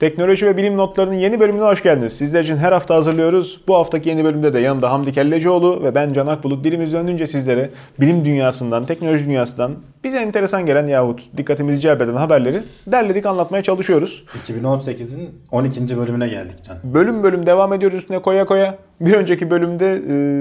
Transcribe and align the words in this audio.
Teknoloji 0.00 0.46
ve 0.46 0.56
bilim 0.56 0.76
notlarının 0.76 1.14
yeni 1.14 1.40
bölümüne 1.40 1.64
hoş 1.64 1.82
geldiniz. 1.82 2.12
Sizler 2.12 2.42
için 2.42 2.56
her 2.56 2.72
hafta 2.72 2.94
hazırlıyoruz. 2.94 3.60
Bu 3.68 3.74
haftaki 3.74 4.08
yeni 4.08 4.24
bölümde 4.24 4.52
de 4.52 4.58
yanımda 4.58 4.90
Hamdi 4.90 5.12
Kellecioğlu 5.12 5.82
ve 5.82 5.94
ben 5.94 6.12
Can 6.12 6.26
Akbulut 6.26 6.64
dilimiz 6.64 6.92
döndüğünce 6.92 7.26
sizlere 7.26 7.70
bilim 8.00 8.24
dünyasından, 8.24 8.86
teknoloji 8.86 9.26
dünyasından 9.26 9.76
bize 10.04 10.18
enteresan 10.18 10.66
gelen 10.66 10.86
yahut 10.86 11.22
dikkatimizi 11.36 11.80
celbeden 11.80 12.14
haberleri 12.14 12.62
derledik 12.86 13.26
anlatmaya 13.26 13.62
çalışıyoruz. 13.62 14.24
2018'in 14.46 15.30
12. 15.50 15.96
bölümüne 15.96 16.28
geldik 16.28 16.56
Can. 16.62 16.76
Bölüm 16.84 17.22
bölüm 17.22 17.46
devam 17.46 17.72
ediyoruz 17.72 17.98
üstüne 17.98 18.22
koya 18.22 18.46
koya. 18.46 18.78
Bir 19.00 19.12
önceki 19.12 19.50
bölümde 19.50 19.92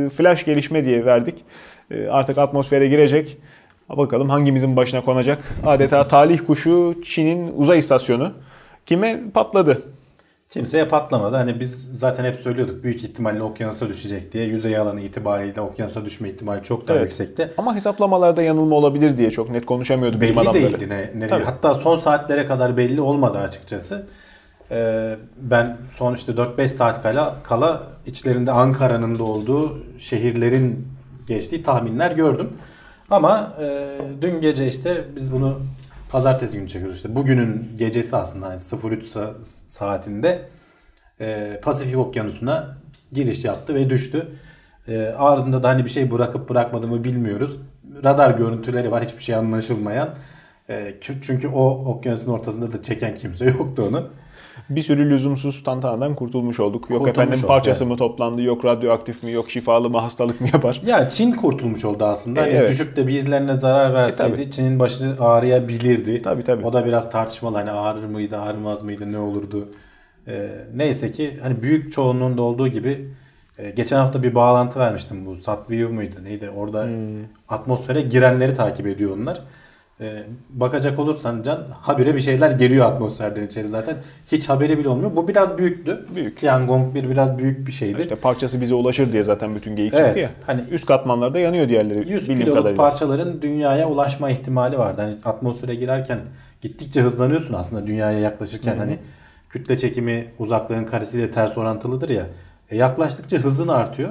e, 0.05 0.09
flash 0.09 0.45
gelişme 0.45 0.85
diye 0.85 1.05
verdik. 1.05 1.35
E, 1.91 2.07
artık 2.07 2.37
atmosfere 2.37 2.87
girecek. 2.87 3.37
Bakalım 3.89 4.29
hangimizin 4.29 4.75
başına 4.75 5.01
konacak. 5.01 5.39
Adeta 5.65 6.07
talih 6.07 6.39
kuşu 6.47 6.95
Çin'in 7.03 7.51
uzay 7.57 7.79
istasyonu. 7.79 8.31
Kime 8.85 9.23
patladı? 9.33 9.81
Kimseye 10.49 10.87
patlamadı. 10.87 11.35
Hani 11.35 11.59
biz 11.59 11.87
zaten 11.91 12.25
hep 12.25 12.35
söylüyorduk 12.35 12.83
büyük 12.83 13.03
ihtimalle 13.03 13.43
okyanusa 13.43 13.87
düşecek 13.89 14.31
diye. 14.31 14.45
Yüzey 14.45 14.77
alanı 14.77 15.01
itibariyle 15.01 15.61
okyanusa 15.61 16.05
düşme 16.05 16.29
ihtimali 16.29 16.63
çok 16.63 16.87
daha 16.87 16.97
Evet. 16.97 17.05
yüksekti. 17.05 17.53
Ama 17.57 17.75
hesaplamalarda 17.75 18.41
yanılma 18.41 18.75
olabilir 18.75 19.17
diye 19.17 19.31
çok 19.31 19.49
net 19.49 19.65
konuşamıyordu 19.65 20.21
bilim 20.21 20.35
Belli 20.35 20.49
adamları. 20.49 20.63
değildi 20.63 20.89
ne, 20.89 21.11
nereye. 21.15 21.27
Tabii. 21.27 21.43
Hatta 21.43 21.73
son 21.75 21.97
saatlere 21.97 22.45
kadar 22.45 22.77
belli 22.77 23.01
olmadı 23.01 23.37
açıkçası. 23.37 24.07
Ee, 24.71 25.15
ben 25.37 25.77
son 25.91 26.15
işte 26.15 26.31
4-5 26.31 26.67
saat 26.67 27.01
kala, 27.03 27.35
kala 27.43 27.83
içlerinde 28.05 28.51
Ankara'nın 28.51 29.19
da 29.19 29.23
olduğu 29.23 29.77
şehirlerin 29.97 30.87
geçtiği 31.27 31.63
tahminler 31.63 32.11
gördüm. 32.11 32.49
Ama 33.09 33.53
e, 33.61 33.97
dün 34.21 34.41
gece 34.41 34.67
işte 34.67 35.03
biz 35.15 35.31
bunu 35.33 35.59
pazartesi 36.11 36.57
günü 36.57 36.67
çekiyoruz 36.67 36.95
işte. 36.97 37.15
Bugünün 37.15 37.71
gecesi 37.77 38.15
aslında 38.15 38.51
yani 38.51 38.61
03 38.83 39.05
sa- 39.15 39.33
saatinde 39.67 40.49
e, 41.21 41.59
Pasifik 41.63 41.97
Okyanusu'na 41.97 42.77
giriş 43.11 43.45
yaptı 43.45 43.75
ve 43.75 43.89
düştü. 43.89 44.27
E, 44.87 44.97
ardında 45.17 45.63
da 45.63 45.69
hani 45.69 45.85
bir 45.85 45.89
şey 45.89 46.11
bırakıp 46.11 46.49
bırakmadığımı 46.49 47.03
bilmiyoruz. 47.03 47.57
Radar 48.03 48.31
görüntüleri 48.31 48.91
var 48.91 49.03
hiçbir 49.03 49.23
şey 49.23 49.35
anlaşılmayan. 49.35 50.09
E, 50.69 50.73
kü- 51.01 51.21
çünkü 51.21 51.47
o 51.47 51.69
okyanusun 51.85 52.31
ortasında 52.31 52.73
da 52.73 52.81
çeken 52.81 53.13
kimse 53.13 53.45
yoktu 53.45 53.85
onu. 53.89 54.07
Bir 54.69 54.83
sürü 54.83 55.09
lüzumsuz 55.09 55.63
tantanadan 55.63 56.15
kurtulmuş 56.15 56.59
olduk. 56.59 56.89
Yok 56.89 56.99
Kurtulmuş 56.99 57.09
efendim 57.09 57.39
olduk, 57.39 57.47
parçası 57.47 57.83
evet. 57.83 57.91
mı 57.91 57.97
toplandı, 57.97 58.41
yok 58.41 58.65
radyoaktif 58.65 59.23
mi, 59.23 59.31
yok 59.31 59.49
şifalı 59.49 59.89
mı, 59.89 59.97
hastalık 59.97 60.41
mı 60.41 60.47
yapar. 60.53 60.81
Ya 60.85 61.09
Çin 61.09 61.31
kurtulmuş 61.31 61.85
oldu 61.85 62.05
aslında. 62.05 62.41
Hani 62.41 62.51
E, 62.51 62.55
evet. 62.55 62.71
düşüp 62.71 62.95
de 62.95 63.07
birilerine 63.07 63.55
zarar 63.55 63.93
verseydi 63.93 64.33
tabii. 64.35 64.49
Çin'in 64.51 64.79
başı 64.79 65.15
ağrıyabilirdi. 65.19 66.21
Tabii, 66.21 66.43
tabii. 66.43 66.65
O 66.65 66.73
da 66.73 66.85
biraz 66.85 67.11
tartışmalı. 67.11 67.57
Hani 67.57 67.71
ağrır 67.71 68.03
mıydı, 68.05 68.37
ağrımaz 68.37 68.83
mıydı, 68.83 69.11
ne 69.11 69.17
olurdu? 69.17 69.69
E, 70.27 70.49
neyse 70.75 71.11
ki 71.11 71.39
hani 71.41 71.61
büyük 71.61 71.91
çoğunluğunda 71.91 72.41
olduğu 72.41 72.67
gibi 72.67 73.07
e, 73.57 73.69
geçen 73.71 73.97
hafta 73.97 74.23
bir 74.23 74.35
bağlantı 74.35 74.79
vermiştim 74.79 75.25
bu 75.25 75.35
Satview 75.37 75.93
muydu 75.93 76.15
neydi? 76.23 76.49
Orada 76.57 76.83
Hmm. 76.83 77.23
atmosfere 77.49 78.01
girenleri 78.01 78.53
takip 78.53 78.87
ediyor 78.87 79.17
onlar. 79.17 79.41
E, 80.01 80.23
bakacak 80.49 80.99
olursan 80.99 81.41
Can 81.41 81.63
habire 81.81 82.15
bir 82.15 82.19
şeyler 82.19 82.51
geliyor 82.51 82.85
atmosferden 82.85 83.45
içeri 83.45 83.67
zaten. 83.67 83.97
Hiç 84.31 84.49
haberi 84.49 84.77
bile 84.77 84.89
olmuyor. 84.89 85.15
Bu 85.15 85.27
biraz 85.27 85.57
büyüktü. 85.57 86.05
Büyük. 86.15 86.37
Tiangong 86.37 86.95
1 86.95 87.09
biraz 87.09 87.37
büyük 87.37 87.67
bir 87.67 87.71
şeydi. 87.71 88.01
İşte 88.01 88.15
parçası 88.15 88.61
bize 88.61 88.73
ulaşır 88.73 89.11
diye 89.11 89.23
zaten 89.23 89.55
bütün 89.55 89.75
geyik 89.75 89.93
Evet, 89.93 90.05
çıktı 90.05 90.19
ya. 90.19 90.29
hani 90.45 90.61
üst 90.71 90.85
katmanlarda 90.85 91.39
yanıyor 91.39 91.69
diğerleri 91.69 91.97
100 91.99 92.07
bildiğim 92.21 92.39
kiloluk 92.39 92.57
kadarıyla. 92.57 92.83
parçaların 92.83 93.41
dünyaya 93.41 93.89
ulaşma 93.89 94.29
ihtimali 94.29 94.77
vardı. 94.77 95.01
Hani 95.01 95.15
atmosfere 95.25 95.75
girerken 95.75 96.19
gittikçe 96.61 97.01
hızlanıyorsun 97.01 97.53
aslında 97.53 97.87
dünyaya 97.87 98.19
yaklaşırken 98.19 98.77
hani 98.77 98.99
kütle 99.49 99.77
çekimi 99.77 100.27
uzaklığın 100.39 100.83
karesiyle 100.85 101.31
ters 101.31 101.57
orantılıdır 101.57 102.09
ya. 102.09 102.25
E 102.69 102.77
yaklaştıkça 102.77 103.37
hızın 103.37 103.67
artıyor. 103.67 104.09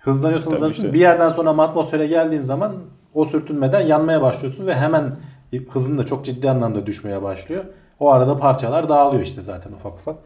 Hızlanıyorsun 0.00 0.44
Tabii 0.44 0.54
hızlanıyorsun. 0.54 0.82
işte. 0.82 0.94
Bir 0.94 1.00
yerden 1.00 1.28
sonra 1.28 1.50
atmosfere 1.62 2.06
geldiğin 2.06 2.42
zaman 2.42 2.72
o 3.14 3.24
sürtünmeden 3.24 3.80
yanmaya 3.80 4.22
başlıyorsun 4.22 4.66
ve 4.66 4.74
hemen 4.74 5.16
hızın 5.70 5.98
da 5.98 6.06
çok 6.06 6.24
ciddi 6.24 6.50
anlamda 6.50 6.86
düşmeye 6.86 7.22
başlıyor. 7.22 7.64
O 8.00 8.10
arada 8.10 8.36
parçalar 8.36 8.88
dağılıyor 8.88 9.22
işte 9.22 9.42
zaten 9.42 9.72
ufak 9.72 9.94
ufak. 9.94 10.16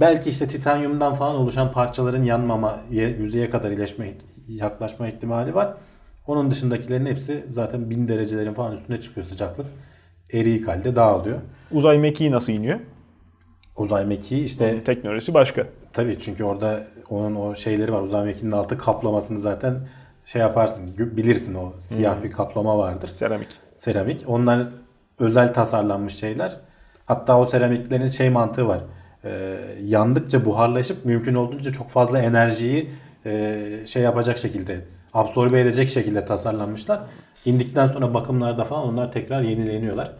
Belki 0.00 0.30
işte 0.30 0.48
titanyumdan 0.48 1.14
falan 1.14 1.36
oluşan 1.36 1.72
parçaların 1.72 2.22
yanmama, 2.22 2.78
ye- 2.90 3.16
yüzeye 3.16 3.50
kadar 3.50 3.70
iyileşme, 3.70 4.12
yaklaşma 4.48 5.08
ihtimali 5.08 5.54
var. 5.54 5.74
Onun 6.26 6.50
dışındakilerin 6.50 7.06
hepsi 7.06 7.46
zaten 7.50 7.90
bin 7.90 8.08
derecelerin 8.08 8.54
falan 8.54 8.72
üstüne 8.72 9.00
çıkıyor 9.00 9.26
sıcaklık. 9.26 9.66
Eriyik 10.32 10.68
halde 10.68 10.96
dağılıyor. 10.96 11.38
Uzay 11.72 11.98
mekiği 11.98 12.30
nasıl 12.30 12.52
iniyor? 12.52 12.80
Uzay 13.76 14.04
mekiği 14.06 14.44
işte 14.44 14.84
Teknolojisi 14.84 15.34
başka. 15.34 15.66
tabii 15.92 16.18
çünkü 16.18 16.44
orada 16.44 16.86
onun 17.10 17.34
o 17.36 17.54
şeyleri 17.54 17.92
var. 17.92 18.00
Uzay 18.02 18.24
mekiğinin 18.24 18.56
altı 18.56 18.78
kaplamasını 18.78 19.38
zaten 19.38 19.88
şey 20.24 20.42
yaparsın 20.42 20.90
bilirsin 20.98 21.54
o 21.54 21.72
siyah 21.78 22.22
bir 22.22 22.30
kaplama 22.30 22.78
vardır. 22.78 23.10
Seramik. 23.14 23.48
seramik. 23.76 24.24
Onlar 24.26 24.66
özel 25.18 25.54
tasarlanmış 25.54 26.14
şeyler. 26.14 26.56
Hatta 27.06 27.38
o 27.38 27.44
seramiklerin 27.44 28.08
şey 28.08 28.30
mantığı 28.30 28.68
var. 28.68 28.80
Ee, 29.24 29.56
yandıkça 29.84 30.44
buharlaşıp 30.44 31.04
mümkün 31.04 31.34
olduğunca 31.34 31.72
çok 31.72 31.88
fazla 31.88 32.18
enerjiyi 32.18 32.90
e, 33.26 33.82
şey 33.86 34.02
yapacak 34.02 34.38
şekilde 34.38 34.80
absorbe 35.14 35.60
edecek 35.60 35.88
şekilde 35.88 36.24
tasarlanmışlar. 36.24 37.00
İndikten 37.44 37.86
sonra 37.86 38.14
bakımlarda 38.14 38.64
falan 38.64 38.88
onlar 38.88 39.12
tekrar 39.12 39.42
yenileniyorlar. 39.42 40.12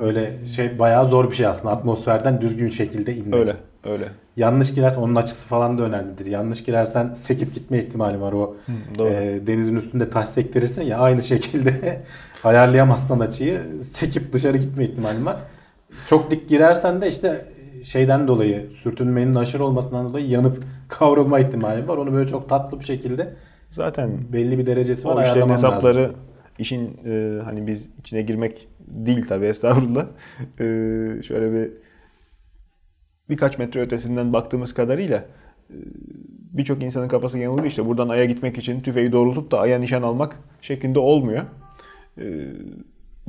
Öyle 0.00 0.46
şey 0.46 0.78
bayağı 0.78 1.06
zor 1.06 1.30
bir 1.30 1.36
şey 1.36 1.46
aslında 1.46 1.74
atmosferden 1.74 2.40
düzgün 2.40 2.68
şekilde 2.68 3.16
inmek. 3.16 3.34
Öyle. 3.34 3.56
Öyle. 3.84 4.04
Yanlış 4.36 4.74
girersen 4.74 5.00
onun 5.00 5.14
açısı 5.14 5.46
falan 5.46 5.78
da 5.78 5.82
önemlidir. 5.82 6.26
Yanlış 6.26 6.64
girersen 6.64 7.12
sekip 7.14 7.54
gitme 7.54 7.78
ihtimali 7.78 8.20
var 8.20 8.32
o. 8.32 8.56
doğru. 8.98 9.08
e, 9.08 9.46
denizin 9.46 9.76
üstünde 9.76 10.10
taş 10.10 10.28
sektirirsin 10.28 10.82
ya 10.82 10.98
aynı 10.98 11.22
şekilde 11.22 12.02
ayarlayamazsan 12.44 13.20
açıyı 13.20 13.60
sekip 13.82 14.32
dışarı 14.32 14.58
gitme 14.58 14.84
ihtimali 14.84 15.24
var. 15.26 15.36
Çok 16.06 16.30
dik 16.30 16.48
girersen 16.48 17.02
de 17.02 17.08
işte 17.08 17.44
şeyden 17.82 18.28
dolayı 18.28 18.70
sürtünmenin 18.74 19.34
aşırı 19.34 19.64
olmasından 19.64 20.08
dolayı 20.08 20.28
yanıp 20.28 20.62
kavrulma 20.88 21.40
ihtimali 21.40 21.88
var. 21.88 21.96
Onu 21.96 22.12
böyle 22.12 22.26
çok 22.26 22.48
tatlı 22.48 22.78
bir 22.80 22.84
şekilde 22.84 23.34
Zaten 23.70 24.10
belli 24.32 24.58
bir 24.58 24.66
derecesi 24.66 25.08
var 25.08 25.16
ayarlaman 25.16 25.50
lazım. 25.50 25.70
hesapları 25.70 26.10
işin 26.58 27.00
e, 27.06 27.40
hani 27.44 27.66
biz 27.66 27.88
içine 28.00 28.22
girmek 28.22 28.68
değil 28.86 29.26
tabii 29.28 29.46
estağfurullah. 29.46 30.06
E, 30.60 30.64
şöyle 31.22 31.52
bir 31.52 31.70
birkaç 33.30 33.58
metre 33.58 33.80
ötesinden 33.80 34.32
baktığımız 34.32 34.74
kadarıyla 34.74 35.24
e, 35.70 35.76
birçok 36.52 36.82
insanın 36.82 37.08
kafası 37.08 37.38
yanılıyor 37.38 37.66
işte 37.66 37.86
buradan 37.86 38.08
Ay'a 38.08 38.24
gitmek 38.24 38.58
için 38.58 38.80
tüfeği 38.80 39.12
doğrultup 39.12 39.50
da 39.50 39.60
Ay'a 39.60 39.78
nişan 39.78 40.02
almak 40.02 40.36
şeklinde 40.60 40.98
olmuyor. 40.98 41.44
E, 42.18 42.24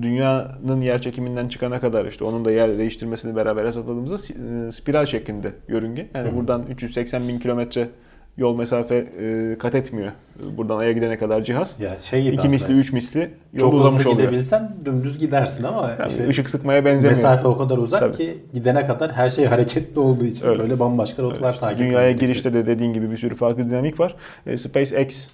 dünyanın 0.02 0.82
yer 0.82 1.02
çekiminden 1.02 1.48
çıkana 1.48 1.80
kadar 1.80 2.06
işte 2.06 2.24
onun 2.24 2.46
da 2.46 2.52
yer 2.52 2.78
değiştirmesini 2.78 3.36
beraber 3.36 3.66
hesapladığımızda 3.66 4.16
e, 4.16 4.72
spiral 4.72 5.06
şeklinde 5.06 5.52
yörünge. 5.68 6.08
Yani 6.16 6.36
buradan 6.36 6.66
380 6.70 7.28
bin 7.28 7.40
kilometre 7.40 7.90
yol 8.38 8.56
mesafe 8.56 8.96
e, 9.22 9.58
kat 9.60 9.76
etmiyor. 9.76 10.12
Buradan 10.58 10.78
Ay'a 10.78 10.92
gidene 10.92 11.18
kadar 11.18 11.42
cihaz. 11.44 11.76
Ya 11.80 12.00
şey 12.00 12.22
gibi 12.24 12.34
İki 12.34 12.40
aslında, 12.40 12.54
misli, 12.54 12.74
üç 12.74 12.94
misli 12.94 13.20
yol 13.54 13.60
çok 13.60 13.74
uzamış 13.74 14.00
hızlı 14.00 14.10
oluyor. 14.12 14.28
gidebilsen 14.30 14.76
dümdüz 14.86 15.18
gidersin 15.20 15.64
ama 15.64 15.90
Yani 16.00 16.12
işte 16.12 16.28
ışık 16.28 16.50
sıkmaya 16.50 16.86
benzemiyor. 16.86 17.10
mesafe 17.18 17.48
o 17.48 17.58
kadar 17.58 17.78
uzak 17.78 18.00
Tabii. 18.00 18.14
ki 18.18 18.38
gidene 18.54 18.88
kadar 18.88 19.12
her 19.12 19.30
şey 19.30 19.46
hareketli 19.54 20.00
olduğu 20.00 20.26
için 20.26 20.48
Öyle. 20.48 20.60
böyle 20.60 20.80
bambaşka 20.80 21.24
rotalar 21.24 21.60
takip 21.60 21.80
Dünyaya 21.80 22.12
girişte 22.12 22.54
de 22.54 22.68
dediğin 22.68 22.94
gibi 22.94 23.12
bir 23.12 23.18
sürü 23.18 23.36
farklı 23.36 23.70
dinamik 23.70 24.00
var. 24.00 24.16
E, 24.48 24.58
SpaceX 24.58 25.30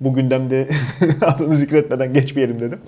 bu 0.00 0.14
gündemde 0.14 0.68
adını 1.20 1.54
zikretmeden 1.54 2.12
geçmeyelim 2.12 2.60
dedim. 2.60 2.78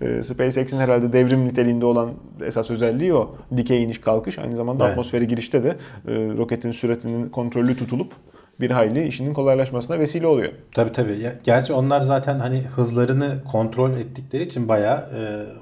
E, 0.00 0.22
SpaceX'in 0.22 0.78
herhalde 0.78 1.12
devrim 1.12 1.44
niteliğinde 1.44 1.86
olan 1.86 2.10
esas 2.46 2.70
özelliği 2.70 3.14
o. 3.14 3.36
Dikey 3.56 3.82
iniş 3.82 3.98
kalkış. 4.00 4.38
Aynı 4.38 4.56
zamanda 4.56 4.84
Evet. 4.84 4.90
atmosfere 4.92 5.24
girişte 5.24 5.62
de 5.62 5.68
e, 5.68 6.12
roketin 6.14 6.72
süratinin 6.72 7.28
kontrollü 7.28 7.76
tutulup 7.76 8.12
bir 8.60 8.70
hayli 8.70 9.06
işinin 9.06 9.32
kolaylaşmasına 9.32 9.98
vesile 9.98 10.26
oluyor. 10.26 10.52
Tabii 10.74 10.92
tabii. 10.92 11.32
Gerçi 11.44 11.72
onlar 11.72 12.00
zaten 12.00 12.38
hani 12.38 12.60
hızlarını 12.62 13.44
kontrol 13.52 13.90
ettikleri 13.92 14.42
için 14.42 14.68
bayağı 14.68 14.98
e, 14.98 15.20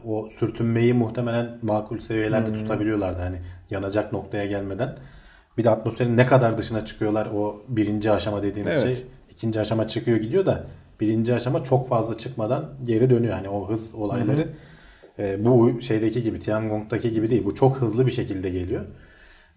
o 0.08 0.28
sürtünmeyi 0.28 0.94
muhtemelen 0.94 1.58
makul 1.62 1.98
seviyelerde 1.98 2.50
Hmm. 2.50 2.54
tutabiliyorlardı. 2.56 3.22
Hani 3.22 3.36
yanacak 3.70 4.12
noktaya 4.12 4.46
gelmeden. 4.46 4.96
Bir 5.58 5.64
de 5.64 5.70
atmosferin 5.70 6.16
ne 6.16 6.26
kadar 6.26 6.58
dışına 6.58 6.84
çıkıyorlar 6.84 7.28
o 7.34 7.62
birinci 7.68 8.10
aşama 8.10 8.42
dediğimiz 8.42 8.74
Evet. 8.84 8.96
şey. 8.96 9.06
ikinci 9.30 9.60
aşama 9.60 9.88
çıkıyor 9.88 10.16
gidiyor 10.18 10.46
da 10.46 10.64
birinci 11.00 11.34
aşama 11.34 11.62
çok 11.64 11.88
fazla 11.88 12.18
çıkmadan 12.18 12.64
geri 12.84 13.10
dönüyor. 13.10 13.34
Hani 13.34 13.48
o 13.48 13.68
hız 13.68 13.94
olayları 13.94 14.48
e, 15.18 15.44
bu 15.44 15.80
şeydeki 15.80 16.22
gibi 16.22 16.40
Tiangong'daki 16.40 17.12
gibi 17.12 17.30
değil. 17.30 17.44
Bu 17.44 17.54
çok 17.54 17.76
hızlı 17.76 18.06
bir 18.06 18.10
şekilde 18.10 18.50
geliyor. 18.50 18.82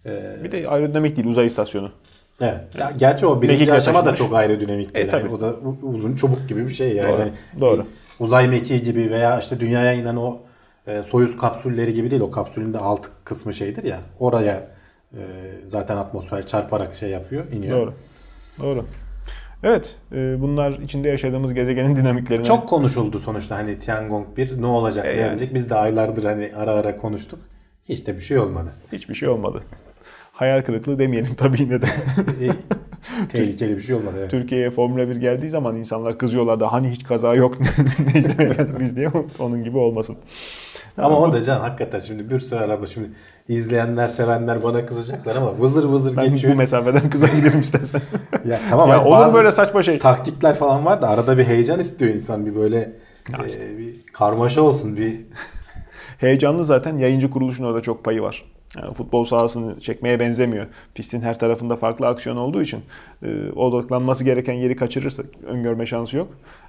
E, 0.06 0.36
Bir 0.44 0.52
de 0.52 0.68
aerodinamik 0.68 1.16
değil 1.16 1.28
uzay 1.28 1.46
istasyonu. 1.46 1.92
Evet. 2.40 2.60
Ya, 2.78 2.90
gerçi 2.98 3.26
o 3.26 3.42
birinci 3.42 3.52
Mekikle 3.58 3.72
aşama 3.74 4.04
da 4.06 4.14
çok 4.14 4.34
aerodinamik 4.34 4.94
değil. 4.94 5.08
E. 5.12 5.16
Yani 5.16 5.34
o 5.34 5.40
da 5.40 5.54
uzun 5.82 6.14
çubuk 6.14 6.48
gibi 6.48 6.66
bir 6.68 6.72
şey 6.72 6.92
yani. 6.92 7.08
Doğru, 7.12 7.18
Hani 7.20 7.32
doğru. 7.60 7.86
Uzay 8.20 8.48
mekiği 8.48 8.82
gibi 8.82 9.10
veya 9.10 9.38
işte 9.38 9.60
dünyaya 9.60 9.92
inen 9.92 10.16
o 10.16 10.38
e, 10.86 11.02
Soyuz 11.02 11.36
kapsülleri 11.36 11.94
gibi 11.94 12.10
değil. 12.10 12.22
O 12.22 12.30
kapsülün 12.30 12.72
de 12.74 12.78
alt 12.78 13.06
kısmı 13.24 13.52
şeydir 13.54 13.84
ya. 13.84 13.98
Oraya 14.20 14.68
e, 15.12 15.20
zaten 15.66 15.96
atmosfer 15.96 16.46
çarparak 16.46 16.94
şey 16.94 17.10
yapıyor, 17.10 17.52
iniyor. 17.52 17.78
Doğru. 17.80 17.94
Doğru. 18.62 18.84
Evet, 19.62 19.96
e, 20.12 20.40
bunlar 20.42 20.70
içinde 20.78 21.08
yaşadığımız 21.08 21.54
gezegenin 21.54 21.96
dinamiklerine 21.96 22.44
Çok 22.44 22.68
konuşuldu 22.68 23.18
sonuçta 23.18 23.56
hani 23.56 23.78
Tiangong 23.78 24.26
1 24.36 24.62
ne 24.62 24.66
olacak, 24.66 25.04
ne 25.04 25.10
E, 25.10 25.14
yani. 25.16 25.26
gelecek. 25.28 25.54
Biz 25.54 25.70
de 25.70 25.74
aylardır 25.74 26.24
hani 26.24 26.52
ara 26.56 26.70
ara 26.70 26.96
konuştuk. 26.98 27.38
Hiç 27.88 28.06
de 28.06 28.16
bir 28.16 28.20
şey 28.20 28.38
olmadı. 28.38 28.72
hiçbir 28.92 29.14
şey 29.14 29.28
olmadı. 29.28 29.62
Hayal 30.36 30.62
kırıklığı 30.62 30.98
demeyelim 30.98 31.34
tabii 31.36 31.62
yine 31.62 31.82
de. 31.82 31.86
E, 32.40 32.50
Tehlikeli 33.28 33.76
bir 33.76 33.80
şey 33.82 33.96
olmadı. 33.96 34.14
Evet. 34.18 34.30
Türkiye'ye 34.30 34.70
Formula 34.70 35.08
1 35.08 35.16
geldiği 35.16 35.48
zaman 35.48 35.76
insanlar 35.76 36.18
kızıyorlar 36.18 36.60
da 36.60 36.72
hani 36.72 36.90
hiç 36.90 37.04
kaza 37.04 37.34
yok 37.34 37.58
ne 38.38 38.80
biz 38.80 38.96
diye 38.96 39.10
onun 39.38 39.64
gibi 39.64 39.78
olmasın. 39.78 40.16
Ama 40.98 41.18
o 41.18 41.32
da 41.32 41.42
can 41.42 41.60
hakikaten 41.60 41.98
şimdi 41.98 42.30
bir 42.30 42.40
sürü 42.40 42.60
araba 42.60 42.86
şimdi 42.86 43.10
izleyenler 43.48 44.06
sevenler 44.06 44.62
bana 44.62 44.86
kızacaklar 44.86 45.36
ama 45.36 45.58
vızır 45.60 45.84
vızır 45.84 46.16
Ben 46.16 46.30
geçiyor. 46.30 46.52
bu 46.54 46.58
mesafeden 46.58 47.10
kızabilirim 47.10 47.60
istersen. 47.60 48.00
Ya 48.44 48.60
tamam 48.70 48.88
ya 48.88 49.04
olur 49.04 49.34
böyle 49.34 49.52
saçma 49.52 49.82
şey. 49.82 49.98
taktikler 49.98 50.54
falan 50.54 50.84
var 50.84 51.02
da 51.02 51.08
arada 51.08 51.38
bir 51.38 51.44
heyecan 51.44 51.80
istiyor 51.80 52.14
insan 52.14 52.46
bir 52.46 52.54
böyle 52.54 52.76
Ya 53.32 53.44
e, 53.44 53.48
işte. 53.48 53.78
bir 53.78 53.94
karmaşa 54.12 54.62
olsun 54.62 54.96
bir 54.96 55.20
Heyecanlı 56.18 56.64
zaten 56.64 56.98
yayıncı 56.98 57.30
kuruluşun 57.30 57.64
orada 57.64 57.80
çok 57.80 58.04
payı 58.04 58.22
var. 58.22 58.44
Yani 58.82 58.94
futbol 58.94 59.24
sahasını 59.24 59.80
çekmeye 59.80 60.20
benzemiyor. 60.20 60.66
Pistin 60.94 61.20
her 61.20 61.38
tarafında 61.38 61.76
farklı 61.76 62.06
aksiyon 62.06 62.36
olduğu 62.36 62.62
için 62.62 62.80
e, 63.22 63.50
odaklanması 63.50 64.24
gereken 64.24 64.54
yeri 64.54 64.76
kaçırırsa 64.76 65.22
öngörme 65.46 65.86
şansı 65.86 66.16
yok. 66.16 66.28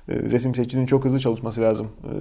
E, 0.10 0.14
resim 0.14 0.56
seçicinin 0.56 0.86
çok 0.86 1.06
hızlı 1.06 1.20
çalışması 1.20 1.62
lazım. 1.62 1.88
E, 2.04 2.12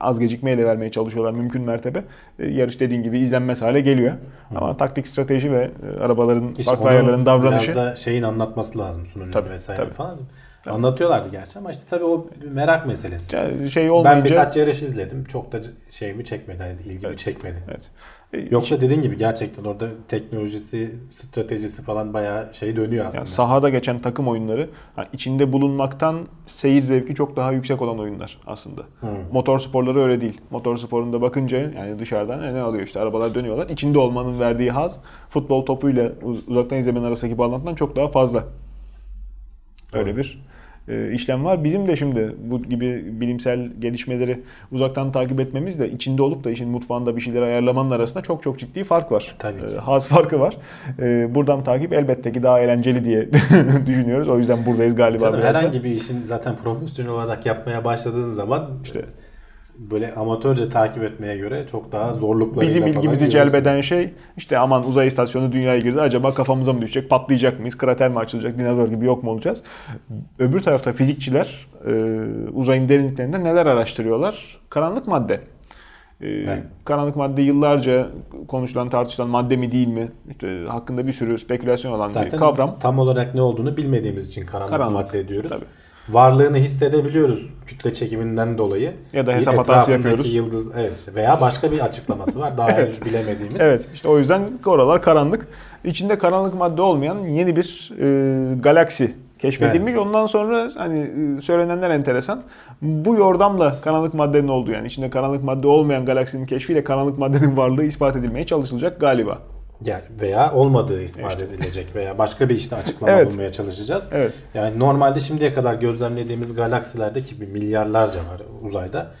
az 0.00 0.20
gecikmeyle 0.20 0.64
vermeye 0.64 0.90
çalışıyorlar 0.90 1.32
mümkün 1.32 1.62
mertebe. 1.62 2.04
E, 2.38 2.46
yarış 2.46 2.80
dediğin 2.80 3.02
gibi 3.02 3.18
izlenmez 3.18 3.62
hale 3.62 3.80
geliyor. 3.80 4.14
Ama 4.54 4.76
taktik, 4.76 5.08
strateji 5.08 5.52
ve 5.52 5.70
e, 5.96 6.00
arabaların 6.00 6.50
İşte 6.58 6.72
farklı 6.72 6.88
ayarların 6.88 7.26
davranışı 7.26 7.72
Biraz 7.72 7.86
da 7.86 7.96
şeyin 7.96 8.22
anlatması 8.22 8.78
lazım 8.78 9.06
sunucu 9.06 9.30
Tabii, 9.32 9.50
vesaire 9.50 9.82
tabii. 9.82 9.94
falan. 9.94 10.18
Anlatıyorlardı 10.70 11.30
gerçi 11.30 11.58
ama 11.58 11.70
işte 11.70 11.82
tabii 11.90 12.04
o 12.04 12.26
merak 12.52 12.86
meselesi. 12.86 13.36
Yani 13.36 13.70
şey 13.70 13.84
Ben 13.84 13.88
olmayınca 13.88 14.24
birkaç 14.30 14.56
yarış 14.56 14.82
izledim. 14.82 15.24
Çok 15.24 15.52
da 15.52 15.60
şeyimi 15.90 16.24
çekmedi. 16.24 16.62
Hani 16.62 16.72
ilgimi 16.72 17.08
Evet. 17.08 17.18
çekmedi. 17.18 17.56
evet. 17.68 17.90
E, 18.32 18.48
Yoksa 18.50 18.80
dediğin 18.80 19.02
gibi 19.02 19.16
gerçekten 19.16 19.64
orada 19.64 19.88
teknolojisi, 20.08 20.94
stratejisi 21.10 21.82
falan 21.82 22.14
bayağı 22.14 22.54
şey 22.54 22.76
dönüyor 22.76 23.06
aslında. 23.06 23.18
Yani 23.18 23.28
sahada 23.28 23.68
geçen 23.68 23.98
takım 23.98 24.28
oyunları 24.28 24.70
ha, 24.96 25.04
içinde 25.12 25.52
bulunmaktan 25.52 26.18
seyir 26.46 26.82
zevki 26.82 27.14
çok 27.14 27.36
daha 27.36 27.52
yüksek 27.52 27.82
olan 27.82 27.98
oyunlar 27.98 28.38
aslında. 28.46 28.82
Hı. 29.00 29.06
Motor 29.32 29.58
sporları 29.58 30.02
öyle 30.02 30.20
değil. 30.20 30.40
Motor 30.50 30.76
sporunda 30.76 31.22
bakınca 31.22 31.58
yani 31.58 31.98
dışarıdan 31.98 32.42
e, 32.42 32.54
ne 32.54 32.60
alıyor 32.60 32.84
işte 32.86 33.00
arabalar 33.00 33.34
dönüyorlar. 33.34 33.68
İçinde 33.68 33.98
olmanın 33.98 34.40
verdiği 34.40 34.70
haz 34.70 34.98
futbol 35.30 35.66
topuyla 35.66 36.12
uz- 36.22 36.48
uzaktan 36.48 36.78
izlemenin 36.78 37.04
arasındaki 37.04 37.38
bağlantıdan 37.38 37.74
çok 37.74 37.96
daha 37.96 38.08
fazla. 38.08 38.44
Öyle 39.94 40.06
Doğru. 40.10 40.16
bir 40.16 40.46
işlem 41.12 41.44
var. 41.44 41.64
Bizim 41.64 41.88
de 41.88 41.96
şimdi 41.96 42.34
bu 42.50 42.62
gibi 42.62 43.20
bilimsel 43.20 43.70
gelişmeleri 43.80 44.40
uzaktan 44.72 45.12
takip 45.12 45.40
etmemizle 45.40 45.90
içinde 45.90 46.22
olup 46.22 46.44
da 46.44 46.50
işin 46.50 46.68
mutfağında 46.68 47.16
bir 47.16 47.20
şeyler 47.20 47.42
ayarlamanın 47.42 47.90
arasında 47.90 48.22
çok 48.22 48.42
çok 48.42 48.58
ciddi 48.58 48.84
fark 48.84 49.12
var. 49.12 49.36
Tabii 49.38 49.66
ki. 49.66 49.74
E, 49.74 49.78
haz 49.78 50.08
farkı 50.08 50.40
var. 50.40 50.56
E, 50.98 51.34
buradan 51.34 51.64
takip 51.64 51.92
elbette 51.92 52.32
ki 52.32 52.42
daha 52.42 52.60
eğlenceli 52.60 53.04
diye 53.04 53.28
düşünüyoruz. 53.86 54.28
O 54.28 54.38
yüzden 54.38 54.58
buradayız 54.66 54.96
galiba 54.96 55.18
Canım, 55.18 55.42
da. 55.42 55.46
herhangi 55.46 55.84
bir 55.84 55.90
işin 55.90 56.22
zaten 56.22 56.56
profesyonel 56.56 57.12
olarak 57.12 57.46
yapmaya 57.46 57.84
başladığın 57.84 58.32
zaman 58.32 58.70
İşte 58.84 59.04
böyle 59.78 60.14
amatörce 60.14 60.68
takip 60.68 61.02
etmeye 61.02 61.36
göre 61.36 61.66
çok 61.70 61.92
daha 61.92 62.14
zorluklarıyla 62.14 62.74
Bizim 62.76 62.86
ilgimizi 62.86 63.30
celbeden 63.30 63.80
şey 63.80 64.10
işte 64.36 64.58
aman 64.58 64.88
uzay 64.88 65.06
istasyonu 65.06 65.52
dünyaya 65.52 65.78
girdi 65.78 66.00
acaba 66.00 66.34
kafamıza 66.34 66.72
mı 66.72 66.82
düşecek 66.82 67.10
patlayacak 67.10 67.58
mıyız 67.60 67.78
krater 67.78 68.08
mi 68.10 68.18
açılacak 68.18 68.58
dinozor 68.58 68.88
gibi 68.88 69.04
yok 69.04 69.22
mu 69.22 69.30
olacağız? 69.30 69.62
Öbür 70.38 70.60
tarafta 70.60 70.92
fizikçiler 70.92 71.66
e, 71.86 71.90
uzayın 72.52 72.88
derinliklerinde 72.88 73.44
neler 73.44 73.66
araştırıyorlar? 73.66 74.58
Karanlık 74.70 75.06
madde. 75.08 75.34
E, 75.34 76.28
Evet. 76.28 76.62
Karanlık 76.84 77.16
madde 77.16 77.42
yıllarca 77.42 78.06
konuşulan 78.48 78.88
tartışılan 78.88 79.28
madde 79.28 79.56
mi 79.56 79.72
değil 79.72 79.88
mi? 79.88 80.08
İşte 80.30 80.64
hakkında 80.68 81.06
bir 81.06 81.12
sürü 81.12 81.38
spekülasyon 81.38 81.92
olan 81.92 82.08
bir 82.08 82.12
Zaten 82.14 82.38
kavram. 82.38 82.76
tam 82.80 82.98
olarak 82.98 83.34
ne 83.34 83.40
olduğunu 83.42 83.76
bilmediğimiz 83.76 84.28
için 84.28 84.46
karanlık, 84.46 84.70
Karanlık. 84.70 84.94
madde 84.94 85.28
diyoruz. 85.28 85.50
Tabii. 85.50 85.64
Varlığını 86.08 86.56
hissedebiliyoruz 86.56 87.50
kütle 87.66 87.92
çekiminden 87.92 88.58
dolayı. 88.58 88.94
Ya 89.12 89.26
da 89.26 89.32
hesap 89.32 89.58
hatası 89.58 89.92
yapıyoruz. 89.92 90.34
Yıldız, 90.34 90.68
evet 90.76 90.96
işte 90.96 91.14
veya 91.14 91.40
başka 91.40 91.72
bir 91.72 91.80
açıklaması 91.80 92.40
var 92.40 92.58
daha 92.58 92.68
henüz 92.76 93.04
bilemediğimiz. 93.04 93.60
Evet 93.60 93.88
işte 93.94 94.08
o 94.08 94.18
yüzden 94.18 94.42
oralar 94.66 95.02
karanlık. 95.02 95.48
İçinde 95.84 96.18
karanlık 96.18 96.54
madde 96.54 96.82
olmayan 96.82 97.18
yeni 97.18 97.56
bir 97.56 97.92
e, 98.00 98.54
galaksi 98.60 99.14
keşfedilmiş. 99.38 99.96
Ondan 99.96 100.26
sonra 100.26 100.68
hani 100.76 100.98
e, 101.38 101.40
söylenenler 101.40 101.90
enteresan. 101.90 102.42
Bu 102.82 103.14
yordamla 103.14 103.80
karanlık 103.80 104.14
maddenin 104.14 104.48
olduğu 104.48 104.70
yani 104.70 104.86
içinde 104.86 105.10
karanlık 105.10 105.44
madde 105.44 105.68
olmayan 105.68 106.04
galaksinin 106.04 106.46
keşfiyle 106.46 106.84
karanlık 106.84 107.18
maddenin 107.18 107.56
varlığı 107.56 107.84
ispat 107.84 108.16
edilmeye 108.16 108.46
çalışılacak 108.46 109.00
galiba. 109.00 109.38
Yani 109.84 110.02
veya 110.20 110.52
olmadığı 110.54 111.02
ispat 111.02 111.42
edilecek 111.42 111.86
veya 111.94 112.18
başka 112.18 112.48
bir 112.48 112.54
işte 112.54 112.76
açıklama 112.76 113.12
Evet. 113.12 113.30
bulmaya 113.32 113.52
çalışacağız. 113.52 114.08
Evet. 114.12 114.32
Yani 114.54 114.78
normalde 114.78 115.20
şimdiye 115.20 115.52
kadar 115.54 115.74
gözlemlediğimiz 115.74 116.54
galaksilerde 116.54 117.22
ki 117.22 117.40
bir 117.40 117.48
milyarlarca 117.48 118.20
var 118.20 118.42
uzayda. 118.62 119.14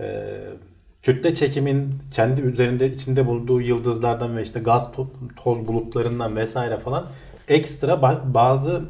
Ee, 0.00 0.24
kütle 1.02 1.34
çekimin 1.34 1.94
kendi 2.14 2.42
üzerinde 2.42 2.86
içinde 2.90 3.26
bulunduğu 3.26 3.60
yıldızlardan 3.60 4.36
ve 4.36 4.42
işte 4.42 4.60
gaz 4.60 4.82
to- 4.82 5.06
toz 5.36 5.66
bulutlarından 5.66 6.36
vesaire 6.36 6.78
falan 6.78 7.06
ekstra 7.48 7.92
ba- 7.92 8.34
bazı 8.34 8.82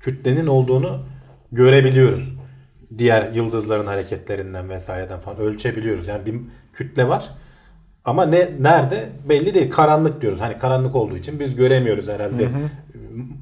kütlenin 0.00 0.46
olduğunu 0.46 0.98
görebiliyoruz. 1.52 2.30
Diğer 2.98 3.32
yıldızların 3.32 3.86
hareketlerinden 3.86 4.68
vesaireden 4.70 5.20
falan 5.20 5.38
ölçebiliyoruz. 5.38 6.06
Yani 6.08 6.26
bir 6.26 6.34
kütle 6.72 7.08
var. 7.08 7.30
Ama 8.04 8.26
ne 8.26 8.50
nerede 8.60 9.08
belli 9.28 9.54
değil. 9.54 9.70
Karanlık 9.70 10.20
diyoruz. 10.20 10.40
Hani 10.40 10.58
karanlık 10.58 10.96
olduğu 10.96 11.16
için 11.16 11.40
biz 11.40 11.56
göremiyoruz 11.56 12.08
herhalde. 12.08 12.48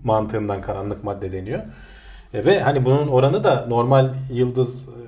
Mantığından 0.05 0.61
karanlık 0.61 1.05
madde 1.05 1.33
deniyor. 1.33 1.61
E, 2.35 2.47
ve 2.47 2.61
hani 2.61 2.85
bunun 2.85 3.09
oranı 3.09 3.45
da 3.45 3.67
normal 3.69 4.15
yıldız 4.33 4.83
e, 4.83 5.03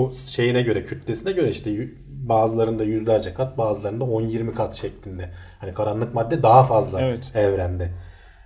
o 0.00 0.12
şeyine 0.12 0.62
göre, 0.62 0.84
kütlesine 0.84 1.32
göre 1.32 1.48
işte 1.48 1.88
bazılarında 2.08 2.84
yüzlerce 2.84 3.34
kat, 3.34 3.58
bazılarında 3.58 4.04
10-20 4.04 4.54
kat 4.54 4.74
şeklinde. 4.74 5.30
Hani 5.60 5.74
karanlık 5.74 6.14
madde 6.14 6.42
daha 6.42 6.64
fazla 6.64 7.00
Evet. 7.00 7.30
evrende. 7.34 7.90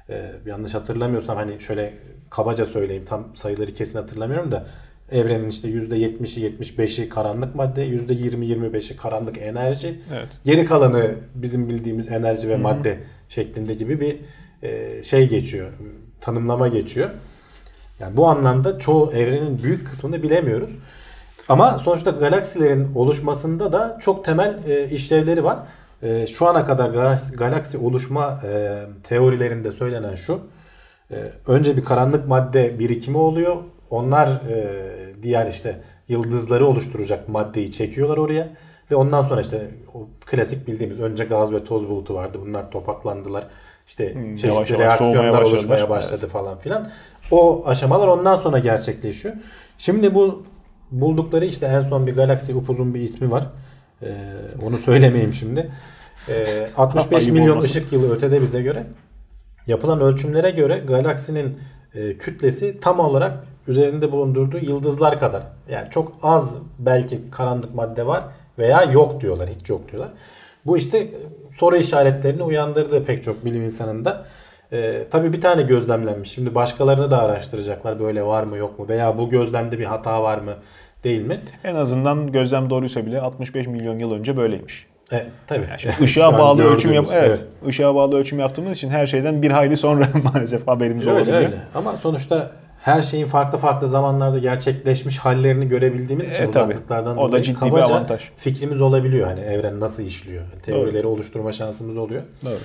E, 0.08 0.32
yanlış 0.46 0.74
hatırlamıyorsam 0.74 1.36
hani 1.36 1.60
şöyle 1.60 1.94
kabaca 2.30 2.64
söyleyeyim 2.64 3.04
tam 3.08 3.36
sayıları 3.36 3.72
kesin 3.72 3.98
hatırlamıyorum 3.98 4.52
da 4.52 4.66
evrenin 5.10 5.48
işte 5.48 5.68
%70'i 5.68 6.58
75'i 6.58 7.08
karanlık 7.08 7.54
madde, 7.54 7.86
%20-25'i 7.86 8.96
karanlık 8.96 9.38
enerji. 9.38 10.00
Evet. 10.14 10.28
Geri 10.44 10.64
kalanı 10.64 11.14
bizim 11.34 11.68
bildiğimiz 11.68 12.08
enerji 12.08 12.48
ve 12.48 12.56
madde 12.56 12.98
şeklinde 13.28 13.74
gibi 13.74 14.00
bir 14.00 14.16
e, 14.62 15.02
şey 15.02 15.28
geçiyor. 15.28 15.68
Tanımlama 16.20 16.68
geçiyor. 16.68 17.10
Yani 18.00 18.16
bu 18.16 18.28
anlamda 18.28 18.78
çoğu 18.78 19.12
evrenin 19.12 19.62
büyük 19.62 19.86
kısmını 19.86 20.22
bilemiyoruz. 20.22 20.76
Ama 21.48 21.78
sonuçta 21.78 22.10
galaksilerin 22.10 22.94
oluşmasında 22.94 23.72
da 23.72 23.98
çok 24.00 24.24
temel 24.24 24.58
e, 24.68 24.90
işlevleri 24.90 25.44
var. 25.44 25.58
E, 26.02 26.26
şu 26.26 26.46
ana 26.46 26.64
kadar 26.64 26.90
galaksi, 26.90 27.32
galaksi 27.32 27.78
oluşma 27.78 28.40
e, 28.44 28.82
teorilerinde 29.02 29.72
söylenen 29.72 30.14
şu. 30.14 30.40
E, 31.10 31.32
önce 31.46 31.76
bir 31.76 31.84
karanlık 31.84 32.28
madde 32.28 32.78
birikimi 32.78 33.18
oluyor. 33.18 33.56
Onlar 33.90 34.28
e, 34.28 34.82
diğer 35.22 35.46
işte 35.46 35.80
yıldızları 36.08 36.66
oluşturacak 36.66 37.28
maddeyi 37.28 37.70
çekiyorlar 37.70 38.16
oraya. 38.16 38.48
Ve 38.90 38.94
ondan 38.94 39.22
sonra 39.22 39.40
işte 39.40 39.70
o 39.94 40.08
klasik 40.26 40.68
bildiğimiz 40.68 41.00
önce 41.00 41.24
gaz 41.24 41.52
ve 41.52 41.64
toz 41.64 41.88
bulutu 41.88 42.14
vardı. 42.14 42.38
Bunlar 42.46 42.70
topaklandılar. 42.70 43.46
İşte 43.86 44.14
Hmm, 44.14 44.34
çeşitli 44.34 44.48
yavaş 44.48 44.70
yavaş 44.70 44.80
reaksiyonlar 44.86 45.42
oluşmaya 45.42 45.90
başladı 45.90 46.26
falan 46.28 46.58
filan. 46.58 46.90
O 47.30 47.62
aşamalar 47.66 48.08
ondan 48.08 48.36
sonra 48.36 48.58
gerçekleşiyor. 48.58 49.34
Şimdi 49.78 50.14
bu 50.14 50.42
buldukları 50.90 51.44
işte 51.44 51.66
en 51.66 51.80
son 51.80 52.06
bir 52.06 52.14
galaksi 52.14 52.54
upuzun 52.54 52.94
bir 52.94 53.00
ismi 53.00 53.30
var. 53.30 53.46
Ee, 54.02 54.14
onu 54.66 54.78
söylemeyeyim 54.78 55.32
şimdi. 55.32 55.70
Ee, 56.28 56.68
65 56.76 57.22
Ayıp 57.22 57.32
milyon 57.34 57.50
olmasın. 57.50 57.68
ışık 57.68 57.92
yılı 57.92 58.14
ötede 58.14 58.42
bize 58.42 58.62
göre. 58.62 58.86
Yapılan 59.66 60.00
ölçümlere 60.00 60.50
göre 60.50 60.78
galaksinin 60.78 61.58
e, 61.94 62.16
kütlesi 62.16 62.80
tam 62.80 63.00
olarak 63.00 63.44
üzerinde 63.68 64.12
bulundurduğu 64.12 64.58
yıldızlar 64.58 65.20
kadar. 65.20 65.42
Yani 65.70 65.90
çok 65.90 66.12
az 66.22 66.56
belki 66.78 67.30
karanlık 67.30 67.74
madde 67.74 68.06
var 68.06 68.24
veya 68.58 68.82
yok 68.82 69.20
diyorlar. 69.20 69.48
Hiç 69.48 69.70
yok 69.70 69.92
diyorlar. 69.92 70.12
Bu 70.66 70.76
işte 70.76 71.08
soru 71.52 71.76
işaretlerini 71.76 72.42
uyandırdı 72.42 73.04
pek 73.04 73.22
çok 73.22 73.44
bilim 73.44 73.62
insanında. 73.62 74.24
Ee, 74.72 75.04
tabii 75.10 75.32
bir 75.32 75.40
tane 75.40 75.62
gözlemlenmiş. 75.62 76.30
Şimdi 76.30 76.54
başkalarını 76.54 77.10
da 77.10 77.22
araştıracaklar. 77.22 78.00
Böyle 78.00 78.22
var 78.26 78.42
mı 78.42 78.56
yok 78.56 78.78
mu? 78.78 78.86
Veya 78.88 79.18
bu 79.18 79.28
gözlemde 79.28 79.78
bir 79.78 79.84
hata 79.84 80.22
var 80.22 80.38
mı? 80.38 80.52
Değil 81.04 81.26
mi? 81.26 81.40
En 81.64 81.74
azından 81.74 82.32
gözlem 82.32 82.70
doğruysa 82.70 83.06
bile 83.06 83.20
65 83.20 83.66
milyon 83.66 83.98
yıl 83.98 84.12
önce 84.12 84.36
böyleymiş. 84.36 84.86
Evet, 85.10 85.26
tabii. 85.46 85.66
Şimdi 85.78 85.94
Şu 85.94 86.04
ışığa 86.04 86.38
bağlı 86.38 86.62
ölçüm 86.62 86.92
yap 86.92 87.04
gördüğümüz, 87.10 87.28
evet, 87.28 87.46
ışığa 87.68 87.94
bağlı 87.94 88.16
ölçüm 88.16 88.38
yaptığımız 88.38 88.72
için 88.72 88.90
her 88.90 89.06
şeyden 89.06 89.42
bir 89.42 89.50
hayli 89.50 89.76
sonra 89.76 90.04
maalesef 90.34 90.68
haberimiz 90.68 91.06
Öyle 91.06 91.16
olabiliyor. 91.16 91.38
öyle. 91.38 91.56
Ama 91.74 91.96
sonuçta 91.96 92.50
her 92.80 93.02
şeyin 93.02 93.26
farklı 93.26 93.58
farklı 93.58 93.88
zamanlarda 93.88 94.38
gerçekleşmiş 94.38 95.18
hallerini 95.18 95.68
görebildiğimiz 95.68 96.32
için 96.32 96.44
E, 96.44 96.48
uzaklıklardan 96.48 97.16
O 97.18 97.24
da 97.24 97.28
dolayı 97.28 97.42
ciddi 97.42 97.54
bir 97.54 97.60
kabaca 97.60 97.84
avantaj. 97.94 98.20
fikrimiz 98.36 98.80
olabiliyor. 98.80 99.26
Hani 99.26 99.40
evren 99.40 99.80
nasıl 99.80 100.02
işliyor? 100.02 100.42
Teorileri 100.62 101.06
oluşturma 101.06 101.52
şansımız 101.52 101.96
oluyor. 101.96 102.22
Doğru. 102.44 102.58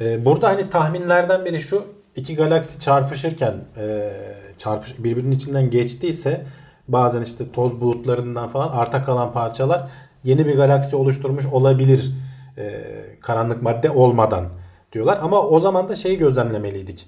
Ee, 0.00 0.24
burada 0.24 0.48
hani 0.48 0.70
tahminlerden 0.70 1.44
biri 1.44 1.60
şu. 1.60 1.84
iki 2.16 2.36
galaksi 2.36 2.80
çarpışırken 2.80 3.54
e, 3.76 4.12
çarpış 4.58 4.98
birbirinin 4.98 5.30
içinden 5.32 5.70
geçtiyse 5.70 6.44
bazen 6.88 7.22
işte 7.22 7.52
toz 7.52 7.80
bulutlarından 7.80 8.48
falan 8.48 8.68
arta 8.68 9.04
kalan 9.04 9.32
parçalar 9.32 9.88
yeni 10.24 10.46
bir 10.46 10.56
galaksi 10.56 10.96
oluşturmuş 10.96 11.46
olabilir 11.46 12.12
e, 12.58 12.84
karanlık 13.20 13.62
madde 13.62 13.90
olmadan 13.90 14.44
diyorlar. 14.92 15.18
Ama 15.22 15.42
o 15.48 15.58
zaman 15.58 15.88
da 15.88 15.94
şeyi 15.94 16.18
gözlemlemeliydik. 16.18 17.06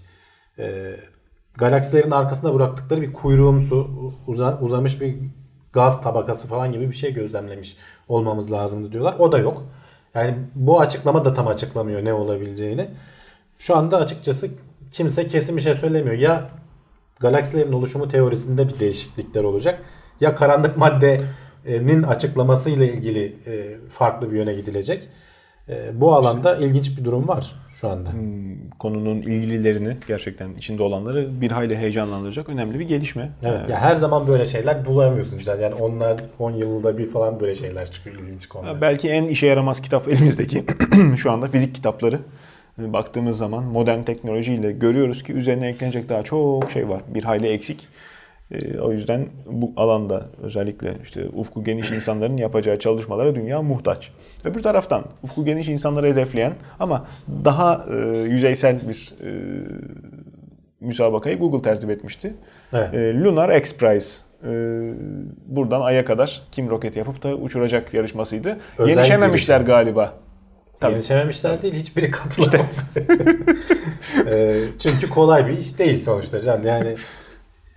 E, 0.58 0.94
galaksilerin 1.58 2.10
arkasında 2.10 2.54
bıraktıkları 2.54 3.02
bir 3.02 3.12
kuyruğumsu 3.12 3.90
uza- 4.26 4.58
uzamış 4.60 5.00
bir 5.00 5.16
gaz 5.72 6.02
tabakası 6.02 6.48
falan 6.48 6.72
gibi 6.72 6.88
bir 6.88 6.94
şey 6.96 7.14
gözlemlemiş 7.14 7.76
olmamız 8.08 8.52
lazımdı 8.52 8.92
diyorlar. 8.92 9.16
O 9.18 9.32
da 9.32 9.38
yok. 9.38 9.62
Yani 10.14 10.34
bu 10.54 10.80
açıklama 10.80 11.24
da 11.24 11.34
tam 11.34 11.48
açıklamıyor 11.48 12.04
ne 12.04 12.12
olabileceğini. 12.12 12.90
Şu 13.58 13.76
anda 13.76 13.98
açıkçası 13.98 14.48
kimse 14.90 15.26
kesin 15.26 15.56
bir 15.56 15.62
şey 15.62 15.74
söylemiyor. 15.74 16.16
Ya 16.16 16.50
galaksilerin 17.20 17.72
oluşumu 17.72 18.08
teorisinde 18.08 18.68
bir 18.68 18.80
değişiklikler 18.80 19.44
olacak. 19.44 19.82
Ya 20.20 20.34
karanlık 20.34 20.76
maddenin 20.76 22.02
açıklamasıyla 22.02 22.86
ilgili 22.86 23.36
e, 23.46 23.76
farklı 23.90 24.30
bir 24.30 24.36
yöne 24.36 24.54
gidilecek. 24.54 25.08
E, 25.68 26.00
Bu 26.00 26.14
alanda 26.14 26.56
ilginç 26.56 26.98
bir 26.98 27.04
durum 27.04 27.28
var 27.28 27.52
şu 27.74 27.88
anda. 27.88 28.12
Hmm, 28.12 28.70
Konunun 28.78 29.16
ilgililerini 29.22 29.96
gerçekten 30.08 30.54
içinde 30.54 30.82
olanları 30.82 31.40
bir 31.40 31.50
hayli 31.50 31.76
heyecanlandıracak 31.76 32.48
önemli 32.48 32.78
bir 32.78 32.84
gelişme. 32.88 33.30
Evet. 33.44 33.70
Ya 33.70 33.78
her 33.80 33.96
zaman 33.96 34.26
böyle 34.26 34.44
şeyler 34.44 34.84
bulamıyorsun 34.84 35.38
zaten. 35.38 35.62
Yani 35.62 35.74
onlar 35.74 36.16
10 36.38 36.50
yılda 36.52 36.98
bir 36.98 37.08
falan 37.08 37.40
böyle 37.40 37.54
şeyler 37.54 37.90
çıkıyor 37.90 38.16
ilginç 38.16 38.46
konular. 38.46 38.80
Belki 38.80 39.08
en 39.08 39.24
işe 39.24 39.46
yaramaz 39.46 39.82
kitap 39.82 40.08
elimizdeki 40.12 40.64
şu 41.16 41.30
anda 41.30 41.48
fizik 41.48 41.74
kitapları. 41.74 42.18
E, 42.82 42.92
Baktığımız 42.92 43.38
zaman 43.38 43.64
modern 43.64 44.02
teknolojiyle 44.02 44.72
görüyoruz 44.72 45.22
ki 45.22 45.32
üzerine 45.32 45.68
eklenecek 45.68 46.08
daha 46.08 46.22
çok 46.22 46.70
şey 46.70 46.88
var. 46.88 47.00
Bir 47.08 47.24
hayli 47.24 47.46
eksik. 47.48 47.86
E, 48.50 48.78
O 48.78 48.92
yüzden 48.92 49.26
bu 49.46 49.72
alanda 49.76 50.26
özellikle 50.42 50.94
işte 51.02 51.28
ufku 51.34 51.64
geniş 51.64 51.90
insanların 51.90 52.36
yapacağı 52.36 52.78
çalışmalara 52.78 53.34
dünya 53.34 53.62
muhtaç. 53.62 54.10
Öbür 54.44 54.62
taraftan 54.62 55.04
ufku 55.22 55.44
geniş 55.44 55.68
insanları 55.68 56.06
hedefleyen 56.06 56.52
ama 56.80 57.06
daha 57.44 57.86
e, 57.92 58.16
yüzeysel 58.18 58.88
bir 58.88 59.14
e, 59.24 59.30
müsabakayı 60.80 61.38
Google 61.38 61.62
tertip 61.62 61.90
etmişti. 61.90 62.34
Evet. 62.72 62.94
E, 62.94 63.20
Lunar 63.20 63.56
X 63.56 63.76
Prize. 63.78 64.08
Buradan 65.46 65.80
Ay'a 65.80 66.04
kadar 66.04 66.42
kim 66.52 66.70
roket 66.70 66.96
yapıp 66.96 67.22
da 67.22 67.34
uçuracak 67.34 67.94
yarışmasıydı. 67.94 68.58
Özel 68.78 68.96
Yenişememişler 68.96 69.60
galiba. 69.60 70.12
Tabii. 70.80 70.92
Yetişememişler 70.92 71.62
değil 71.62 71.74
hiçbiri 71.74 72.10
katılamadı. 72.10 72.58
Ee, 74.30 74.60
çünkü 74.78 75.08
kolay 75.08 75.46
bir 75.46 75.58
iş 75.58 75.78
değil 75.78 76.02
sonuçta 76.02 76.40
can. 76.40 76.62
Yani 76.62 76.94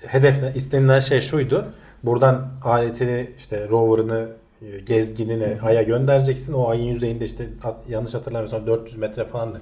hedef 0.05 0.55
istenilen 0.55 0.99
şey 0.99 1.21
şuydu. 1.21 1.65
Buradan 2.03 2.47
aletini 2.63 3.29
işte 3.37 3.67
rover'ını 3.69 4.27
e, 4.61 4.79
gezginini 4.79 5.57
Ay'a 5.63 5.81
göndereceksin. 5.81 6.53
O 6.53 6.69
ayın 6.69 6.83
yüzeyinde 6.83 7.25
işte 7.25 7.45
yanlış 7.89 8.13
hatırlamıyorsam 8.13 8.67
400 8.67 8.97
metre 8.97 9.25
falan 9.25 9.53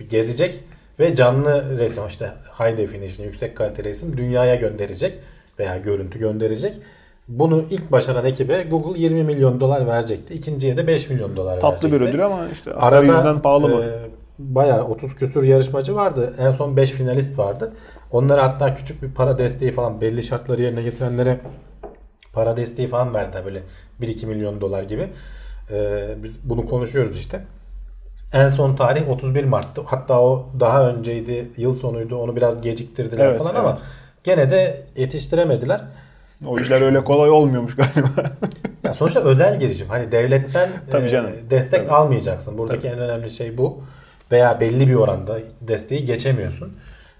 bir 0.00 0.08
gezecek 0.08 0.60
ve 1.00 1.14
canlı 1.14 1.78
resim 1.78 2.06
işte 2.08 2.32
high 2.58 2.76
definition 2.76 3.26
yüksek 3.26 3.56
kalite 3.56 3.84
resim 3.84 4.16
dünyaya 4.16 4.54
gönderecek 4.54 5.18
veya 5.58 5.76
görüntü 5.76 6.18
gönderecek. 6.18 6.72
Bunu 7.28 7.64
ilk 7.70 7.92
başaran 7.92 8.24
ekibe 8.24 8.62
Google 8.62 9.00
20 9.00 9.22
milyon 9.22 9.60
dolar 9.60 9.86
verecekti. 9.86 10.34
İkinciye 10.34 10.76
de 10.76 10.86
5 10.86 11.10
milyon 11.10 11.36
dolar 11.36 11.60
Tatlı 11.60 11.88
bir 11.88 11.92
verecekti. 11.92 12.10
ödül 12.10 12.26
ama 12.26 12.48
işte 12.52 12.74
asgari 12.74 13.06
yüzden 13.06 13.38
pahalı 13.38 13.68
mı? 13.68 13.84
e, 13.84 14.21
bayağı 14.54 14.84
30 14.84 15.14
küsur 15.14 15.42
yarışmacı 15.42 15.94
vardı. 15.94 16.34
En 16.38 16.50
son 16.50 16.76
5 16.76 16.90
finalist 16.90 17.38
vardı. 17.38 17.72
Onlara 18.10 18.42
hatta 18.42 18.74
küçük 18.74 19.02
bir 19.02 19.10
para 19.14 19.38
desteği 19.38 19.72
falan 19.72 20.00
belli 20.00 20.22
şartları 20.22 20.62
yerine 20.62 20.82
getirenlere 20.82 21.40
para 22.32 22.56
desteği 22.56 22.88
falan 22.88 23.14
verdiler 23.14 23.44
böyle 23.44 23.62
1-2 24.00 24.26
milyon 24.26 24.60
dolar 24.60 24.82
gibi. 24.82 25.10
E, 25.70 26.08
biz 26.22 26.50
bunu 26.50 26.66
konuşuyoruz 26.66 27.18
işte. 27.18 27.44
En 28.32 28.48
son 28.48 28.74
tarih 28.74 29.10
31 29.10 29.44
Mart'tı. 29.44 29.82
Hatta 29.86 30.20
o 30.20 30.46
daha 30.60 30.88
önceydi, 30.88 31.50
yıl 31.56 31.72
sonuydu. 31.72 32.16
Onu 32.16 32.36
biraz 32.36 32.60
geciktirdiler 32.62 33.26
Evet, 33.26 33.38
falan 33.38 33.54
ama 33.54 33.70
evet. 33.70 33.80
gene 34.24 34.50
de 34.50 34.84
yetiştiremediler. 34.96 35.80
O 36.46 36.58
işler 36.58 36.80
öyle 36.80 37.04
kolay 37.04 37.30
olmuyormuş 37.30 37.76
galiba. 37.76 38.08
Ya 38.84 38.94
sonuçta 38.94 39.20
özel 39.20 39.58
girişim. 39.58 39.88
Hani 39.88 40.12
devletten 40.12 40.68
Tabii 40.90 41.06
e, 41.06 41.08
canım. 41.08 41.30
destek 41.50 41.80
Tabii. 41.80 41.92
almayacaksın. 41.92 42.58
Buradaki 42.58 42.88
en 42.88 42.98
önemli 42.98 43.30
şey 43.30 43.58
bu. 43.58 43.80
Veya 44.32 44.60
belli 44.60 44.88
bir 44.88 44.94
oranda 44.94 45.38
desteği 45.60 46.04
geçemiyorsun. 46.04 46.72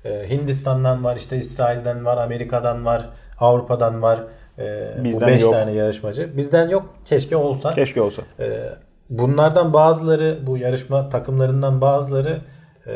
E, 0.04 0.30
Hindistan'dan 0.30 1.04
var, 1.04 1.16
işte 1.16 1.37
İsrail'den 1.37 2.04
var, 2.04 2.16
Amerika'dan 2.16 2.85
var, 2.85 3.09
Avrupa'dan 3.40 4.02
var. 4.02 4.21
E, 4.59 4.94
bu 4.99 5.04
Bizden 5.04 5.28
5 5.28 5.42
yok. 5.42 5.52
tane 5.52 5.73
yarışmacı. 5.73 6.37
Bizden 6.37 6.68
yok. 6.68 6.94
Keşke 7.04 7.37
olsa. 7.37 7.75
Keşke 7.75 8.02
olsa. 8.02 8.23
E, 8.40 8.68
bunlardan 9.11 9.73
bazıları, 9.73 10.38
bu 10.47 10.59
yarışma 10.59 11.09
takımlarından 11.09 11.80
bazıları 11.80 12.40
e, 12.87 12.92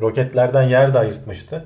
roketlerden 0.00 0.62
yer 0.62 0.94
de 0.94 0.98
ayırtmıştı. 0.98 1.64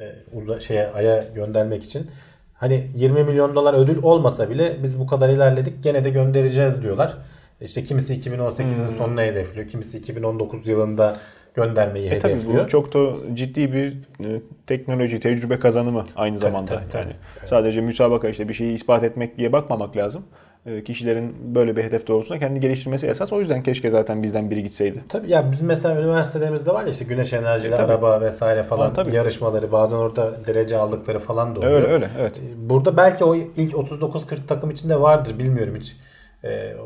E, 0.00 0.04
uza, 0.32 0.60
şeye 0.60 0.90
aya 0.90 1.24
göndermek 1.34 1.84
için. 1.84 2.10
Hani 2.54 2.90
20 2.94 3.24
milyon 3.24 3.54
dolar 3.54 3.74
ödül 3.74 4.02
olmasa 4.02 4.50
bile 4.50 4.76
biz 4.82 5.00
bu 5.00 5.06
kadar 5.06 5.28
ilerledik 5.28 5.82
gene 5.82 6.04
de 6.04 6.10
göndereceğiz 6.10 6.82
diyorlar. 6.82 7.14
İşte 7.60 7.82
kimisi 7.82 8.14
2018'in 8.14 8.88
Hmm. 8.88 8.96
sonuna 8.98 9.22
hedefliyor. 9.22 9.66
Kimisi 9.68 9.98
2019 9.98 10.66
yılında 10.68 11.16
göndermeyi 11.54 12.08
E 12.10 12.18
tabii 12.18 12.32
hedefliyor. 12.32 12.64
bu 12.64 12.68
çok 12.68 12.94
da 12.94 13.12
ciddi 13.34 13.72
bir 13.72 13.92
e, 14.24 14.40
teknoloji, 14.66 15.20
tecrübe 15.20 15.58
kazanımı 15.58 16.04
aynı 16.16 16.38
zamanda. 16.38 16.70
tabii, 16.74 16.90
tabii. 16.92 17.02
yani 17.02 17.14
sadece 17.46 17.80
müsabaka 17.80 18.28
işte 18.28 18.48
bir 18.48 18.54
şeyi 18.54 18.72
ispat 18.74 19.04
etmek 19.04 19.38
diye 19.38 19.52
bakmamak 19.52 19.96
lazım. 19.96 20.22
E, 20.66 20.84
Kişilerin 20.84 21.54
böyle 21.54 21.76
bir 21.76 21.84
hedef 21.84 22.06
doğrultusunda 22.06 22.38
kendini 22.40 22.60
geliştirmesi 22.60 23.06
esas. 23.06 23.32
O 23.32 23.40
yüzden 23.40 23.62
keşke 23.62 23.90
zaten 23.90 24.22
bizden 24.22 24.50
biri 24.50 24.62
gitseydi. 24.62 25.02
Tabii 25.08 25.30
ya 25.30 25.52
bizim 25.52 25.66
mesela 25.66 26.00
üniversitelerimizde 26.00 26.70
var 26.74 26.84
ya 26.84 26.90
işte 26.90 27.04
güneş 27.04 27.32
enerjili 27.32 27.74
E, 27.74 27.76
tabii. 27.76 27.92
araba 27.92 28.20
vesaire 28.20 28.62
falan 28.62 28.86
Ha, 28.86 28.92
tabii. 28.92 29.14
yarışmaları 29.14 29.72
bazen 29.72 29.96
orada 29.96 30.46
derece 30.46 30.76
aldıkları 30.76 31.18
falan 31.18 31.56
da 31.56 31.60
oluyor. 31.60 31.72
Öyle 31.72 31.86
öyle 31.86 32.08
evet. 32.20 32.40
Burada 32.56 32.96
belki 32.96 33.24
o 33.24 33.34
ilk 33.36 33.74
39-40 33.74 34.46
takım 34.48 34.70
içinde 34.70 35.00
vardır 35.00 35.38
bilmiyorum 35.38 35.74
hiç. 35.80 35.96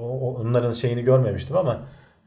O- 0.02 0.34
onların 0.40 0.72
şeyini 0.72 1.02
görmemiştim 1.02 1.56
ama 1.56 1.76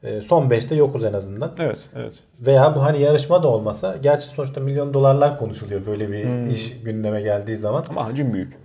e, 0.03 0.21
son 0.21 0.49
5'te 0.49 0.75
yokuz 0.75 1.05
en 1.05 1.13
azından. 1.13 1.51
Evet 1.59 1.79
evet. 1.95 2.13
Veya 2.39 2.75
bu 2.75 2.83
hani 2.83 3.01
yarışma 3.01 3.43
da 3.43 3.47
olmasa 3.47 3.97
gerçi 3.97 4.25
sonuçta 4.27 4.61
milyon 4.61 4.93
dolarlar 4.93 5.37
konuşuluyor 5.37 5.85
böyle 5.85 6.11
bir 6.11 6.23
Hmm. 6.25 6.49
iş 6.49 6.81
gündeme 6.83 7.21
geldiği 7.21 7.55
zaman. 7.57 7.85
Ama 7.89 8.05
hacim 8.07 8.33
büyük. 8.33 8.57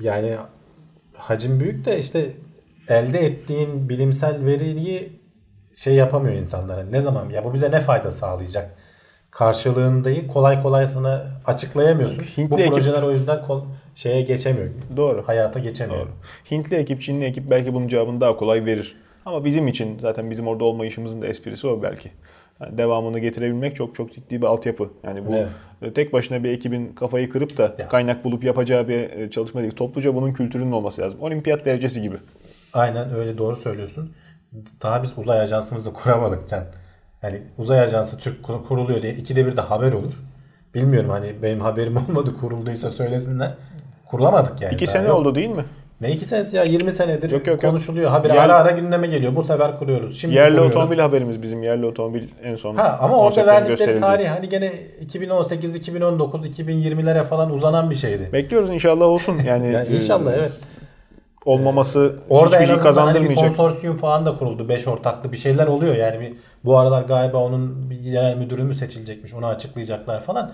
Yani 0.00 0.36
hacim 1.14 1.60
büyük 1.60 1.84
de 1.84 1.98
işte 1.98 2.32
elde 2.88 3.26
ettiğin 3.26 3.88
bilimsel 3.88 4.44
veriyi 4.44 5.20
şey 5.74 5.94
yapamıyor 5.94 6.34
insanlara. 6.34 6.82
Ne 6.84 7.00
zaman 7.00 7.30
ya 7.30 7.44
bu 7.44 7.54
bize 7.54 7.70
ne 7.70 7.80
fayda 7.80 8.10
sağlayacak? 8.10 8.70
Karşılığındayı 9.30 10.26
kolay 10.28 10.62
kolay 10.62 10.86
sana 10.86 11.26
açıklayamıyorsun. 11.46 12.22
Hintli 12.22 12.50
bu 12.50 12.58
ekip- 12.60 12.70
projeler 12.70 13.02
o 13.02 13.10
yüzden 13.12 13.42
kol, 13.46 13.62
şeye 13.98 14.22
geçemiyor. 14.22 14.68
Doğru. 14.96 15.22
Hayata 15.26 15.58
geçemiyor. 15.58 16.00
Doğru. 16.00 16.10
Hintli 16.50 16.76
ekip, 16.76 17.02
Çinli 17.02 17.24
ekip 17.24 17.50
belki 17.50 17.74
bunun 17.74 17.88
cevabını 17.88 18.20
daha 18.20 18.36
kolay 18.36 18.64
verir. 18.64 18.96
Ama 19.26 19.44
bizim 19.44 19.68
için 19.68 19.98
zaten 19.98 20.30
bizim 20.30 20.46
orada 20.46 20.64
olmayışımızın 20.64 21.22
da 21.22 21.26
esprisi 21.26 21.66
o 21.66 21.82
belki. 21.82 22.10
Yani 22.60 22.78
devamını 22.78 23.18
getirebilmek 23.18 23.76
çok 23.76 23.94
çok 23.94 24.12
ciddi 24.12 24.40
bir 24.42 24.46
altyapı. 24.46 24.90
Yani 25.04 25.26
bu 25.26 25.36
Evet. 25.36 25.48
e, 25.82 25.92
tek 25.92 26.12
başına 26.12 26.44
bir 26.44 26.50
ekibin 26.50 26.92
kafayı 26.92 27.30
kırıp 27.30 27.56
da 27.58 27.76
Ya. 27.78 27.88
kaynak 27.88 28.24
bulup 28.24 28.44
yapacağı 28.44 28.88
bir 28.88 28.98
e, 29.10 29.30
çalışma 29.30 29.60
değil. 29.62 29.72
Topluca 29.72 30.14
bunun 30.14 30.32
kültürünün 30.32 30.72
olması 30.72 31.02
lazım. 31.02 31.20
Olimpiyat 31.22 31.64
derecesi 31.64 32.02
gibi. 32.02 32.16
Aynen 32.72 33.14
öyle 33.14 33.38
doğru 33.38 33.56
söylüyorsun. 33.56 34.12
Daha 34.82 35.02
biz 35.02 35.18
uzay 35.18 35.40
ajansımızı 35.40 35.92
kuramadık 35.92 36.48
Can. 36.48 36.64
Yani 37.22 37.42
uzay 37.58 37.80
ajansı 37.80 38.18
Türk 38.18 38.42
kur- 38.42 38.64
kuruluyor 38.68 39.02
diye 39.02 39.14
ikide 39.14 39.46
bir 39.46 39.56
de 39.56 39.60
haber 39.60 39.92
olur. 39.92 40.22
Bilmiyorum 40.74 41.10
hani 41.10 41.32
benim 41.42 41.60
haberim 41.60 41.96
olmadı 42.08 42.34
kurulduysa 42.40 42.90
söylesinler. 42.90 43.54
Kurulamadık 44.10 44.60
yani. 44.60 44.74
İki 44.74 44.86
sene 44.86 45.08
yok. 45.08 45.16
oldu 45.18 45.34
değil 45.34 45.48
mi? 45.50 45.64
Ne 46.00 46.10
iki 46.10 46.24
senesi 46.24 46.56
ya 46.56 46.64
20 46.64 46.92
senedir 46.92 47.30
Yok, 47.30 47.46
yok, 47.46 47.62
yok. 47.62 47.70
konuşuluyor. 47.70 48.10
Haber 48.10 48.30
Yerli- 48.30 48.38
ara 48.40 48.54
ara 48.56 48.70
gündeme 48.70 49.06
geliyor. 49.06 49.36
Bu 49.36 49.42
sefer 49.42 49.76
kuruyoruz. 49.76 50.18
Şimdi 50.20 50.34
yerli 50.34 50.50
kuruyoruz. 50.50 50.76
otomobil 50.76 50.98
haberimiz 50.98 51.42
bizim. 51.42 51.62
Yerli 51.62 51.86
otomobil 51.86 52.28
en 52.42 52.56
son 52.56 52.76
Ha 52.76 52.98
ama 53.02 53.16
orada 53.18 53.46
verdikleri 53.46 54.00
tarih 54.00 54.28
hani 54.28 54.48
gene 54.48 54.72
2018, 55.00 55.74
2019, 55.74 56.46
2020'lere 56.46 57.22
falan 57.24 57.52
uzanan 57.52 57.90
bir 57.90 57.94
şeydi. 57.94 58.28
Bekliyoruz 58.32 58.70
inşallah 58.70 59.06
olsun. 59.06 59.38
Yani 59.46 59.72
Ya 59.72 59.84
inşallah 59.84 60.32
e, 60.32 60.36
evet. 60.36 60.52
olmaması 61.44 62.16
Orada 62.28 62.56
en 62.56 62.62
hiçbir 62.62 62.66
şey 62.66 62.88
azından 62.88 63.06
hani 63.06 63.14
bir 63.14 63.14
kazandırmayacak. 63.20 63.56
konsorsiyum 63.56 63.96
falan 63.96 64.26
da 64.26 64.36
kuruldu. 64.36 64.68
Beş 64.68 64.88
ortaklı 64.88 65.32
bir 65.32 65.36
şeyler 65.36 65.66
oluyor. 65.66 65.94
Yani 65.96 66.20
bir, 66.20 66.32
bu 66.64 66.78
aralar 66.78 67.02
galiba 67.02 67.38
onun 67.38 67.90
bir 67.90 67.98
genel 68.00 68.36
müdürü 68.36 68.62
mü 68.62 68.74
seçilecekmiş. 68.74 69.34
Onu 69.34 69.46
açıklayacaklar 69.46 70.20
falan. 70.20 70.50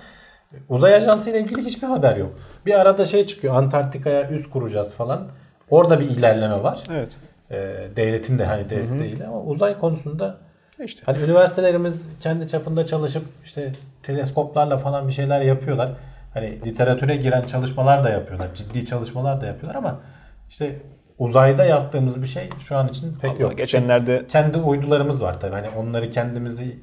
Uzay 0.69 0.95
Ajansı 0.95 1.31
ile 1.31 1.41
ilgili 1.41 1.65
hiçbir 1.65 1.87
haber 1.87 2.17
yok. 2.17 2.31
Bir 2.67 2.81
arada 2.81 3.05
şey 3.05 3.27
çıkıyor. 3.27 3.55
Antarktika'ya 3.55 4.31
üst 4.31 4.51
kuracağız 4.51 4.95
falan. 4.95 5.29
Orada 5.71 6.01
bir 6.01 6.11
ilerleme 6.11 6.63
var. 6.63 6.83
Evet. 6.91 7.17
Ee, 7.51 7.57
devletin 7.97 8.39
de 8.39 8.45
hani 8.45 8.69
desteğiyle 8.71 9.27
ama 9.27 9.41
uzay 9.43 9.79
konusunda 9.79 10.37
İşte. 10.85 11.03
hani 11.07 11.19
üniversitelerimiz 11.19 12.09
kendi 12.21 12.49
çapında 12.49 12.87
çalışıp 12.87 13.25
işte 13.45 13.73
teleskoplarla 14.03 14.79
falan 14.79 15.09
bir 15.09 15.13
şeyler 15.13 15.41
yapıyorlar. 15.41 15.91
Hani 16.35 16.61
literatüre 16.65 17.17
giren 17.17 17.47
çalışmalar 17.47 18.05
da 18.05 18.11
yapıyorlar. 18.11 18.55
Ciddi 18.55 18.85
çalışmalar 18.85 19.41
da 19.41 19.47
yapıyorlar 19.47 19.79
ama 19.79 20.01
işte 20.49 20.77
uzayda 21.19 21.65
yaptığımız 21.65 22.23
bir 22.23 22.27
şey 22.27 22.51
şu 22.61 22.77
an 22.77 22.89
için 22.89 23.15
pek 23.15 23.31
Vallahi 23.31 23.43
yok. 23.43 23.59
geçenlerde 23.59 24.23
Kendi 24.29 24.59
uydularımız 24.59 25.23
var 25.23 25.41
tabii. 25.41 25.55
Hani 25.55 25.69
onları 25.69 26.11
kendimizi 26.11 26.79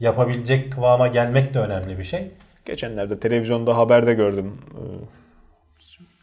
yapabilecek 0.00 0.72
kıvama 0.72 1.08
gelmek 1.08 1.54
de 1.54 1.58
önemli 1.58 1.98
bir 1.98 2.04
şey. 2.04 2.30
Geçenlerde 2.64 3.20
televizyonda 3.20 3.76
haberde 3.76 4.14
gördüm. 4.14 4.58
Ee, 4.74 4.80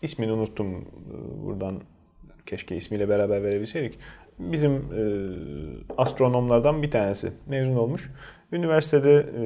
ismini 0.01 0.31
unuttum. 0.31 0.75
Ee, 0.75 1.45
Buradan 1.45 1.81
keşke 2.45 2.75
ismiyle 2.75 3.09
beraber 3.09 3.43
verebilseydik. 3.43 3.99
Bizim 4.39 4.71
e, 4.73 5.01
astronomlardan 5.97 6.81
bir 6.81 6.91
tanesi 6.91 7.31
mezun 7.47 7.75
olmuş. 7.75 8.09
Üniversitede 8.51 9.25
e, 9.41 9.43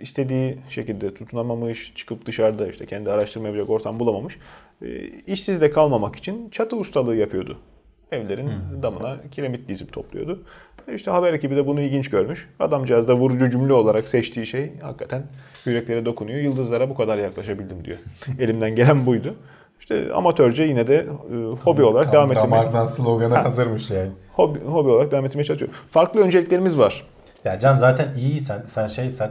istediği 0.00 0.58
şekilde 0.68 1.14
tutunamamış, 1.14 1.92
çıkıp 1.94 2.26
dışarıda 2.26 2.68
işte 2.68 2.86
kendi 2.86 3.10
araştırma 3.10 3.46
yapacak 3.46 3.70
ortam 3.70 4.00
bulamamış. 4.00 4.38
E, 4.82 5.06
işsiz 5.26 5.60
de 5.60 5.70
kalmamak 5.70 6.16
için 6.16 6.50
çatı 6.50 6.76
ustalığı 6.76 7.16
yapıyordu. 7.16 7.58
Evlerin 8.12 8.50
damına 8.82 9.16
kiremit 9.30 9.68
dizip 9.68 9.92
topluyordu. 9.92 10.44
İşte 10.94 11.10
haber 11.10 11.32
ekibi 11.32 11.56
de 11.56 11.66
bunu 11.66 11.80
ilginç 11.80 12.10
görmüş. 12.10 12.48
Adamcağız 12.60 13.08
da 13.08 13.14
vurucu 13.14 13.50
cümle 13.50 13.72
olarak 13.72 14.08
seçtiği 14.08 14.46
şey 14.46 14.72
hakikaten 14.82 15.22
yüreklere 15.64 16.04
dokunuyor. 16.04 16.38
Yıldızlara 16.38 16.90
bu 16.90 16.94
kadar 16.94 17.18
yaklaşabildim 17.18 17.84
diyor. 17.84 17.98
Elimden 18.40 18.74
gelen 18.76 19.06
buydu. 19.06 19.34
İşte 19.80 20.12
amatörce 20.12 20.64
yine 20.64 20.86
de 20.86 20.96
e, 20.96 21.34
hobi 21.64 21.82
olarak 21.82 22.12
devam 22.12 22.32
ettirmeye, 22.32 22.50
Damardan 22.62 22.86
sloganı 22.86 23.34
hazırmış 23.34 23.90
yani. 23.90 24.10
hobi, 24.32 24.58
hobi 24.60 24.88
olarak 24.90 25.10
devam 25.12 25.24
etmeye 25.24 25.44
çalışıyor. 25.44 25.72
Farklı 25.90 26.20
önceliklerimiz 26.20 26.78
var. 26.78 27.06
Ya 27.44 27.58
Can 27.58 27.76
zaten 27.76 28.14
iyiysen, 28.16 28.62
sen 28.66 28.86
şeysen 28.86 29.30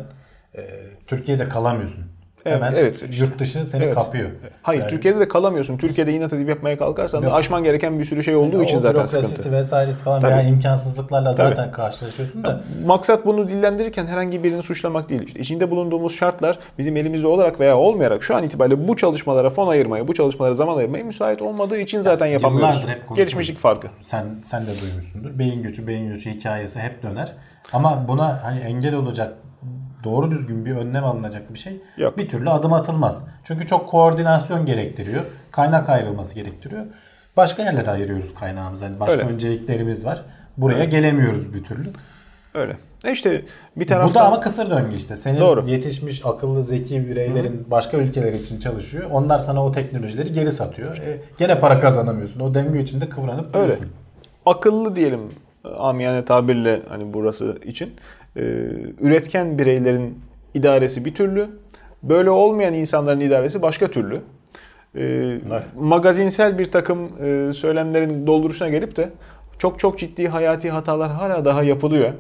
e, 0.58 0.62
Türkiye'de 1.08 1.48
kalamıyorsun. 1.50 2.04
Evet, 2.46 2.56
Hemen 2.58 2.74
evet, 2.78 2.94
işte. 2.94 3.08
yurt 3.26 3.40
dışı 3.40 3.66
seni 3.66 3.84
Evet. 3.84 3.96
kapıyor. 3.96 4.30
Hayır 4.62 4.82
Yani- 4.82 4.90
Türkiye'de 4.90 5.20
de 5.20 5.28
kalamıyorsun. 5.28 5.78
Türkiye'de 5.78 6.14
inat 6.14 6.34
edip 6.34 6.50
yapmaya 6.50 6.78
kalkarsan 6.78 7.22
da 7.22 7.26
Yok. 7.26 7.36
aşman 7.36 7.64
gereken 7.64 8.00
bir 8.00 8.06
sürü 8.06 8.24
şey 8.24 8.36
olduğu 8.36 8.64
için 8.64 8.78
o 8.78 8.80
zaten 8.80 9.06
sıkıntı. 9.06 9.52
vesairesi 9.52 10.04
falan 10.04 10.22
Tabii. 10.22 10.32
veya 10.32 10.42
imkansızlıklarla 10.42 11.32
Tabii. 11.32 11.50
zaten 11.56 11.72
karşılaşıyorsun 11.72 12.44
da. 12.44 12.62
Maksat 12.86 13.26
bunu 13.26 13.48
dillendirirken 13.50 14.08
herhangi 14.08 14.44
birini 14.44 14.64
suçlamak 14.64 15.10
değil. 15.10 15.22
İşte 15.28 15.40
içinde 15.40 15.72
bulunduğumuz 15.72 16.16
şartlar 16.16 16.60
bizim 16.78 16.98
elimizde 16.98 17.28
olarak 17.28 17.60
veya 17.60 17.78
olmayarak 17.78 18.24
şu 18.24 18.36
an 18.36 18.44
itibariyle 18.44 18.88
bu 18.88 18.98
çalışmalara 18.98 19.50
fon 19.50 19.68
ayırmaya, 19.68 20.08
bu 20.08 20.14
çalışmalara 20.14 20.54
zaman 20.54 20.78
ayırmaya 20.78 21.04
müsait 21.04 21.42
olmadığı 21.42 21.78
için 21.80 22.02
zaten 22.02 22.26
yapamıyoruz. 22.26 22.76
hep 22.76 22.84
konuşuyoruz. 22.86 23.16
Gelişmişlik 23.16 23.58
farkı. 23.58 23.88
Sen 24.02 24.26
sen 24.44 24.68
de 24.68 24.72
duymuşsundur. 24.82 25.40
Beyin 25.40 25.64
göçü, 25.64 25.88
beyin 25.88 26.08
göçü 26.10 26.30
hikayesi 26.32 26.80
hep 26.80 27.04
döner. 27.04 27.32
Ama 27.74 28.06
buna 28.08 28.44
hani 28.44 28.60
engel 28.60 28.96
olacak 28.96 29.34
doğru 30.06 30.32
düzgün 30.32 30.66
bir 30.66 30.76
önlem 30.76 31.04
alınacak 31.04 31.54
bir 31.54 31.60
şey 31.60 31.82
Yok. 31.98 32.18
bir 32.18 32.30
türlü 32.30 32.50
adım 32.50 32.74
atılmaz. 32.74 33.24
Çünkü 33.44 33.66
çok 33.66 33.90
koordinasyon 33.90 34.66
gerektiriyor. 34.66 35.22
Kaynak 35.52 35.90
ayrılması 35.90 36.36
gerektiriyor. 36.36 36.86
Başka 37.38 37.64
yerlere 37.64 37.90
ayırıyoruz 37.90 38.34
kaynağımızı. 38.36 38.84
Hani 38.86 39.00
başka 39.00 39.14
Öyle. 39.22 39.30
önceliklerimiz 39.34 40.06
var. 40.06 40.22
Buraya 40.58 40.86
gelemiyoruz 40.86 41.54
bir 41.54 41.64
türlü. 41.64 41.90
Öyle. 42.54 42.78
E 43.06 43.12
işte 43.12 43.42
bir 43.76 43.86
Bu 43.86 43.90
taraftan 43.90 44.16
da 44.16 44.28
ama 44.28 44.40
kısır 44.40 44.70
döngü 44.70 44.96
işte. 44.96 45.16
Senin 45.16 45.40
Doğru. 45.40 45.70
yetişmiş 45.70 46.26
akıllı 46.26 46.64
zeki 46.64 47.08
bireylerin 47.10 47.68
başka 47.72 47.98
ülkeler 47.98 48.34
için 48.34 48.60
çalışıyor. 48.60 49.10
Onlar 49.12 49.40
sana 49.40 49.66
o 49.66 49.72
teknolojileri 49.72 50.32
geri 50.32 50.52
satıyor. 50.52 50.98
E, 50.98 51.18
gene 51.38 51.60
para 51.60 51.80
kazanamıyorsun. 51.80 52.40
O 52.40 52.54
döngü 52.54 52.82
içinde 52.82 53.10
kıvranıp 53.10 53.56
Öyle. 53.56 53.64
duruyorsun. 53.64 53.88
akıllı 54.46 54.96
diyelim 54.96 55.22
amiyane 55.78 56.26
tabirle 56.26 56.82
hani 56.90 57.14
burası 57.14 57.58
için 57.66 57.88
e, 57.88 57.94
üretken 59.02 59.60
bireylerin 59.60 60.20
idaresi 60.54 61.06
bir 61.06 61.16
türlü 61.16 61.48
böyle 62.04 62.30
olmayan 62.30 62.74
insanların 62.74 63.20
idaresi 63.20 63.62
başka 63.62 63.88
türlü 63.88 64.22
E, 64.96 65.02
Evet. 65.52 65.64
magazinsel 65.80 66.60
bir 66.60 66.72
takım 66.72 67.10
e, 67.24 67.54
söylemlerin 67.54 68.28
dolduruşuna 68.28 68.70
gelip 68.70 68.96
de 68.96 69.10
çok 69.60 69.80
çok 69.80 70.00
ciddi 70.00 70.28
hayati 70.28 70.70
hatalar 70.70 71.12
hala 71.12 71.46
daha 71.46 71.64
yapılıyor. 71.64 72.14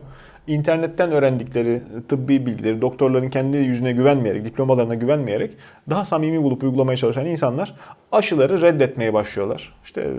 İnternetten 0.47 1.11
öğrendikleri 1.11 1.81
tıbbi 2.09 2.45
bilgileri, 2.45 2.81
doktorların 2.81 3.29
kendi 3.29 3.57
yüzüne 3.57 3.91
güvenmeyerek, 3.91 4.45
diplomalarına 4.45 4.95
güvenmeyerek 4.95 5.51
daha 5.89 6.05
samimi 6.05 6.43
bulup 6.43 6.63
uygulamaya 6.63 6.97
çalışan 6.97 7.25
insanlar 7.25 7.73
aşıları 8.11 8.61
reddetmeye 8.61 9.13
başlıyorlar. 9.13 9.73
İşte 9.85 10.11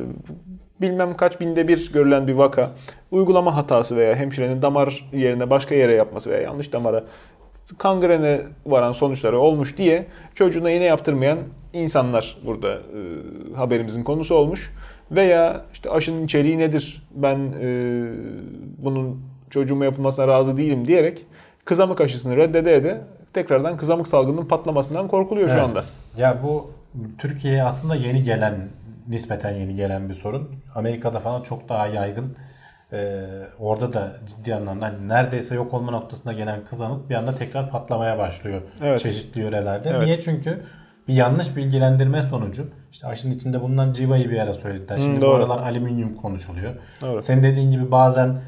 bilmem 0.80 1.16
kaç 1.16 1.40
binde 1.40 1.68
bir 1.68 1.92
görülen 1.92 2.28
bir 2.28 2.32
vaka, 2.34 2.70
uygulama 3.10 3.56
hatası 3.56 3.96
veya 3.96 4.16
hemşirenin 4.16 4.62
damar 4.62 5.08
yerine 5.12 5.50
başka 5.50 5.74
yere 5.74 5.92
yapması 5.92 6.30
veya 6.30 6.40
yanlış 6.42 6.72
damara 6.72 7.04
kangrene 7.78 8.40
varan 8.66 8.92
sonuçları 8.92 9.38
olmuş 9.38 9.76
diye 9.76 10.06
çocuğuna 10.34 10.70
iğne 10.70 10.84
yaptırmayan 10.84 11.38
insanlar 11.72 12.36
burada 12.46 12.72
e, 12.72 13.00
haberimizin 13.56 14.04
konusu 14.04 14.34
olmuş. 14.34 14.72
Veya 15.10 15.64
işte 15.72 15.90
aşının 15.90 16.24
içeriği 16.24 16.58
nedir 16.58 17.02
ben 17.14 17.38
e, 17.60 17.68
bunun 18.78 19.20
çocuğuma 19.50 19.84
yapılmasına 19.84 20.28
razı 20.28 20.56
değilim 20.56 20.86
diyerek 20.88 21.26
kızamık 21.64 22.00
aşısını 22.00 22.36
reddede 22.36 22.74
ede 22.74 23.00
tekrardan 23.32 23.76
kızamık 23.76 24.08
salgının 24.08 24.44
patlamasından 24.44 25.08
korkuluyor 25.08 25.48
şu 25.48 25.54
Evet. 25.54 25.64
anda. 25.64 25.84
Ya 26.16 26.38
bu 26.42 26.70
Türkiye'ye 27.18 27.62
aslında 27.62 27.94
yeni 27.94 28.22
gelen, 28.22 28.54
nispeten 29.08 29.52
yeni 29.54 29.74
gelen 29.74 30.08
bir 30.08 30.14
sorun. 30.14 30.50
Amerika'da 30.74 31.20
falan 31.20 31.42
çok 31.42 31.68
daha 31.68 31.86
yaygın. 31.86 32.36
Ee, 32.92 33.24
orada 33.58 33.92
da 33.92 34.12
ciddi 34.26 34.54
anlamda 34.54 34.86
hani 34.86 35.08
neredeyse 35.08 35.54
yok 35.54 35.74
olma 35.74 35.90
noktasına 35.92 36.32
gelen 36.32 36.64
kızamık 36.70 37.10
bir 37.10 37.14
anda 37.14 37.34
tekrar 37.34 37.70
patlamaya 37.70 38.18
başlıyor 38.18 38.62
Evet. 38.82 38.98
çeşitli 38.98 39.40
yörelerde. 39.40 39.90
Evet. 39.90 40.02
Niye? 40.02 40.20
Çünkü 40.20 40.62
bir 41.08 41.14
yanlış 41.14 41.56
bilgilendirme 41.56 42.22
sonucu 42.22 42.68
işte 42.92 43.06
aşının 43.06 43.34
içinde 43.34 43.60
bulunan 43.60 43.92
civayı 43.92 44.30
bir 44.30 44.38
ara 44.38 44.54
söylediler. 44.54 44.98
Şimdi 44.98 45.16
bu 45.16 45.20
doğru. 45.22 45.34
aralar 45.34 45.58
alüminyum 45.58 46.14
konuşuluyor. 46.14 46.70
Doğru. 47.02 47.22
Senin 47.22 47.42
dediğin 47.42 47.70
gibi 47.70 47.90
bazen 47.90 48.38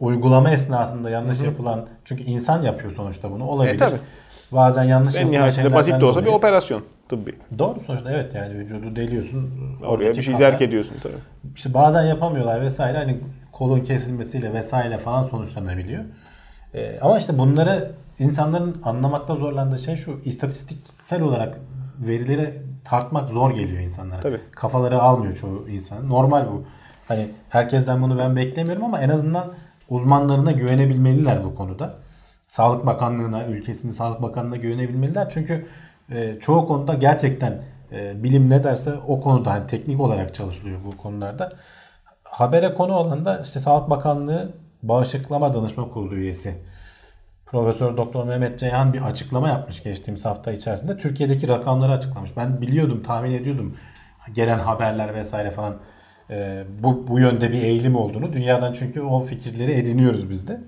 uygulama 0.00 0.50
esnasında 0.50 1.10
yanlış 1.10 1.42
yapılan 1.42 1.86
çünkü 2.04 2.22
insan 2.24 2.62
yapıyor 2.62 2.92
sonuçta 2.92 3.30
bunu 3.30 3.44
olabilir. 3.44 3.74
E, 3.74 3.76
tabii. 3.76 3.98
Bazen 4.52 4.84
yanlış 4.84 5.16
En 5.16 5.26
yapılan 5.26 5.50
şeylerden 5.50 5.78
basit 5.78 6.00
de 6.00 6.04
olsa 6.04 6.20
bir 6.20 6.24
dolayı- 6.26 6.36
operasyon 6.38 6.82
tıbbi. 7.08 7.34
Doğru 7.58 7.80
sonuçta 7.80 8.10
evet 8.12 8.34
yani 8.34 8.54
vücudu 8.54 8.96
deliyorsun. 8.96 9.50
Oraya 9.86 10.08
bir 10.12 10.22
şey 10.22 10.34
hasar- 10.34 10.50
zerk 10.50 10.62
ediyorsun 10.62 10.96
tabii. 11.02 11.52
İşte 11.54 11.74
bazen 11.74 12.02
yapamıyorlar 12.06 12.60
vesaire 12.60 12.98
hani 12.98 13.20
kolun 13.52 13.80
kesilmesiyle 13.80 14.52
vesaire 14.52 14.98
falan 14.98 15.22
sonuçlanabiliyor. 15.22 16.04
Ee, 16.74 16.98
ama 17.00 17.18
işte 17.18 17.38
bunları 17.38 17.90
insanların 18.18 18.76
anlamakta 18.84 19.34
zorlandığı 19.34 19.78
şey 19.78 19.96
şu 19.96 20.20
istatistiksel 20.24 21.22
olarak 21.22 21.60
verileri 21.98 22.62
tartmak 22.84 23.30
zor 23.30 23.50
geliyor 23.50 23.80
insanlara. 23.82 24.20
Tabii. 24.20 24.40
Kafaları 24.50 25.02
almıyor 25.02 25.34
çoğu 25.34 25.68
insan. 25.68 26.08
Normal 26.08 26.46
bu. 26.46 26.64
Hani 27.08 27.28
herkesten 27.48 28.02
bunu 28.02 28.18
ben 28.18 28.36
beklemiyorum 28.36 28.84
ama 28.84 29.00
en 29.00 29.08
azından 29.08 29.52
uzmanlarına 29.88 30.52
güvenebilmeliler 30.52 31.44
bu 31.44 31.54
konuda. 31.54 31.94
Sağlık 32.46 32.86
Bakanlığı'na, 32.86 33.46
ülkesinin 33.46 33.92
Sağlık 33.92 34.22
Bakanlığı'na 34.22 34.56
güvenebilmeliler. 34.56 35.30
Çünkü 35.30 35.66
e, 36.12 36.36
çoğu 36.40 36.66
konuda 36.66 36.94
gerçekten 36.94 37.62
e, 37.92 38.22
bilim 38.22 38.50
ne 38.50 38.64
derse 38.64 38.92
o 39.06 39.20
konuda 39.20 39.50
hani 39.50 39.66
teknik 39.66 40.00
olarak 40.00 40.34
çalışılıyor 40.34 40.78
bu 40.84 40.96
konularda. 40.96 41.52
Habere 42.24 42.74
konu 42.74 42.92
olan 42.92 43.24
da 43.24 43.40
işte 43.40 43.60
Sağlık 43.60 43.90
Bakanlığı 43.90 44.52
Bağışıklama 44.82 45.54
Danışma 45.54 45.88
Kurulu 45.88 46.14
üyesi. 46.14 46.54
Profesör 47.46 47.96
Doktor 47.96 48.24
Mehmet 48.24 48.58
Ceyhan 48.58 48.92
bir 48.92 49.02
açıklama 49.02 49.48
yapmış 49.48 49.82
geçtiğimiz 49.82 50.24
hafta 50.24 50.52
içerisinde. 50.52 50.96
Türkiye'deki 50.96 51.48
rakamları 51.48 51.92
açıklamış. 51.92 52.36
Ben 52.36 52.60
biliyordum, 52.60 53.02
tahmin 53.02 53.32
ediyordum 53.32 53.76
gelen 54.34 54.58
haberler 54.58 55.14
vesaire 55.14 55.50
falan 55.50 55.76
e, 56.30 56.64
bu, 56.82 57.06
bu 57.08 57.18
yönde 57.18 57.52
bir 57.52 57.62
eğilim 57.62 57.96
olduğunu. 57.96 58.32
Dünyadan 58.32 58.72
çünkü 58.72 59.00
o 59.00 59.20
fikirleri 59.20 59.72
ediniyoruz 59.72 60.30
biz 60.30 60.48
de. 60.48 60.60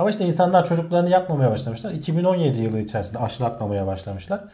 Ama 0.00 0.10
işte 0.10 0.24
insanlar 0.24 0.64
çocuklarını 0.64 1.10
yapmamaya 1.10 1.50
başlamışlar. 1.50 1.92
2017 1.92 2.62
yılı 2.62 2.80
içerisinde 2.80 3.18
aşılatmamaya 3.18 3.86
başlamışlar. 3.86 4.44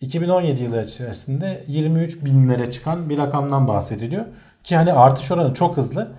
2017 0.00 0.62
yılı 0.62 0.82
içerisinde 0.82 1.64
23 1.66 2.24
binlere 2.24 2.70
çıkan 2.70 3.08
bir 3.08 3.18
rakamdan 3.18 3.68
bahsediliyor. 3.68 4.24
Ki 4.64 4.76
hani 4.76 4.92
artış 4.92 5.30
oranı 5.30 5.54
çok 5.54 5.76
hızlı. 5.76 6.12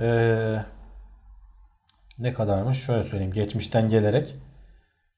Ee, 0.00 0.56
ne 2.18 2.34
kadarmış? 2.34 2.84
Şöyle 2.84 3.02
söyleyeyim. 3.02 3.32
Geçmişten 3.32 3.88
gelerek 3.88 4.36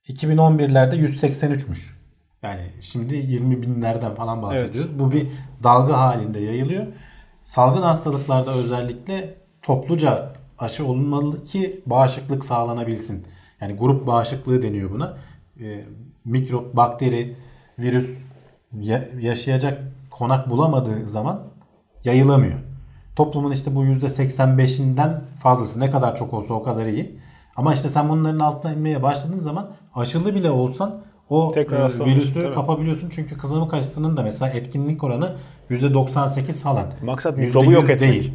2011'lerde 0.09 0.95
183'müş. 0.95 1.93
Yani 2.43 2.71
şimdi 2.81 3.17
20 3.17 3.63
binlerden 3.63 4.15
falan 4.15 4.43
bahsediyoruz. 4.43 4.99
Bu 4.99 5.13
bir 5.13 5.29
dalga 5.63 5.99
halinde 5.99 6.41
yayılıyor. 6.41 6.87
salgın 7.43 7.83
hastalıklarda 7.83 8.53
özellikle 8.53 9.35
topluca 9.63 10.40
aşı 10.61 10.87
olunmalı 10.87 11.45
ki 11.45 11.81
bağışıklık 11.87 12.45
sağlanabilsin. 12.45 13.27
Yani 13.61 13.73
grup 13.77 14.07
bağışıklığı 14.07 14.63
deniyor 14.63 14.91
buna. 14.91 15.17
E, 15.61 15.85
mikrop, 16.25 16.77
bakteri, 16.77 17.37
virüs 17.79 18.11
ya- 18.81 19.09
yaşayacak 19.21 19.83
konak 20.11 20.51
bulamadığı 20.51 21.09
zaman 21.09 21.41
yayılamıyor. 22.05 22.59
Toplumun 23.17 23.53
işte 23.53 23.75
bu 23.75 23.85
%85'inden 23.85 25.21
fazlası 25.43 25.81
ne 25.81 25.91
kadar 25.91 26.17
çok 26.17 26.35
olsa 26.35 26.55
o 26.55 26.63
kadar 26.63 26.87
iyi. 26.87 27.19
Ama 27.57 27.75
işte 27.75 27.89
sen 27.89 28.09
bunların 28.09 28.39
altına 28.39 28.73
inmeye 28.73 29.03
başladığın 29.03 29.37
zaman 29.37 29.71
aşılı 29.95 30.35
bile 30.35 30.51
olsan 30.51 31.01
o 31.29 31.51
Tekrar 31.55 32.01
e, 32.01 32.05
virüsü 32.05 32.43
tabii. 32.43 32.55
kapabiliyorsun. 32.55 33.09
Çünkü 33.09 33.39
kızamık 33.39 33.75
aşısının 33.75 34.17
da 34.17 34.23
mesela 34.23 34.51
etkinlik 34.51 35.05
oranı 35.05 35.37
%98 35.71 36.63
falan. 36.63 36.87
Maksat 37.03 37.39
%100 37.39 37.41
mikrobu 37.47 37.73
yok 37.73 37.91
etmek. 37.91 38.01
değil. 38.01 38.33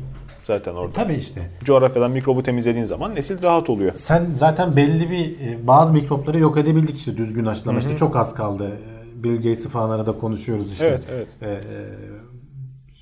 Zaten 0.47 0.75
orada. 0.75 0.93
Tabii 0.93 1.13
işte. 1.13 1.41
Coğrafyadan 1.63 2.11
mikrobu 2.11 2.43
temizlediğin 2.43 2.85
zaman 2.85 3.15
nesil 3.15 3.41
rahat 3.41 3.69
oluyor. 3.69 3.91
Sen 3.95 4.31
zaten 4.35 4.75
belli 4.75 5.11
bir 5.11 5.39
e, 5.39 5.67
bazı 5.67 5.93
mikropları 5.93 6.39
yok 6.39 6.57
edebildik 6.57 6.97
işte 6.97 7.17
düzgün 7.17 7.45
aşılama. 7.45 7.79
İşte 7.79 7.95
çok 7.95 8.15
az 8.15 8.33
kaldı. 8.33 8.71
E, 9.19 9.23
Bill 9.23 9.35
Gates'i 9.35 9.69
falan 9.69 9.89
arada 9.89 10.11
konuşuyoruz 10.11 10.71
işte. 10.71 10.87
Evet, 10.87 11.07
evet. 11.11 11.27
E, 11.41 11.47
e, 11.47 11.59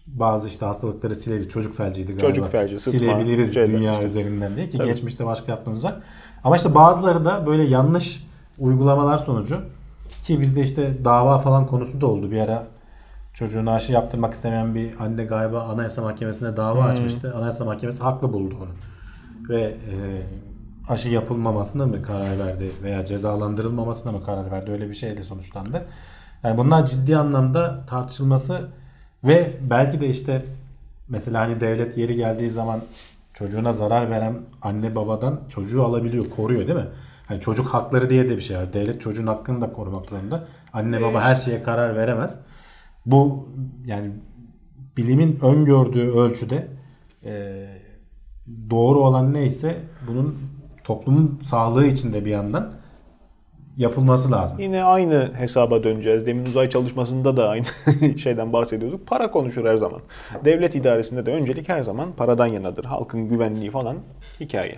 bazı 0.07 0.47
işte 0.47 0.65
hastalıkları 0.65 1.15
silebiliriz. 1.15 1.53
Çocuk 1.53 1.77
felciydi 1.77 2.11
galiba. 2.11 2.27
Çocuk 2.27 2.51
felci, 2.51 2.79
sıtma, 2.79 2.99
Silebiliriz 2.99 3.53
şeyler 3.53 3.79
dünya 3.79 3.93
işte. 3.93 4.05
üzerinden 4.05 4.55
diye 4.55 4.69
ki 4.69 4.77
Tabii. 4.77 4.87
geçmişte 4.87 5.25
başka 5.25 5.51
yaptığımız 5.51 5.83
var. 5.83 5.95
Ama 6.43 6.55
işte 6.55 6.75
bazıları 6.75 7.25
da 7.25 7.45
böyle 7.45 7.63
yanlış 7.63 8.23
uygulamalar 8.59 9.17
sonucu 9.17 9.61
ki 10.21 10.41
bizde 10.41 10.61
işte 10.61 11.05
dava 11.05 11.39
falan 11.39 11.67
konusu 11.67 12.01
da 12.01 12.07
oldu. 12.07 12.31
Bir 12.31 12.39
ara 12.39 12.67
çocuğuna 13.33 13.71
aşı 13.73 13.93
yaptırmak 13.93 14.33
istemeyen 14.33 14.75
bir 14.75 14.99
anne 14.99 15.25
galiba 15.25 15.61
Anayasa 15.61 16.01
Mahkemesi'ne 16.01 16.57
dava 16.57 16.83
Hmm. 16.83 16.91
açmıştı. 16.91 17.33
Anayasa 17.37 17.65
Mahkemesi 17.65 18.03
haklı 18.03 18.33
buldu 18.33 18.55
onu. 18.61 18.69
Ve 19.49 19.61
e, 19.61 20.21
aşı 20.89 21.09
yapılmamasına 21.09 21.85
mı 21.85 22.03
karar 22.03 22.39
verdi 22.39 22.71
veya 22.83 23.05
cezalandırılmamasına 23.05 24.11
mı 24.11 24.23
karar 24.23 24.51
verdi 24.51 24.71
öyle 24.71 24.89
bir 24.89 24.93
şeyle 24.93 25.23
sonuçlandı. 25.23 25.85
Yani 26.43 26.57
bunlar 26.57 26.85
ciddi 26.85 27.17
anlamda 27.17 27.85
tartışılması 27.87 28.69
ve 29.23 29.51
belki 29.69 30.01
de 30.01 30.07
işte 30.07 30.45
mesela 31.09 31.41
hani 31.41 31.61
devlet 31.61 31.97
yeri 31.97 32.15
geldiği 32.15 32.49
zaman 32.49 32.81
çocuğuna 33.33 33.73
zarar 33.73 34.09
veren 34.11 34.33
anne 34.61 34.95
babadan 34.95 35.39
çocuğu 35.49 35.83
alabiliyor, 35.83 36.25
koruyor 36.29 36.67
değil 36.67 36.79
mi? 36.79 36.87
Hani 37.27 37.39
çocuk 37.39 37.67
hakları 37.67 38.09
diye 38.09 38.29
de 38.29 38.35
bir 38.37 38.41
şey 38.41 38.57
var. 38.57 38.73
Devlet 38.73 39.01
çocuğun 39.01 39.27
hakkını 39.27 39.61
da 39.61 39.71
korumak 39.71 40.05
zorunda. 40.05 40.43
Anne 40.73 41.01
baba 41.01 41.21
her 41.21 41.35
şeye 41.35 41.63
karar 41.63 41.95
veremez. 41.95 42.39
Bu 43.05 43.49
yani 43.85 44.11
bilimin 44.97 45.39
öngördüğü 45.41 46.11
ölçüde 46.11 46.67
e, 47.25 47.65
doğru 48.69 48.99
olan 48.99 49.33
neyse 49.33 49.79
bunun 50.07 50.35
toplumun 50.83 51.39
sağlığı 51.43 51.87
için 51.87 52.13
de 52.13 52.25
bir 52.25 52.31
yandan 52.31 52.73
yapılması 53.77 54.31
lazım. 54.31 54.59
Yine 54.59 54.83
aynı 54.83 55.31
hesaba 55.37 55.83
döneceğiz. 55.83 56.25
Demin 56.25 56.45
uzay 56.45 56.69
çalışmasında 56.69 57.37
da 57.37 57.49
aynı 57.49 57.65
şeyden 58.19 58.53
bahsediyorduk. 58.53 59.07
Para 59.07 59.31
konuşur 59.31 59.65
her 59.65 59.77
zaman. 59.77 59.99
Devlet 60.45 60.75
idaresinde 60.75 61.25
de 61.25 61.31
öncelik 61.31 61.69
her 61.69 61.83
zaman 61.83 62.11
paradan 62.17 62.47
yanadır. 62.47 62.85
Halkın 62.85 63.29
güvenliği 63.29 63.71
falan 63.71 63.97
hikaye. 64.39 64.75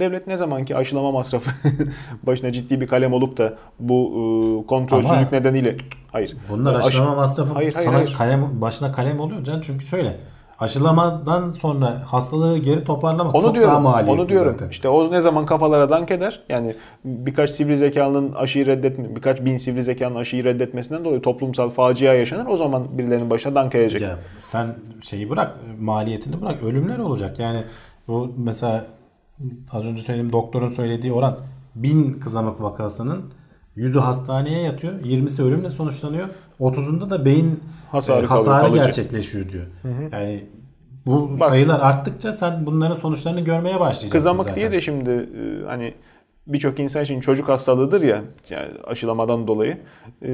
Devlet 0.00 0.26
ne 0.26 0.36
zaman 0.36 0.64
ki 0.64 0.76
aşılama 0.76 1.12
masrafı 1.12 1.50
başına 2.22 2.52
ciddi 2.52 2.80
bir 2.80 2.86
kalem 2.86 3.12
olup 3.12 3.38
da 3.38 3.54
bu 3.80 4.10
e, 4.64 4.66
kontrolsüzlük 4.66 5.16
Ama- 5.16 5.28
nedeniyle 5.30 5.76
hayır. 6.12 6.36
Bunlar 6.50 6.74
Aşı- 6.74 6.86
aşılama 6.88 7.14
masrafı 7.14 7.52
Hayır, 7.54 7.74
hayır, 7.74 7.86
sana 7.88 7.96
hayır. 7.98 8.14
kalem 8.18 8.60
başına 8.60 8.92
kalem 8.92 9.20
oluyor 9.20 9.44
can 9.44 9.60
çünkü 9.60 9.84
şöyle 9.84 10.16
aşılamadan 10.60 11.52
sonra 11.52 12.02
hastalığı 12.06 12.58
geri 12.58 12.84
toparlamak 12.84 13.34
Onu 13.34 13.42
çok 13.42 13.54
diyorum. 13.54 13.70
daha 13.70 13.80
maliyetli 13.80 14.20
Onu 14.20 14.28
diyorum. 14.28 14.52
zaten. 14.52 14.68
İşte 14.70 14.88
o 14.88 15.10
ne 15.12 15.20
zaman 15.20 15.46
kafalara 15.46 15.90
dank 15.90 16.10
eder? 16.10 16.42
Yani 16.48 16.74
birkaç 17.04 17.50
sivri 17.50 17.76
zekalının 17.76 18.32
aşıyı 18.34 18.66
reddetme, 18.66 19.16
birkaç 19.16 19.44
bin 19.44 19.56
sivri 19.56 19.82
zekanın 19.82 20.14
aşıyı 20.14 20.44
reddetmesinden 20.44 21.04
dolayı 21.04 21.22
toplumsal 21.22 21.70
facia 21.70 22.14
yaşanır. 22.14 22.46
O 22.48 22.56
zaman 22.56 22.98
birilerinin 22.98 23.30
başına 23.30 23.54
dank 23.54 23.74
edecek. 23.74 24.00
Ya 24.00 24.18
sen 24.44 24.66
şeyi 25.02 25.30
bırak, 25.30 25.56
maliyetini 25.80 26.40
bırak. 26.42 26.62
Ölümler 26.62 26.98
olacak. 26.98 27.38
Yani 27.38 27.62
bu 28.08 28.32
mesela 28.36 28.84
az 29.72 29.86
önce 29.86 30.02
söylediğim 30.02 30.32
doktorun 30.32 30.68
söylediği 30.68 31.12
oran 31.12 31.38
bin 31.74 32.12
kızamık 32.12 32.62
vakasının 32.62 33.24
yüzü 33.76 33.98
hastaneye 33.98 34.62
yatıyor. 34.62 34.92
20'si 35.00 35.42
ölümle 35.42 35.70
sonuçlanıyor. 35.70 36.28
30'unda 36.60 37.10
da 37.10 37.24
beyin 37.24 37.60
Hasarı 37.90 38.24
e, 38.24 38.26
hasarı 38.26 38.62
kalıcı. 38.66 38.78
gerçekleşiyor 38.84 39.48
diyor. 39.48 39.64
Yani 40.12 40.44
bu 41.06 41.30
Bak- 41.40 41.48
sayılar 41.48 41.80
arttıkça 41.80 42.32
sen 42.32 42.66
bunların 42.66 42.94
sonuçlarını 42.94 43.40
görmeye 43.40 43.80
başlayacaksın 43.80 44.18
Kızamık 44.18 44.42
zaten. 44.42 44.56
diye 44.56 44.72
de 44.72 44.80
şimdi 44.80 45.10
e, 45.10 45.66
hani 45.66 45.94
birçok 46.46 46.80
insan 46.80 47.04
için 47.04 47.20
çocuk 47.20 47.48
hastalığıdır 47.48 48.02
ya 48.02 48.22
yani 48.50 48.68
aşılamadan 48.86 49.46
dolayı 49.46 49.78
e, 50.22 50.30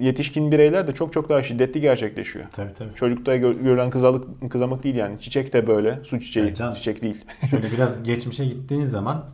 yetişkin 0.00 0.52
bireyler 0.52 0.86
de 0.86 0.94
çok 0.94 1.12
çok 1.12 1.28
daha 1.28 1.42
şiddetli 1.42 1.80
gerçekleşiyor. 1.80 2.44
Tabii 2.50 2.72
tabii. 2.72 2.94
Çocukta 2.94 3.36
gö- 3.36 3.62
görülen 3.62 3.90
kızamık, 3.90 4.50
kızamık 4.50 4.84
değil 4.84 4.94
yani. 4.94 5.20
Çiçek 5.20 5.52
de 5.52 5.66
böyle. 5.66 5.98
Su 6.04 6.20
çiçeği. 6.20 6.46
Evet 6.46 6.56
canım. 6.56 6.74
çiçek 6.74 7.02
değil. 7.02 7.24
Şöyle 7.50 7.66
biraz 7.76 8.02
geçmişe 8.02 8.44
gittiğin 8.44 8.84
zaman 8.84 9.24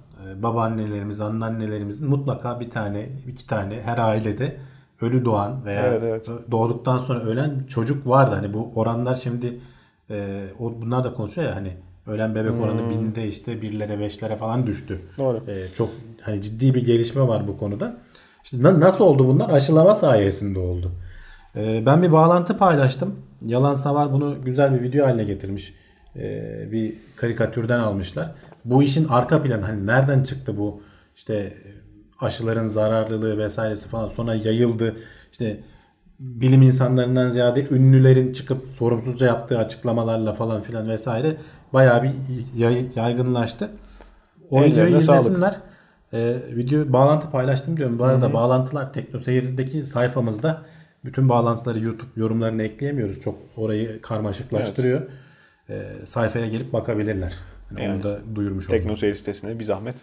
babaannelerimiz, 0.42 1.20
anneannelerimizin 1.20 2.08
mutlaka 2.08 2.60
bir 2.60 2.70
tane, 2.70 3.08
iki 3.28 3.46
tane 3.46 3.80
her 3.84 3.98
ailede 3.98 4.56
ölü 5.00 5.24
doğan 5.24 5.64
veya 5.64 5.82
Evet, 5.86 6.02
evet. 6.02 6.28
doğduktan 6.50 6.98
sonra 6.98 7.20
ölen 7.20 7.64
çocuk 7.68 8.08
vardı. 8.08 8.34
Hani 8.34 8.54
bu 8.54 8.72
oranlar 8.74 9.14
şimdi 9.14 9.58
e, 10.10 10.44
o 10.58 10.72
bunlar 10.82 11.04
da 11.04 11.14
konuşuyor 11.14 11.48
ya 11.48 11.56
hani 11.56 11.72
ölen 12.06 12.34
bebek 12.34 12.60
oranı 12.60 12.90
binde 12.90 13.28
işte 13.28 13.62
birlere 13.62 13.98
beşlere 14.00 14.36
falan 14.36 14.66
düştü. 14.66 15.00
Hmm. 15.16 15.24
Doğru. 15.24 15.42
E, 15.50 15.72
çok 15.74 15.90
hani 16.20 16.40
ciddi 16.40 16.74
bir 16.74 16.84
gelişme 16.86 17.28
var 17.28 17.48
bu 17.48 17.58
konuda. 17.58 17.96
İşte 18.44 18.62
na- 18.62 18.80
nasıl 18.80 19.04
oldu 19.04 19.26
bunlar? 19.28 19.50
Aşılama 19.50 19.94
sayesinde 19.94 20.58
oldu. 20.58 20.92
E, 21.56 21.86
ben 21.86 22.02
bir 22.02 22.12
bağlantı 22.12 22.58
paylaştım. 22.58 23.14
Yalan 23.46 23.74
Savar 23.74 24.12
bunu 24.12 24.36
güzel 24.44 24.74
bir 24.74 24.82
video 24.82 25.06
haline 25.06 25.24
getirmiş. 25.24 25.74
E, 26.16 26.22
bir 26.72 26.94
karikatürden 27.16 27.78
almışlar. 27.78 28.30
Bu 28.64 28.82
işin 28.82 29.08
arka 29.08 29.42
planı 29.42 29.62
hani 29.62 29.86
nereden 29.86 30.22
çıktı 30.22 30.56
bu 30.58 30.82
işte 31.16 31.56
aşıların 32.20 32.66
zararlılığı 32.66 33.38
vesairesi 33.38 33.88
falan 33.88 34.08
sonra 34.08 34.34
yayıldı. 34.34 34.96
İşte 35.32 35.60
bilim 36.20 36.62
insanlarından 36.62 37.28
ziyade 37.28 37.68
ünlülerin 37.70 38.32
çıkıp 38.32 38.62
sorumsuzca 38.78 39.26
yaptığı 39.26 39.58
açıklamalarla 39.58 40.32
falan 40.32 40.62
filan 40.62 40.88
vesaire 40.88 41.36
bayağı 41.72 42.02
bir 42.02 42.10
yay- 42.56 42.86
yaygınlaştı. 42.96 43.70
O 44.50 44.64
videoyu 44.64 45.00
sağlık. 45.00 45.20
izlesinler. 45.20 45.56
Ee, 46.12 46.36
video 46.50 46.92
bağlantı 46.92 47.30
paylaştım 47.30 47.76
diyorum. 47.76 47.98
Bu 47.98 48.04
arada 48.04 48.32
bağlantılar 48.32 48.92
TeknoSeyir'deki 48.92 49.86
sayfamızda 49.86 50.62
bütün 51.04 51.28
bağlantıları 51.28 51.80
YouTube 51.80 52.10
yorumlarını 52.16 52.62
ekleyemiyoruz. 52.62 53.20
Çok 53.20 53.38
orayı 53.56 54.02
karmaşıklaştırıyor. 54.02 55.02
Ee, 55.70 55.82
sayfaya 56.04 56.46
gelip 56.48 56.72
bakabilirler. 56.72 57.34
Yani 57.70 57.82
Yani 57.84 57.94
onu 57.94 58.02
da 58.02 58.18
duyurmuş 58.34 58.68
olayım. 58.68 58.82
Teknoseyir 58.82 59.14
sitesine 59.14 59.58
bir 59.58 59.64
zahmet 59.64 59.96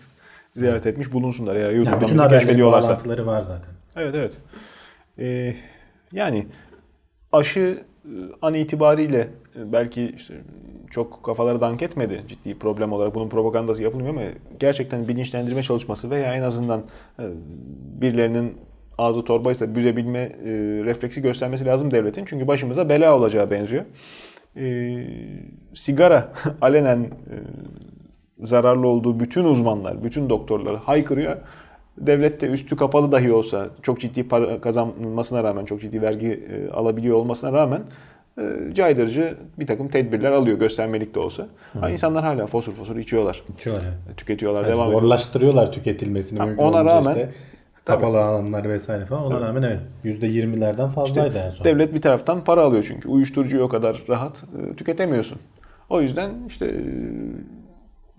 ziyaret 0.56 0.86
etmiş 0.88 1.14
bulunsunlar 1.14 1.56
eğer 1.56 1.64
Yani 1.64 1.76
YouTube'dan 1.76 2.02
bütün 2.02 2.18
bizi 2.18 2.30
keşfediyorlarsa. 2.30 2.88
bağlantıları 2.90 3.26
var 3.26 3.42
zaten. 3.42 3.72
Evet 3.96 4.16
evet. 4.16 4.38
Ee, 5.20 5.56
yani 6.12 6.48
aşı 7.32 7.84
e, 8.06 8.14
an 8.42 8.54
itibariyle 8.54 9.28
e, 9.56 9.72
belki 9.72 10.14
işte 10.18 10.34
çok 10.90 11.24
kafaları 11.24 11.62
dank 11.62 11.82
etmedi 11.82 12.24
ciddi 12.28 12.60
problem 12.60 12.92
olarak 12.94 13.16
bunun 13.16 13.30
propagandası 13.30 13.84
yapılmıyor 13.84 14.10
ama 14.10 14.22
gerçekten 14.60 15.08
bilinçlendirme 15.08 15.64
çalışması 15.64 16.10
veya 16.10 16.34
en 16.34 16.42
azından 16.42 16.84
e, 17.20 17.24
birilerinin 18.02 18.58
ağzı 18.98 19.24
torbaysa 19.24 19.76
büzebilme 19.76 20.30
refleksi 20.86 21.22
göstermesi 21.22 21.66
lazım 21.66 21.92
devletin. 21.92 22.26
Çünkü 22.26 22.48
başımıza 22.48 22.90
bela 22.90 23.18
olacağı 23.18 23.52
benziyor. 23.52 23.86
E, 24.58 24.98
sigara 25.74 26.30
alenen 26.62 27.00
e, 27.04 27.36
zararlı 28.46 28.88
olduğu 28.88 29.20
bütün 29.20 29.44
uzmanlar, 29.44 30.04
bütün 30.04 30.30
doktorlar 30.30 30.78
haykırıyor. 30.78 31.38
Devlet 31.98 32.42
de 32.42 32.48
üstü 32.48 32.76
kapalı 32.76 33.12
dahi 33.12 33.34
olsa 33.34 33.68
çok 33.82 34.00
ciddi 34.00 34.28
para 34.28 34.62
kazanmasına 34.62 35.44
rağmen, 35.44 35.66
çok 35.66 35.82
ciddi 35.82 36.02
vergi 36.02 36.28
e, 36.52 36.72
alabiliyor 36.72 37.16
olmasına 37.18 37.54
rağmen 37.54 37.82
e, 38.38 38.74
caydırıcı 38.74 39.38
bir 39.60 39.68
takım 39.68 39.88
tedbirler 39.88 40.32
alıyor 40.32 40.60
göstermelik 40.60 41.16
de 41.16 41.20
olsa. 41.20 41.48
Ha, 41.80 41.90
insanlar 41.90 42.24
hala 42.24 42.48
fosur 42.48 42.74
fosur 42.74 42.96
içiyorlar, 42.96 43.44
İçiyorlar 43.56 43.84
yani. 43.86 44.16
tüketiyorlar, 44.18 44.64
Yani 44.64 44.74
devam 44.74 44.88
ediyor. 44.88 45.02
zorlaştırıyorlar 45.02 45.72
tüketilmesini. 45.72 46.40
Ha, 46.40 46.46
mümkün 46.46 46.64
ona 46.64 46.86
rağmen- 46.86 47.00
işte 47.02 47.30
kapalı 47.86 48.22
alanlar 48.22 48.70
vesaire 48.70 49.06
falan. 49.06 49.24
Ona 49.24 49.42
rağmen 49.42 49.62
evet 49.62 49.80
%20'lerden 50.06 50.90
fazlaydı 50.90 51.38
en 51.38 51.50
son. 51.50 51.66
Devlet 51.66 51.94
bir 51.94 52.02
taraftan 52.02 52.44
para 52.44 52.62
alıyor 52.62 52.86
çünkü. 52.88 53.10
Uyuşturucuyu 53.10 53.64
o 53.64 53.70
kadar 53.70 54.04
rahat 54.10 54.44
e, 54.44 54.76
tüketemiyorsun. 54.76 55.38
O 55.90 56.02
yüzden 56.02 56.32
işte 56.48 56.66
e, 56.66 56.82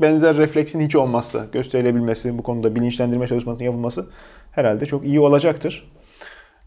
benzer 0.01 0.37
refleksin 0.37 0.81
hiç 0.81 0.97
olmazsa 0.97 1.47
gösterilebilmesi, 1.53 2.39
bu 2.39 2.43
konuda 2.43 2.75
bilinçlendirme 2.75 3.27
çalışmasının 3.27 3.65
yapılması 3.65 4.07
herhalde 4.53 4.87
çok 4.87 5.05
iyi 5.05 5.21
olacaktır. 5.21 5.93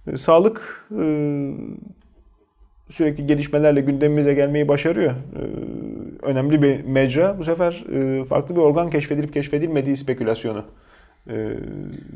E, 0.07 0.17
Sağlık 0.17 0.87
sürekli 2.89 3.27
gelişmelerle 3.27 3.81
gündemimize 3.81 4.33
gelmeyi 4.33 4.67
başarıyor. 4.67 5.11
Önemli 6.21 6.61
bir 6.61 6.83
mecra. 6.83 7.39
Bu 7.39 7.43
sefer 7.43 7.83
farklı 8.29 8.55
bir 8.55 8.61
organ 8.61 8.89
keşfedilip 8.89 9.33
keşfedilmediği 9.33 9.95
spekülasyonu. 9.97 10.63
Ee, 11.29 11.57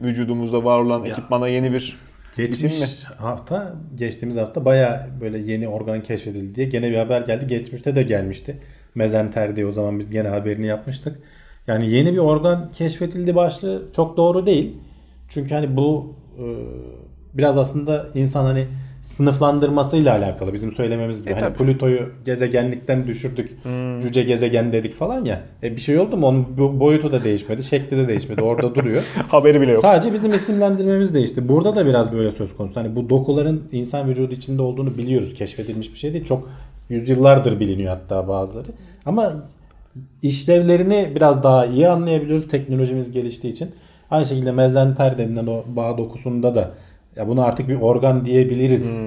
vücudumuzda 0.03 0.63
var 0.63 0.81
olan 0.81 1.05
ekipmana 1.05 1.47
yeni 1.47 1.73
bir 1.73 1.97
Geçmiş 2.37 2.79
mi? 2.81 3.15
hafta, 3.17 3.75
geçtiğimiz 3.95 4.37
hafta 4.37 4.65
baya 4.65 5.07
böyle 5.21 5.37
yeni 5.37 5.67
organ 5.67 6.01
keşfedildi 6.01 6.55
diye 6.55 6.67
gene 6.67 6.91
bir 6.91 6.97
haber 6.97 7.21
geldi. 7.21 7.47
Geçmişte 7.47 7.95
de 7.95 8.03
gelmişti. 8.03 8.57
Mezenter 8.95 9.55
diye 9.55 9.65
o 9.65 9.71
zaman 9.71 9.99
biz 9.99 10.09
gene 10.09 10.27
haberini 10.27 10.65
yapmıştık. 10.65 11.19
Yani 11.67 11.89
yeni 11.89 12.13
bir 12.13 12.17
organ 12.17 12.69
keşfedildi 12.69 13.35
başlığı 13.35 13.89
çok 13.95 14.17
doğru 14.17 14.45
değil. 14.45 14.77
Çünkü 15.29 15.55
hani 15.55 15.77
bu 15.77 16.13
e, 16.37 16.45
biraz 17.33 17.57
aslında 17.57 18.07
insan 18.13 18.45
hani 18.45 18.67
sınıflandırmasıyla 19.01 20.17
alakalı 20.17 20.53
bizim 20.53 20.71
söylememiz 20.71 21.21
gibi. 21.21 21.29
E, 21.29 21.39
hani. 21.39 21.53
Plüto'yu 21.53 22.09
gezegenlikten 22.25 23.07
düşürdük. 23.07 23.57
Cüce 24.01 24.23
gezegen 24.23 24.73
dedik 24.73 24.93
falan 24.93 25.25
ya. 25.25 25.41
E, 25.63 25.71
bir 25.71 25.81
şey 25.81 25.99
oldu 25.99 26.17
mu? 26.17 26.27
Onun 26.27 26.47
bo- 26.57 26.79
boyutu 26.79 27.11
da 27.11 27.23
değişmedi, 27.23 27.63
şekli 27.63 27.97
de 27.97 28.07
değişmedi. 28.07 28.41
Orada 28.41 28.75
duruyor. 28.75 29.03
Haberi 29.27 29.61
bile 29.61 29.71
yok. 29.71 29.81
Sadece 29.81 30.13
bizim 30.13 30.33
isimlendirmemiz 30.33 31.13
değişti. 31.13 31.49
Burada 31.49 31.75
da 31.75 31.85
biraz 31.85 32.13
böyle 32.13 32.31
söz 32.31 32.55
konusu. 32.55 32.79
Hani 32.79 32.95
bu 32.95 33.09
dokuların 33.09 33.63
insan 33.71 34.09
vücudu 34.09 34.33
içinde 34.33 34.61
olduğunu 34.61 34.97
biliyoruz. 34.97 35.33
Keşfedilmiş 35.33 35.93
bir 35.93 35.97
şey 35.97 36.13
değil. 36.13 36.25
Çok 36.25 36.49
yüzyıllardır 36.89 37.59
biliniyor 37.59 37.89
hatta 37.89 38.27
bazıları. 38.27 38.67
Ama 39.05 39.33
işlevlerini 40.23 41.11
biraz 41.15 41.43
daha 41.43 41.65
iyi 41.65 41.87
anlayabiliyoruz 41.89 42.47
teknolojimiz 42.47 43.11
geliştiği 43.11 43.53
için. 43.53 43.71
Aynı 44.11 44.25
şekilde 44.25 44.51
mezenter 44.51 45.17
denilen 45.17 45.47
o 45.47 45.63
bağ 45.67 45.97
dokusunda 45.97 46.55
da 46.55 46.71
ya 47.15 47.27
bunu 47.27 47.45
artık 47.45 47.67
bir 47.67 47.75
organ 47.75 48.25
diyebiliriz 48.25 48.97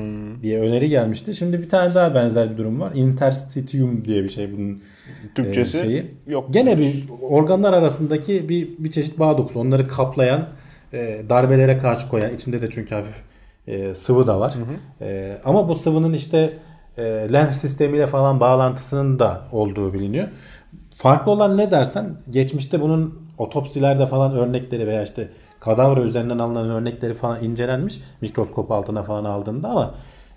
diye 0.43 0.61
öneri 0.61 0.89
gelmişti. 0.89 1.35
Şimdi 1.35 1.63
bir 1.63 1.69
tane 1.69 1.95
daha 1.95 2.15
benzer 2.15 2.51
bir 2.51 2.57
durum 2.57 2.81
var. 2.81 2.93
Interstitium 2.95 4.05
diye 4.05 4.25
bir 4.25 4.29
şey 4.29 4.53
bunun 4.53 4.83
Türkçesi 5.35 5.79
e, 5.79 5.81
şeyi. 5.81 6.15
yok. 6.27 6.47
Gene 6.51 6.79
bir 6.79 7.05
organlar 7.23 7.73
arasındaki 7.73 8.49
bir 8.49 8.69
bir 8.79 8.91
çeşit 8.91 9.19
bağ 9.19 9.39
dokusu. 9.39 9.61
Onları 9.61 9.89
kaplayan, 9.89 10.49
e, 10.93 11.23
darbelere 11.29 11.79
karşı 11.79 12.09
koyan, 12.09 12.35
içinde 12.35 12.63
de 12.63 12.71
çünkü 12.71 12.95
hafif 12.95 13.23
e, 13.67 13.95
sıvı 13.95 14.27
da 14.27 14.41
var. 14.41 14.55
E, 15.01 15.39
ama 15.45 15.69
bu 15.69 15.75
sıvının 15.75 16.13
işte 16.13 16.59
e, 16.99 17.03
lenf 17.33 17.55
sistemiyle 17.55 18.07
falan 18.07 18.41
bağlantısının 18.41 19.19
da 19.19 19.43
olduğu 19.53 19.93
biliniyor. 19.95 20.29
Farklı 20.95 21.33
olan 21.33 21.57
ne 21.57 21.71
dersen 21.71 22.17
geçmişte 22.31 22.81
bunun 22.81 23.23
otopsilerde 23.39 24.07
falan 24.07 24.35
örnekleri 24.35 24.87
veya 24.87 25.03
işte 25.03 25.29
kadavra 25.63 26.03
üzerinden 26.03 26.39
alınan 26.39 26.71
örnekleri 26.71 27.15
falan 27.15 27.45
incelenmiş 27.45 28.01
mikroskop 28.21 28.71
altına 28.71 29.03
falan 29.03 29.25
aldığında 29.25 29.69
ama 29.69 29.95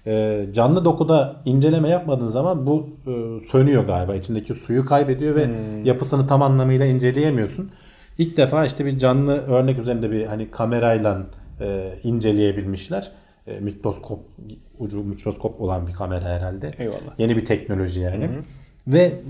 e, 0.08 0.46
canlı 0.52 0.86
dokuda 0.86 1.36
inceleme 1.46 1.90
yapmadığın 1.90 2.28
zaman 2.28 2.68
bu 2.68 2.90
e, 3.08 3.40
sönüyor 3.46 3.86
galiba. 3.86 4.16
İçindeki 4.16 4.54
suyu 4.54 4.86
kaybediyor 4.86 5.36
ve 5.36 5.50
yapısını 5.84 6.28
tam 6.28 6.42
anlamıyla 6.42 6.86
inceleyemiyorsun. 6.86 7.72
İlk 8.18 8.38
defa 8.38 8.66
işte 8.66 8.86
bir 8.86 8.98
canlı 8.98 9.38
örnek 9.38 9.80
üzerinde 9.80 10.12
bir 10.12 10.26
hani 10.26 10.52
kamerayla 10.52 11.22
e, 11.62 11.94
inceleyebilmişler. 12.04 13.12
E, 13.48 13.60
mikroskop 13.60 14.20
ucu 14.80 15.04
mikroskop 15.04 15.62
olan 15.62 15.88
bir 15.88 15.94
kamera 15.94 16.26
herhalde. 16.26 16.72
Eyvallah. 16.78 17.20
Yeni 17.20 17.38
bir 17.38 17.46
teknoloji 17.46 18.00
yani. 18.00 18.30
Ve 18.88 19.22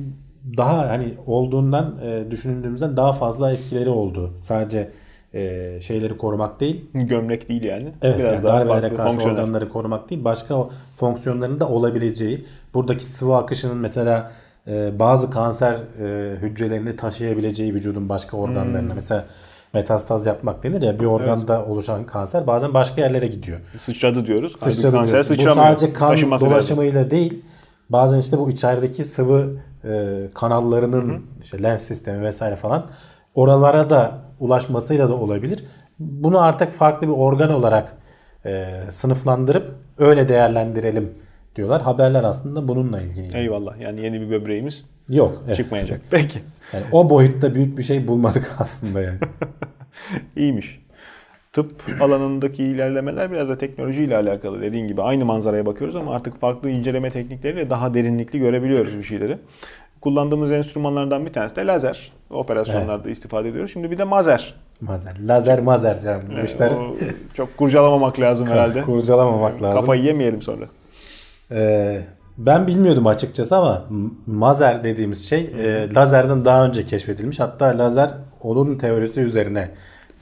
daha 0.57 0.89
hani 0.89 1.13
olduğundan 1.25 1.99
e, 2.03 2.31
düşündüğümüzden 2.31 2.97
daha 2.97 3.13
fazla 3.13 3.51
etkileri 3.51 3.89
oldu. 3.89 4.33
Sadece 4.41 4.91
e, 5.35 5.81
şeyleri 5.81 6.17
korumak 6.17 6.59
değil. 6.59 6.85
Gömlek 6.93 7.49
değil 7.49 7.63
yani. 7.63 7.91
Evet, 8.01 8.19
Biraz 8.19 8.33
yani 8.33 8.43
daha 8.43 8.59
darbelere 8.59 8.95
farklı 8.95 8.97
karşı 8.97 9.29
organları 9.29 9.69
korumak 9.69 10.09
değil. 10.09 10.23
Başka 10.23 10.55
fonksiyonların 10.95 11.59
da 11.59 11.69
olabileceği. 11.69 12.45
Buradaki 12.73 13.05
sıvı 13.05 13.35
akışının 13.35 13.77
mesela 13.77 14.31
e, 14.67 14.99
bazı 14.99 15.29
kanser 15.29 15.73
e, 15.73 16.35
hücrelerini 16.41 16.95
taşıyabileceği 16.95 17.73
vücudun 17.73 18.09
başka 18.09 18.37
organlarına. 18.37 18.89
Hmm. 18.89 18.95
Mesela 18.95 19.25
metastaz 19.73 20.25
yapmak 20.25 20.63
denir 20.63 20.81
ya 20.81 20.99
bir 20.99 21.05
organda 21.05 21.65
oluşan 21.65 22.05
kanser 22.05 22.47
bazen 22.47 22.73
başka 22.73 23.01
yerlere 23.01 23.27
gidiyor. 23.27 23.59
Sıçradı 23.77 24.27
diyoruz. 24.27 24.55
Sıçradı 24.59 24.95
kanser 24.95 25.13
diyorsun. 25.13 25.37
Bu 25.37 25.53
sadece 25.53 25.93
kan 25.93 26.07
Taşıması 26.07 26.45
lazım. 26.45 26.51
dolaşımıyla 26.51 27.11
değil. 27.11 27.43
Bazen 27.89 28.19
işte 28.19 28.37
bu 28.37 28.49
içerideki 28.49 29.03
sıvı 29.05 29.57
e, 29.83 30.21
kanallarının 30.33 31.25
işte 31.43 31.63
lenf 31.63 31.81
sistemi 31.81 32.21
vesaire 32.21 32.55
falan 32.55 32.85
oralara 33.35 33.89
da 33.89 34.24
ulaşmasıyla 34.39 35.09
da 35.09 35.15
olabilir. 35.15 35.63
Bunu 35.99 36.41
artık 36.41 36.73
farklı 36.73 37.07
bir 37.07 37.13
organ 37.13 37.51
olarak 37.51 37.97
e, 38.45 38.67
sınıflandırıp 38.91 39.75
öyle 39.97 40.27
değerlendirelim 40.27 41.13
diyorlar. 41.55 41.81
Haberler 41.81 42.23
aslında 42.23 42.67
bununla 42.67 43.01
ilgili. 43.01 43.37
Eyvallah. 43.37 43.79
Yani 43.79 44.01
yeni 44.01 44.21
bir 44.21 44.29
böbreğimiz 44.29 44.85
Yok. 45.09 45.43
evet. 45.47 45.55
çıkmayacak. 45.55 46.01
Peki. 46.11 46.39
Yani 46.73 46.85
o 46.91 47.09
boyutta 47.09 47.55
büyük 47.55 47.77
bir 47.77 47.83
şey 47.83 48.07
bulmadık 48.07 48.55
aslında 48.59 49.01
yani. 49.01 49.19
İyiymiş. 50.35 50.85
Tıp 51.53 51.71
alanındaki 52.01 52.63
ilerlemeler 52.63 53.31
biraz 53.31 53.49
da 53.49 53.57
teknolojiyle 53.57 54.17
alakalı. 54.17 54.61
Dediğin 54.61 54.87
gibi 54.87 55.01
aynı 55.01 55.25
manzaraya 55.25 55.65
bakıyoruz 55.65 55.95
ama 55.95 56.15
artık 56.15 56.39
farklı 56.39 56.69
inceleme 56.69 57.09
teknikleriyle 57.09 57.69
daha 57.69 57.93
derinlikli 57.93 58.39
görebiliyoruz 58.39 58.97
bir 58.97 59.03
şeyleri. 59.03 59.37
Kullandığımız 60.09 60.51
enstrümanlardan 60.51 61.25
bir 61.25 61.33
tanesi 61.33 61.55
de 61.55 61.65
lazer. 61.67 62.11
Operasyonlarda 62.29 63.09
istifade 63.09 63.49
ediyoruz. 63.49 63.71
Şimdi 63.73 63.91
bir 63.91 63.97
de 63.97 64.03
mazer. 64.03 64.53
Mazer. 64.81 65.13
Lazer 65.27 65.59
mazer. 65.59 65.97
Yani 66.05 66.23
bu 66.35 66.39
Ee, 66.39 66.43
işler 66.43 66.71
o 66.71 66.95
çok 67.33 67.57
kurcalamamak 67.57 68.19
lazım 68.19 68.47
herhalde. 68.51 68.81
kurcalamamak 68.81 69.63
lazım. 69.63 69.79
Kafayı 69.79 70.03
yemeyelim 70.03 70.41
sonra. 70.41 70.65
Ee, 71.51 72.01
ben 72.37 72.67
bilmiyordum 72.67 73.07
açıkçası 73.07 73.55
ama 73.55 73.85
mazer 74.27 74.83
dediğimiz 74.83 75.29
şey 75.29 75.39
e, 75.59 75.93
lazerden 75.93 76.45
daha 76.45 76.65
önce 76.65 76.85
keşfedilmiş. 76.85 77.39
Hatta 77.39 77.65
lazer 77.77 78.11
onun 78.41 78.77
teorisi 78.77 79.21
üzerine 79.21 79.71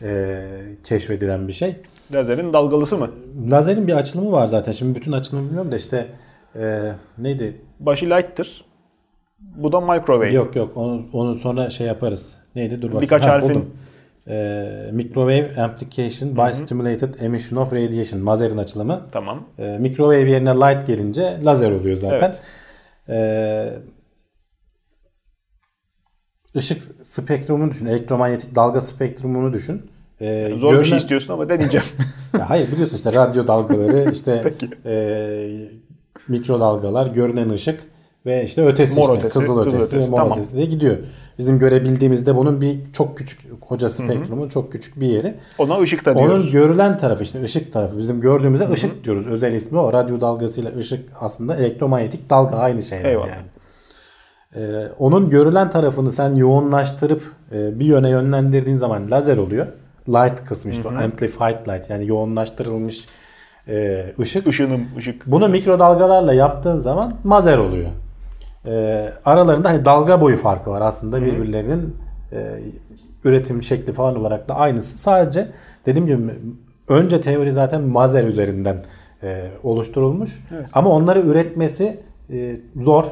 e, 0.02 0.42
keşfedilen 0.84 1.48
bir 1.48 1.54
şey. 1.54 1.76
Lazerin 2.14 2.54
dalgalısı 2.54 2.98
mı? 2.98 3.10
Lazerin 3.52 3.88
bir 3.88 3.94
açılımı 3.94 4.32
var 4.32 4.48
zaten. 4.48 4.72
Şimdi 4.72 4.96
bütün 5.00 5.12
açılımı 5.12 5.46
bilmiyorum 5.46 5.72
da 5.72 5.76
işte 5.76 6.08
e, 6.56 6.92
neydi? 7.18 7.62
Başı 7.80 8.06
light'tır. 8.06 8.66
Bu 9.56 9.72
da 9.72 9.82
microwave. 9.82 10.34
Yok 10.34 10.56
yok 10.56 10.78
onu, 10.78 11.06
onu 11.14 11.36
sonra 11.36 11.70
şey 11.70 11.88
yaparız. 11.88 12.38
Neydi? 12.56 12.76
Dur 12.82 12.88
bakayım. 12.88 13.02
Birkaç 13.02 13.24
harfin- 13.24 13.50
buldum. 13.50 13.70
E, 14.28 14.90
microwave 14.92 15.56
Amplification 15.62 16.36
by 16.38 16.54
Stimulated 16.54 17.14
Emission 17.20 17.60
of 17.62 17.74
Radiation. 17.74 18.22
Mazer'in 18.22 18.58
açılımı. 18.58 19.02
Tamam. 19.12 19.44
E, 19.60 19.78
microwave 19.78 20.30
yerine 20.30 20.50
light 20.50 20.88
gelince 20.88 21.40
lazer 21.44 21.72
oluyor 21.72 21.98
zaten. 21.98 22.36
E, 23.10 23.74
ışık 26.56 26.84
spektrumunu 27.04 27.72
düşün. 27.72 27.86
Elektromanyetik 27.86 28.56
dalga 28.56 28.82
spektrumunu 28.82 29.54
düşün. 29.54 29.82
E, 30.22 30.50
Zor 30.58 30.80
bir 30.80 30.86
şey 30.86 30.98
istiyorsun 30.98 31.34
ama 31.34 31.50
deneyeceğim. 31.50 31.86
Ya 32.40 32.50
hayır 32.50 32.72
biliyorsun 32.72 32.96
işte 32.96 33.14
radyo 33.14 33.48
dalgaları, 33.48 34.12
işte 34.12 34.44
e, 34.86 34.96
mikrodalgalar, 36.28 37.08
görünen 37.08 37.50
ışık 37.50 37.80
ve 38.26 38.44
işte 38.44 38.66
ötesi 38.66 39.00
Mor 39.00 39.04
işte 39.04 39.18
ötesi, 39.18 39.34
kızıl 39.40 39.64
kızıl 39.64 39.78
ötesi, 39.78 39.96
ötesi. 39.96 40.12
mor 40.12 40.18
Tamam. 40.18 40.38
ötesi 40.38 40.56
diye 40.56 40.66
gidiyor. 40.66 40.98
Bizim 41.38 41.60
görebildiğimizde 41.60 42.36
bunun 42.36 42.62
bir 42.62 42.80
çok 42.94 43.18
küçük 43.18 43.62
koca 43.62 43.90
spektrumun 43.90 44.50
çok 44.50 44.72
küçük 44.72 45.00
bir 45.00 45.08
yeri. 45.08 45.36
Ona 45.58 45.80
ışık 45.80 46.06
da 46.06 46.16
diyoruz. 46.16 46.44
Onun 46.44 46.52
görülen 46.52 46.98
tarafı 46.98 47.24
işte 47.24 47.44
ışık 47.44 47.74
tarafı. 47.74 47.98
Bizim 47.98 48.22
gördüğümüzde 48.22 48.70
ışık 48.72 49.04
diyoruz. 49.04 49.28
Özel 49.28 49.54
ismi 49.54 49.80
o. 49.80 49.94
Radyo 49.94 50.22
dalgasıyla 50.22 50.72
ışık 50.78 51.10
aslında 51.20 51.56
elektromanyetik 51.56 52.30
dalga 52.30 52.58
aynı 52.58 52.82
şeyler 52.82 53.10
Eyvallah. 53.10 53.28
yani. 53.28 53.46
Ee, 54.56 54.88
onun 55.00 55.30
görülen 55.30 55.70
tarafını 55.70 56.12
sen 56.12 56.36
yoğunlaştırıp 56.36 57.22
e, 57.52 57.80
bir 57.80 57.86
yöne 57.86 58.10
yönlendirdiğin 58.10 58.78
zaman 58.78 59.12
lazer 59.12 59.38
oluyor. 59.38 59.68
Light 60.10 60.46
kısmı 60.46 60.72
işte 60.72 60.88
o 60.88 60.92
amplified 60.92 61.68
light 61.68 61.90
yani 61.90 62.08
yoğunlaştırılmış 62.08 63.06
e, 63.68 64.06
ışık. 64.20 64.48
Işınım, 64.48 64.88
ışık. 64.98 65.28
Bunu 65.28 65.50
mikrodalgalarla 65.50 66.34
yaptığın 66.34 66.78
zaman 66.78 67.14
mazer 67.24 67.58
oluyor. 67.58 67.90
Ee, 68.66 69.10
aralarında 69.26 69.70
hani 69.70 69.86
dalga 69.86 70.22
boyu 70.22 70.38
farkı 70.38 70.72
var 70.72 70.82
aslında 70.82 71.22
birbirlerinin 71.22 71.96
e, 72.32 72.60
üretim 73.24 73.64
şekli 73.64 73.94
falan 73.94 74.20
olarak 74.20 74.50
da 74.50 74.56
aynısı. 74.56 74.98
Sadece 74.98 75.48
dediğim 75.86 76.06
gibi 76.08 76.34
önce 76.88 77.22
teori 77.22 77.52
zaten 77.52 77.82
mazer 77.82 78.24
üzerinden 78.24 78.78
e, 79.24 79.48
oluşturulmuş. 79.64 80.40
Ama 80.74 80.90
onları 80.90 81.22
üretmesi 81.22 82.00
e, 82.30 82.56
zor. 82.76 83.06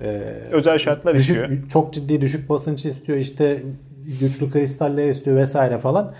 E, 0.00 0.06
Özel 0.52 0.78
şartlar 0.78 1.14
istiyor. 1.14 1.48
düşük, 1.48 1.70
çok 1.70 1.92
ciddi 1.92 2.20
düşük 2.20 2.48
basınç 2.48 2.86
istiyor 2.86 3.18
işte 3.18 3.62
güçlü 4.20 4.50
kristaller 4.50 5.08
istiyor 5.08 5.36
vesaire 5.36 5.78
falan 5.78 6.12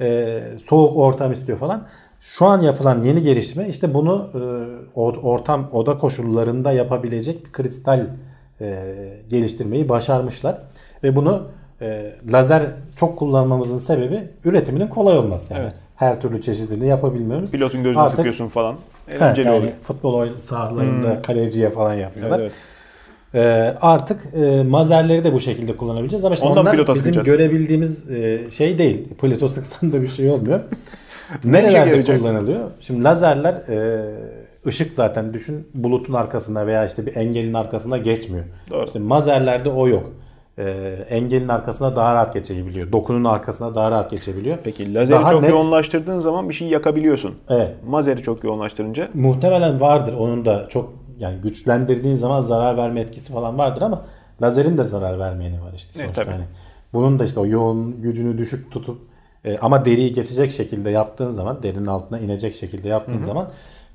Ee, 0.00 0.42
soğuk 0.64 0.96
ortam 0.96 1.32
istiyor 1.32 1.58
falan 1.58 1.86
şu 2.20 2.46
an 2.46 2.60
yapılan 2.62 3.04
yeni 3.04 3.22
gelişme 3.22 3.68
işte 3.68 3.94
bunu 3.94 4.30
e, 4.34 4.98
ortam 5.26 5.68
oda 5.72 5.98
koşullarında 5.98 6.72
yapabilecek 6.72 7.44
bir 7.46 7.52
kristal 7.52 8.06
e, 8.60 8.84
geliştirmeyi 9.30 9.88
başarmışlar 9.88 10.58
ve 11.02 11.16
bunu 11.16 11.42
e, 11.80 12.12
lazer 12.32 12.62
çok 12.96 13.18
kullanmamızın 13.18 13.76
sebebi 13.78 14.28
üretiminin 14.44 14.86
kolay 14.86 15.18
olması 15.18 15.52
yani. 15.52 15.62
Evet. 15.62 15.72
Her 15.96 16.20
türlü 16.20 16.40
çeşidini 16.40 16.86
yapabilmemiz. 16.86 17.50
Pilotun 17.50 17.82
gözüne 17.82 18.02
Artık 18.02 18.16
sıkıyorsun 18.16 18.48
falan. 18.48 18.76
Eğlenceli 19.12 19.46
yani 19.46 19.56
oluyor. 19.58 19.72
futbol 19.82 20.14
oyun 20.14 20.36
sahalarında 20.42 21.22
kaleciye 21.22 21.70
falan 21.70 21.94
yapıyorlar. 21.94 22.40
Evet, 22.40 22.52
Ee, 23.34 23.74
artık 23.80 24.20
e, 24.34 24.62
mazerleri 24.62 25.24
de 25.24 25.32
bu 25.32 25.40
şekilde 25.40 25.76
kullanabileceğiz 25.76 26.24
ama 26.24 26.34
işte 26.34 26.46
Ondan 26.46 26.66
onlar 26.66 26.78
bizim 26.78 26.96
sıkacağız. 26.96 27.26
görebildiğimiz 27.26 28.10
e, 28.10 28.50
şey 28.50 28.78
değil. 28.78 29.08
Pilota 29.20 29.48
sıksan 29.48 29.92
da 29.92 30.02
bir 30.02 30.08
şey 30.08 30.30
olmuyor. 30.30 30.60
Nerelerde 31.44 31.76
yarayacak? 31.76 32.18
kullanılıyor? 32.20 32.60
Şimdi 32.80 33.04
lazerler 33.04 33.54
e, 33.54 34.06
ışık 34.66 34.92
zaten 34.94 35.34
düşün 35.34 35.68
bulutun 35.74 36.12
arkasında 36.14 36.66
veya 36.66 36.86
işte 36.86 37.06
bir 37.06 37.16
engelin 37.16 37.54
arkasında 37.54 37.96
geçmiyor. 37.98 38.44
Doğru. 38.70 38.84
İşte 38.84 38.98
mazerlerde 38.98 39.68
o 39.70 39.88
yok. 39.88 40.12
E, 40.58 40.64
engelin 41.10 41.48
arkasına 41.48 41.96
daha 41.96 42.14
rahat 42.14 42.34
geçebiliyor. 42.34 42.92
Dokunun 42.92 43.24
arkasına 43.24 43.74
daha 43.74 43.90
rahat 43.90 44.10
geçebiliyor. 44.10 44.58
Peki 44.64 44.94
lazeri 44.94 45.18
Daha 45.20 45.30
çok 45.32 45.42
net- 45.42 45.50
yoğunlaştırdığın 45.50 46.20
zaman 46.20 46.48
bir 46.48 46.54
şey 46.54 46.68
yakabiliyorsun. 46.68 47.34
Evet. 47.48 47.70
Mazeri 47.86 48.22
çok 48.22 48.44
yoğunlaştırınca 48.44 49.08
Muhtemelen 49.14 49.80
vardır. 49.80 50.14
Onun 50.18 50.44
da 50.46 50.66
çok 50.68 50.92
yani 51.18 51.40
güçlendirdiğin 51.40 52.14
zaman 52.14 52.40
zarar 52.40 52.76
verme 52.76 53.00
etkisi 53.00 53.32
falan 53.32 53.58
vardır 53.58 53.82
ama 53.82 54.02
lazerin 54.42 54.78
de 54.78 54.84
zarar 54.84 55.18
vermeyeni 55.18 55.62
var 55.62 55.72
işte 55.76 55.92
Evet, 55.96 56.04
sonuçta. 56.04 56.24
tabii. 56.24 56.32
hani. 56.34 56.44
Bunun 56.92 57.18
da 57.18 57.24
işte 57.24 57.40
o 57.40 57.46
yoğun 57.46 58.02
gücünü 58.02 58.38
düşük 58.38 58.70
tutup 58.70 58.98
e, 59.44 59.58
ama 59.58 59.84
deriyi 59.84 60.12
geçecek 60.12 60.52
şekilde 60.52 60.90
yaptığın 60.90 61.30
zaman 61.30 61.62
derinin 61.62 61.86
altına 61.86 62.18
inecek 62.18 62.54
şekilde 62.54 62.88
yaptığın 62.88 63.22
zaman 63.22 63.48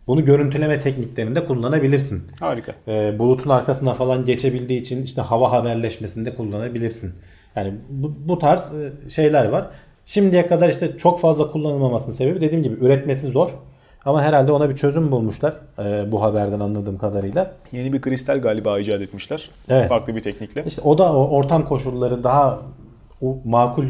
bunu 0.07 0.25
görüntüleme 0.25 0.79
tekniklerinde 0.79 1.45
kullanabilirsin. 1.45 2.23
harika. 2.39 2.75
E, 2.87 3.19
bulutun 3.19 3.49
arkasına 3.49 3.93
falan 3.93 4.25
geçebildiği 4.25 4.81
için 4.81 5.03
işte 5.03 5.21
hava 5.21 5.51
haberleşmesinde 5.51 6.35
kullanabilirsin. 6.35 7.13
Yani 7.55 7.73
bu, 7.89 8.13
bu 8.25 8.39
tarz 8.39 8.73
e, 8.73 9.09
şeyler 9.09 9.45
var. 9.45 9.67
Şimdiye 10.05 10.47
kadar 10.47 10.69
işte 10.69 10.97
çok 10.97 11.19
fazla 11.19 11.51
kullanılmamasının 11.51 12.13
sebebi 12.13 12.41
dediğim 12.41 12.63
gibi 12.63 12.85
üretmesi 12.85 13.27
zor. 13.27 13.49
Ama 14.05 14.23
herhalde 14.23 14.51
ona 14.51 14.69
bir 14.69 14.75
çözüm 14.75 15.11
bulmuşlar 15.11 15.53
e, 15.79 16.11
bu 16.11 16.21
haberden 16.21 16.59
anladığım 16.59 16.97
kadarıyla. 16.97 17.53
Yeni 17.71 17.93
bir 17.93 18.01
kristal 18.01 18.41
galiba 18.41 18.79
icat 18.79 19.01
etmişler. 19.01 19.49
Evet. 19.69 19.89
Farklı 19.89 20.15
bir 20.15 20.23
teknikle. 20.23 20.63
İşte 20.65 20.81
o 20.81 20.97
da 20.97 21.13
o 21.13 21.29
ortam 21.29 21.65
koşulları 21.65 22.23
daha 22.23 22.59
makul 23.45 23.85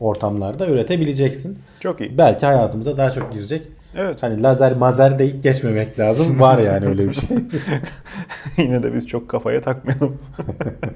ortamlarda 0.00 0.66
üretebileceksin. 0.66 1.58
Çok 1.80 2.00
iyi. 2.00 2.18
Belki 2.18 2.46
hayatımıza 2.46 2.96
daha 2.96 3.10
çok 3.10 3.32
girecek. 3.32 3.68
Evet. 3.96 4.22
Hani 4.22 4.42
lazer 4.42 4.76
mazer 4.76 5.18
deyip 5.18 5.42
geçmemek 5.42 5.98
lazım. 5.98 6.40
Var 6.40 6.58
yani 6.58 6.86
öyle 6.86 7.08
bir 7.08 7.14
şey. 7.14 7.36
Yine 8.58 8.82
de 8.82 8.94
biz 8.94 9.06
çok 9.08 9.28
kafaya 9.28 9.62
takmayalım. 9.62 10.16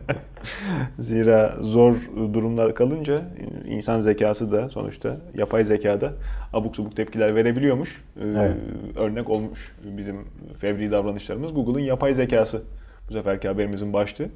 Zira 0.99 1.57
zor 1.61 1.97
durumlar 2.33 2.75
kalınca 2.75 3.21
insan 3.67 4.01
zekası 4.01 4.53
da 4.53 4.69
sonuçta 4.69 5.17
yapay 5.35 5.65
zekada 5.65 6.13
abuk 6.53 6.77
subuk 6.77 6.97
tepkiler 6.97 7.35
verebiliyormuş. 7.35 8.05
Ee, 8.17 8.25
Evet. 8.39 8.57
Örnek 8.97 9.31
olmuş 9.31 9.77
bizim 9.97 10.17
fevri 10.57 10.93
davranışlarımız. 10.93 11.55
Google'ın 11.55 11.85
yapay 11.85 12.15
zekası 12.15 12.63
bu 13.09 13.13
seferki 13.13 13.49
haberimizin 13.49 13.93
başlığı. 13.93 14.27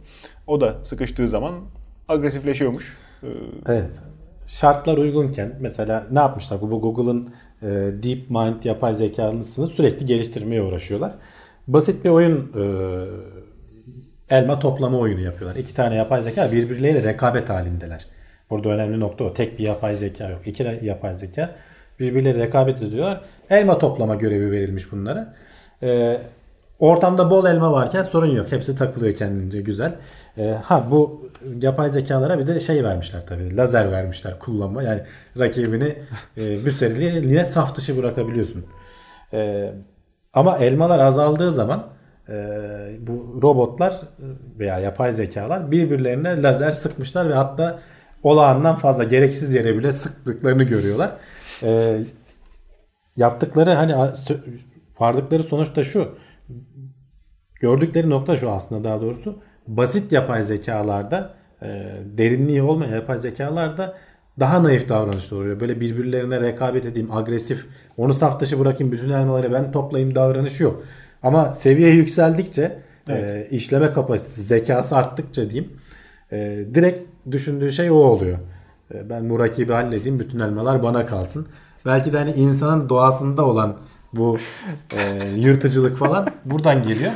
O 0.47 0.61
da 0.61 0.75
sıkıştığı 0.85 1.29
zaman 1.29 1.55
agresifleşiyormuş. 2.09 2.97
Ee, 3.23 3.27
Evet. 3.67 4.03
Şartlar 4.47 4.99
uygunken 4.99 5.53
mesela 5.61 6.07
ne 6.11 6.19
yapmışlar? 6.19 6.61
Bu 6.61 6.81
Google'ın 6.81 7.35
e, 7.63 7.67
DeepMind 8.03 8.65
yapay 8.65 8.95
zekasını 8.95 9.69
sürekli 9.69 10.07
geliştirmeye 10.07 10.63
uğraşıyorlar. 10.63 11.13
Basit 11.67 12.05
bir 12.05 12.11
oyun 12.11 12.53
e, 12.55 12.65
elma 14.31 14.59
toplama 14.59 14.99
oyunu 14.99 15.21
yapıyorlar. 15.21 15.57
İki 15.57 15.75
tane 15.75 15.95
yapay 15.95 16.23
zeka 16.23 16.53
birbirleriyle 16.53 17.03
rekabet 17.03 17.49
halindeler. 17.49 18.07
Burada 18.51 18.69
önemli 18.69 19.01
nokta 19.01 19.25
o. 19.25 19.35
Tek 19.35 19.59
bir 19.59 19.65
yapay 19.65 19.97
zeka 19.97 20.29
yok. 20.29 20.47
İki 20.47 20.79
yapay 20.83 21.15
zeka 21.15 21.57
birbirleriyle 22.01 22.45
rekabet 22.45 22.83
ediyorlar. 22.83 23.21
Elma 23.51 23.79
toplama 23.79 24.15
görevi 24.15 24.51
verilmiş 24.51 24.93
bunlara. 24.93 25.35
E, 25.83 26.21
ortamda 26.79 27.31
bol 27.31 27.47
elma 27.47 27.73
varken 27.73 28.03
sorun 28.03 28.35
yok. 28.35 28.53
Hepsi 28.53 28.77
takılıyor 28.77 29.15
kendince 29.15 29.61
güzel. 29.61 29.95
E, 30.39 30.51
ha 30.51 30.87
bu 30.91 31.26
yapay 31.63 31.91
zekalara 31.91 32.39
bir 32.39 32.47
de 32.47 32.61
şey 32.61 32.85
vermişler 32.85 33.27
tabii. 33.27 33.57
Lazer 33.57 33.93
vermişler 33.93 34.39
kullanma. 34.39 34.83
Yani 34.83 35.03
rakibini 35.39 35.99
e, 36.37 36.67
bir 36.67 36.71
süreliğine 36.71 37.45
saf 37.45 37.77
dışı 37.77 37.97
bırakabiliyorsun. 37.97 38.65
E, 39.33 39.73
ama 40.33 40.59
elmalar 40.59 40.99
azaldığı 40.99 41.53
zaman 41.53 41.87
e, 42.29 42.35
bu 43.01 43.41
robotlar 43.43 44.01
veya 44.59 44.79
yapay 44.79 45.13
zekalar 45.13 45.71
birbirlerine 45.71 46.43
lazer 46.43 46.71
sıkmışlar 46.71 47.29
ve 47.29 47.35
hatta 47.35 47.79
olağandan 48.23 48.77
fazla 48.77 49.05
gereksiz 49.05 49.55
yere 49.55 49.79
bile 49.79 49.93
sıktıklarını 49.93 50.63
görüyorlar. 50.63 51.13
E, 51.63 52.01
yaptıkları 53.17 53.71
hani 53.71 53.95
vardıkları 55.01 55.43
sonuç 55.43 55.77
da 55.77 55.83
şu. 55.83 56.15
Gördükleri 57.61 58.11
nokta 58.11 58.37
şu 58.37 58.51
aslında 58.51 58.85
daha 58.85 59.01
doğrusu. 59.01 59.39
Basit 59.67 60.13
yapay 60.13 60.45
zekalarda 60.45 61.35
e, 61.63 61.67
derinliği 62.19 62.63
olmayan 62.63 62.95
yapay 62.95 63.19
zekalarda 63.19 63.95
daha 64.41 64.63
naif 64.63 64.89
davranışlar 64.89 65.39
oluyor. 65.39 65.61
Böyle 65.61 65.81
birbirlerine 65.81 66.41
rekabet 66.41 66.87
edeyim, 66.87 67.13
agresif, 67.13 67.67
onu 67.97 68.15
saf 68.15 68.41
dışı 68.41 68.61
bırakayım, 68.61 68.93
bütün 68.93 69.11
elmaları 69.11 69.53
ben 69.53 69.73
toplayayım 69.73 70.15
davranışı 70.15 70.63
yok. 70.63 70.83
Ama 71.23 71.55
seviye 71.55 71.91
yükseldikçe, 71.91 72.79
e, 73.09 73.47
işleme 73.51 73.93
kapasitesi, 73.93 74.41
zekası 74.41 74.97
arttıkça 74.97 75.51
diyeyim, 75.51 75.73
e, 76.33 76.65
direkt 76.75 77.01
düşündüğü 77.31 77.73
şey 77.73 77.91
o 77.91 77.95
oluyor. 77.95 78.39
E, 78.95 79.11
ben 79.11 79.31
bu 79.31 79.39
rakibi 79.39 79.73
halledeyim, 79.73 80.21
bütün 80.21 80.41
elmalar 80.41 80.83
bana 80.83 81.07
kalsın. 81.07 81.47
Belki 81.87 82.13
de 82.13 82.19
hani 82.19 82.33
insanın 82.33 82.89
doğasında 82.89 83.45
olan 83.45 83.77
bu 84.17 84.39
e, 84.93 85.27
yırtıcılık 85.37 85.97
falan 85.97 86.29
buradan 86.45 86.83
geliyor. 86.83 87.13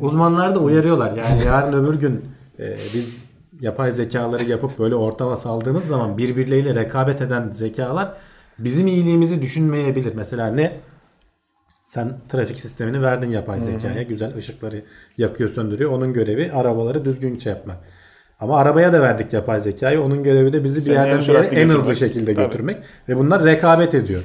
Uzmanlar 0.00 0.54
da 0.54 0.58
uyarıyorlar. 0.58 1.16
Yani 1.16 1.44
yarın 1.44 1.84
öbür 1.84 1.94
gün 1.94 2.24
e, 2.58 2.76
biz 2.94 3.14
yapay 3.60 3.92
zekaları 3.92 4.44
yapıp 4.44 4.78
böyle 4.78 4.94
ortama 4.94 5.36
saldığımız 5.36 5.84
zaman 5.84 6.18
birbirleriyle 6.18 6.74
rekabet 6.74 7.20
eden 7.20 7.50
zekalar 7.50 8.12
bizim 8.58 8.86
iyiliğimizi 8.86 9.42
düşünmeyebilir. 9.42 10.14
Mesela 10.14 10.46
ne? 10.46 10.80
Sen 11.86 12.18
trafik 12.28 12.60
sistemini 12.60 13.02
verdin 13.02 13.30
yapay 13.30 13.60
zekaya. 13.60 14.02
Güzel 14.02 14.36
ışıkları 14.36 14.82
yakıyor 15.18 15.50
söndürüyor. 15.50 15.90
Onun 15.90 16.12
görevi 16.12 16.52
arabaları 16.52 17.04
düzgün 17.04 17.38
şey 17.38 17.52
yapmak. 17.52 17.76
Ama 18.40 18.58
arabaya 18.58 18.92
da 18.92 19.02
verdik 19.02 19.32
yapay 19.32 19.60
zekayı. 19.60 20.02
Onun 20.02 20.22
görevi 20.22 20.52
de 20.52 20.64
bizi 20.64 20.80
bir 20.80 20.84
Seni 20.84 20.96
en 20.96 21.04
yerden 21.04 21.20
bir 21.20 21.26
yere 21.26 21.46
en 21.46 21.68
hızlı 21.68 21.96
şekilde 21.96 22.34
Tabii. 22.34 22.46
götürmek. 22.46 22.76
Ve 23.08 23.16
bunlar 23.16 23.44
rekabet 23.44 23.94
ediyor. 23.94 24.22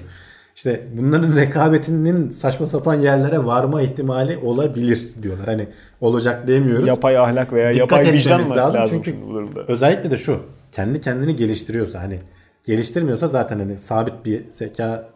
İşte 0.56 0.88
bunların 0.98 1.36
rekabetinin 1.36 2.30
saçma 2.30 2.68
sapan 2.68 2.96
yerlere 2.96 3.46
varma 3.46 3.82
ihtimali 3.82 4.38
olabilir 4.38 5.10
diyorlar. 5.22 5.46
Hani 5.48 5.68
olacak 6.02 6.48
demiyoruz. 6.48 6.88
yapay 6.88 7.18
ahlak 7.18 7.54
veya 7.54 7.74
Dikkat 7.74 7.92
yapay 7.92 8.14
vicdan 8.14 8.42
mı 8.42 8.56
lazım. 8.56 8.80
lazım, 8.82 8.96
Çünkü 9.04 9.12
şimdi 9.12 9.30
bu 9.30 9.34
durumda? 9.34 9.64
Özellikle 9.68 10.12
de 10.12 10.18
şu. 10.18 10.40
Kendi 10.72 11.02
kendini 11.02 11.36
geliştiriyorsa 11.36 12.02
hani 12.02 12.20
geliştirmiyorsa 12.64 13.28
zaten 13.28 13.60
hani 13.60 13.78
sabit 13.78 14.26
bir 14.26 14.42
zeka 14.52 15.10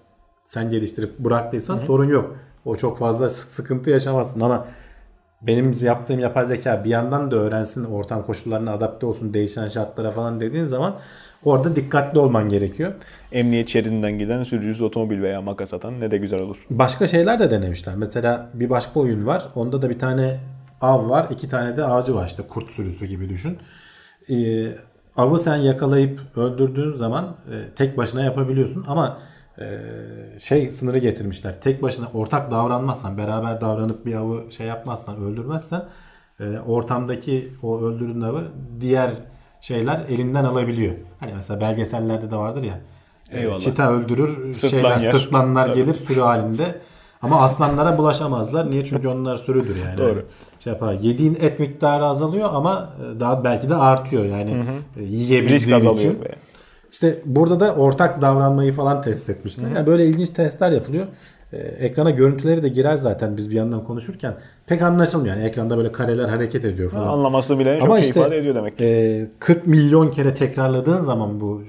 sen 0.46 0.70
geliştirip 0.70 1.20
bıraktıysan 1.20 1.78
sorun 1.78 2.10
yok. 2.10 2.36
O 2.66 2.76
çok 2.76 2.98
fazla 2.98 3.30
sık- 3.30 3.50
sıkıntı 3.50 3.90
yaşamazsın 3.90 4.40
ama 4.40 4.66
benim 5.42 5.78
yaptığım 5.82 6.20
yapay 6.20 6.48
zeka 6.48 6.84
bir 6.84 6.90
yandan 6.90 7.32
da 7.32 7.36
öğrensin, 7.36 7.84
ortam 7.86 8.26
koşullarına 8.26 8.72
adapte 8.74 9.06
olsun, 9.06 9.34
değişen 9.34 9.68
şartlara 9.68 10.12
falan 10.12 10.40
dediğin 10.42 10.64
zaman 10.64 10.96
orada 11.46 11.76
dikkatli 11.76 12.20
olman 12.20 12.50
gerekiyor. 12.50 12.94
Emniyet 13.32 13.70
şeridinden 13.70 14.18
giden 14.18 14.44
sürücüsüz 14.44 14.82
otomobil 14.82 15.22
veya 15.22 15.42
makas 15.42 15.74
atan 15.74 16.00
ne 16.00 16.12
de 16.12 16.18
güzel 16.18 16.42
olur. 16.42 16.66
Başka 16.70 17.08
şeyler 17.08 17.40
de 17.40 17.52
denemişler. 17.52 17.96
Mesela 17.96 18.50
bir 18.54 18.70
başka 18.70 19.00
oyun 19.00 19.26
var. 19.26 19.48
Onda 19.56 19.82
da 19.82 19.90
bir 19.90 20.00
tane 20.00 20.40
av 20.82 21.10
var. 21.10 21.28
iki 21.32 21.50
tane 21.50 21.78
de 21.78 21.84
avcı 21.84 22.16
var. 22.16 22.28
İşte 22.28 22.44
kurt 22.44 22.72
sürüsü 22.72 23.06
gibi 23.06 23.30
düşün. 23.30 23.58
Ee, 24.30 24.68
avı 25.18 25.40
sen 25.40 25.56
yakalayıp 25.56 26.38
öldürdüğün 26.38 26.94
zaman 26.94 27.26
e, 27.26 27.76
tek 27.76 27.98
başına 27.98 28.24
yapabiliyorsun. 28.24 28.86
Ama 28.88 29.20
e, 29.60 29.66
şey 30.40 30.72
sınırı 30.72 31.00
getirmişler. 31.00 31.62
Tek 31.62 31.82
başına 31.82 32.08
ortak 32.14 32.52
davranmazsan, 32.52 33.18
beraber 33.18 33.62
davranıp 33.62 34.06
bir 34.06 34.16
avı 34.16 34.52
şey 34.52 34.68
yapmazsan, 34.68 35.18
öldürmezsen 35.18 35.84
e, 36.40 36.60
ortamdaki 36.60 37.50
o 37.64 37.82
öldürdüğün 37.82 38.22
avı 38.22 38.48
diğer 38.80 39.12
şeyler 39.62 40.06
elinden 40.10 40.44
alabiliyor. 40.46 40.94
Hani 41.20 41.34
mesela 41.36 41.62
belgesellerde 41.62 42.32
de 42.32 42.36
vardır 42.36 42.64
ya. 42.64 42.80
e, 43.32 43.40
Eyvallah. 43.40 43.58
Çita 43.58 43.92
öldürür, 43.94 44.54
Sırtlan 44.54 44.70
şeyler, 44.80 45.00
yer. 45.00 45.12
sırtlanlar 45.12 45.66
Tabii. 45.66 45.76
gelir 45.76 45.94
sürü 45.96 46.20
halinde. 46.20 46.76
Ama 47.22 47.42
aslanlara 47.44 47.98
bulaşamazlar. 47.98 48.72
Niye? 48.72 48.86
Çünkü 48.86 49.08
onlar 49.08 49.38
sürüdür 49.38 49.76
yani. 49.76 49.98
Doğru. 49.98 50.26
Şey 50.60 50.74
yapar. 50.74 50.94
Yediğin 50.94 51.38
et 51.42 51.60
miktarı 51.60 52.06
azalıyor 52.06 52.50
ama 52.54 52.90
e, 53.16 53.20
daha 53.20 53.44
belki 53.44 53.70
de 53.70 53.76
artıyor 53.76 54.26
yani 54.26 54.52
e, 54.52 55.02
Risk 55.02 55.12
yiyebildiğin 55.12 55.72
azalıyor. 55.76 55.96
için. 55.96 56.10
veya. 56.22 56.36
İşte 56.92 57.20
burada 57.26 57.60
da 57.60 57.76
ortak 57.76 58.22
davranmayı 58.22 58.74
falan 58.74 59.02
test 59.02 59.30
etmişler. 59.30 59.68
Yani 59.76 59.88
böyle 59.88 60.06
ilginç 60.06 60.30
testler 60.30 60.72
yapılıyor. 60.72 61.06
E, 61.54 61.58
ekrana 61.58 62.10
görüntüleri 62.10 62.64
de 62.64 62.68
girer 62.68 62.96
zaten 62.96 63.38
biz 63.38 63.50
bir 63.50 63.56
yandan 63.56 63.84
konuşurken. 63.84 64.38
Pek 64.68 64.82
anlaşılmıyor. 64.82 65.36
Yani 65.36 65.46
ekranda 65.48 65.78
böyle 65.78 65.92
kareler 65.92 66.30
hareket 66.30 66.66
ediyor 66.66 66.92
falan. 66.92 67.08
Anlaması 67.08 67.60
bile 67.60 67.76
çok 67.76 67.84
Ama 67.84 68.00
işte 68.00 68.20
ifade 68.20 68.38
ediyor 68.38 68.56
demek 68.56 68.78
ki. 68.78 68.86
e, 68.86 69.28
40 69.40 69.68
milyon 69.68 70.12
kere 70.12 70.34
tekrarladığın 70.34 71.00
zaman 71.00 71.40
bu 71.40 71.64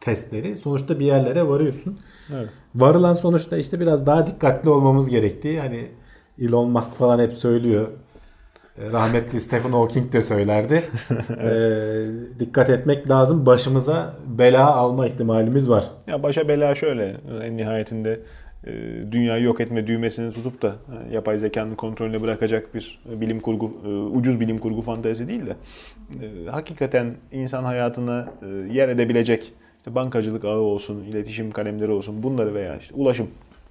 testleri 0.00 0.56
sonuçta 0.56 1.00
bir 1.00 1.04
yerlere 1.04 1.48
varıyorsun. 1.48 1.98
Evet. 2.36 2.48
varılan 2.74 3.14
sonuçta 3.14 3.56
işte 3.56 3.80
biraz 3.80 4.06
daha 4.06 4.26
dikkatli 4.26 4.70
olmamız 4.70 5.08
gerektiği 5.08 5.60
hani 5.60 5.90
Elon 6.40 6.70
Musk 6.70 6.94
falan 6.94 7.18
hep 7.18 7.32
söylüyor. 7.32 7.88
E, 8.78 8.92
rahmetli 8.92 9.40
Stephen 9.40 9.72
Hawking 9.72 10.12
de 10.12 10.22
söylerdi. 10.22 10.84
ee, 11.40 12.06
dikkat 12.38 12.70
etmek 12.70 13.10
lazım. 13.10 13.46
Başımıza 13.46 14.14
bela 14.26 14.74
alma 14.74 15.06
ihtimalimiz 15.06 15.70
var. 15.70 15.84
Ya 16.06 16.22
başa 16.22 16.48
bela 16.48 16.74
şöyle 16.74 17.16
en 17.42 17.56
nihayetinde 17.56 18.20
dünyayı 19.12 19.44
yok 19.44 19.60
etme 19.60 19.86
düğmesini 19.86 20.32
tutup 20.32 20.62
da 20.62 20.68
e, 20.68 21.14
yapay 21.14 21.38
zekanın 21.38 21.74
kontrolüne 21.74 22.22
bırakacak 22.22 22.74
bir 22.74 22.98
bilim 23.06 23.40
kurgu 23.40 23.66
ucuz 24.14 24.40
bilim 24.40 24.58
kurgu 24.58 24.82
fantezi 24.82 25.28
değil 25.28 25.42
de 25.46 25.56
hakikaten 26.50 27.14
insan 27.32 27.64
hayatına 27.64 28.28
yer 28.70 28.88
edebilecek 28.88 29.52
işte 29.86 29.94
bankacılık 29.94 30.44
ağı 30.44 30.58
olsun, 30.58 31.04
iletişim 31.04 31.50
kalemleri 31.50 31.90
olsun 31.90 32.22
bunları 32.22 32.54
veya 32.54 32.76
işte 32.76 32.94
ulaşım 32.94 33.28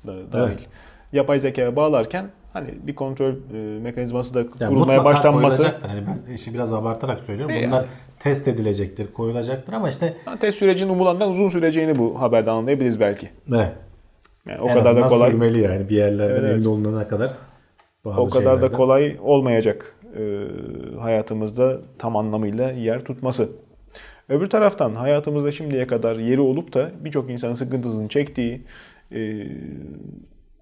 da 0.07 0.31
dahil 0.31 0.51
evet. 0.51 0.67
yapay 1.13 1.39
zekaya 1.39 1.75
bağlarken 1.75 2.25
hani 2.53 2.67
bir 2.88 2.95
kontrol 2.95 3.31
e, 3.31 3.79
mekanizması 3.79 4.33
da 4.33 4.39
yani 4.59 4.73
kurulmaya 4.73 5.05
başlanması. 5.05 5.71
Hani 5.88 6.03
ben 6.07 6.33
işi 6.33 6.53
biraz 6.53 6.73
abartarak 6.73 7.19
söylüyorum. 7.19 7.55
E 7.55 7.67
Bunlar 7.67 7.77
yani. 7.77 7.88
test 8.19 8.47
edilecektir, 8.47 9.13
koyulacaktır 9.13 9.73
ama 9.73 9.89
işte 9.89 10.13
yani 10.27 10.39
test 10.39 10.57
sürecinin 10.57 10.89
umulandan 10.89 11.31
uzun 11.31 11.49
süreceğini 11.49 11.97
bu 11.97 12.21
haberde 12.21 12.51
anlayabiliriz 12.51 12.99
belki. 12.99 13.29
Evet. 13.49 13.71
Yani 14.50 14.62
o 14.62 14.68
en 14.68 14.74
kadar 14.74 14.96
da 14.96 15.08
kolay 15.08 15.32
sürmeli 15.32 15.60
yani 15.60 15.89
bir 15.89 15.96
yerlerden 15.96 16.43
evet, 16.43 16.54
emin 16.54 16.66
olunana 16.66 17.08
kadar. 17.08 17.32
Bazı 18.06 18.22
o 18.22 18.30
kadar 18.30 18.41
şeylerden. 18.43 18.62
da 18.62 18.72
kolay 18.72 19.18
olmayacak 19.22 19.96
e, 20.18 20.48
hayatımızda 21.00 21.82
tam 22.00 22.16
anlamıyla 22.16 22.72
yer 22.72 23.04
tutması. 23.04 23.50
Öbür 24.30 24.50
taraftan 24.50 24.96
hayatımızda 24.96 25.52
şimdiye 25.52 25.88
kadar 25.88 26.16
yeri 26.16 26.41
olup 26.41 26.74
da 26.74 26.91
birçok 27.00 27.30
insanın 27.30 27.54
sıkıntısını 27.54 28.08
çektiği 28.08 28.62
e, 29.12 29.20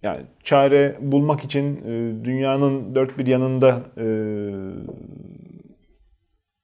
yani 0.03 0.21
çare 0.43 0.97
bulmak 1.01 1.43
için 1.43 1.77
e, 1.77 2.25
dünyanın 2.25 2.95
dört 2.95 3.17
bir 3.17 3.27
yanında 3.27 3.81
e, 3.97 4.05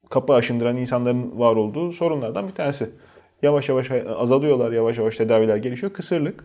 kapı 0.10 0.34
aşındıran 0.34 0.78
insanların 0.78 1.40
var 1.40 1.56
olduğu 1.56 1.92
sorunlardan 1.92 2.48
bir 2.48 2.54
tanesi. 2.54 2.90
Yavaş 3.42 3.70
yavaş 3.70 3.92
azalıyorlar, 4.18 4.72
yavaş 4.72 4.98
yavaş 4.98 5.18
tedaviler 5.18 5.58
gelişiyor. 5.58 5.94
Kısırlık. 5.94 6.44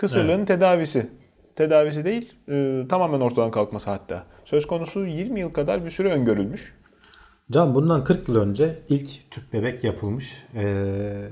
Kısırlığın 0.00 0.38
evet. 0.38 0.48
tedavisi. 0.48 1.10
Tedavisi 1.56 2.04
değil, 2.04 2.34
e, 2.48 2.88
tamamen 2.88 3.20
ortadan 3.20 3.50
kalkması 3.50 3.90
hatta. 3.90 4.26
Söz 4.44 4.66
konusu 4.66 5.06
20 5.06 5.40
yıl 5.40 5.52
kadar 5.52 5.84
bir 5.84 5.90
süre 5.90 6.12
öngörülmüş. 6.12 6.74
Can 7.50 7.74
bundan 7.74 8.04
40 8.04 8.28
yıl 8.28 8.36
önce 8.36 8.78
ilk 8.88 9.30
tüp 9.30 9.52
bebek 9.52 9.84
yapılmış. 9.84 10.46
Ee, 10.54 11.28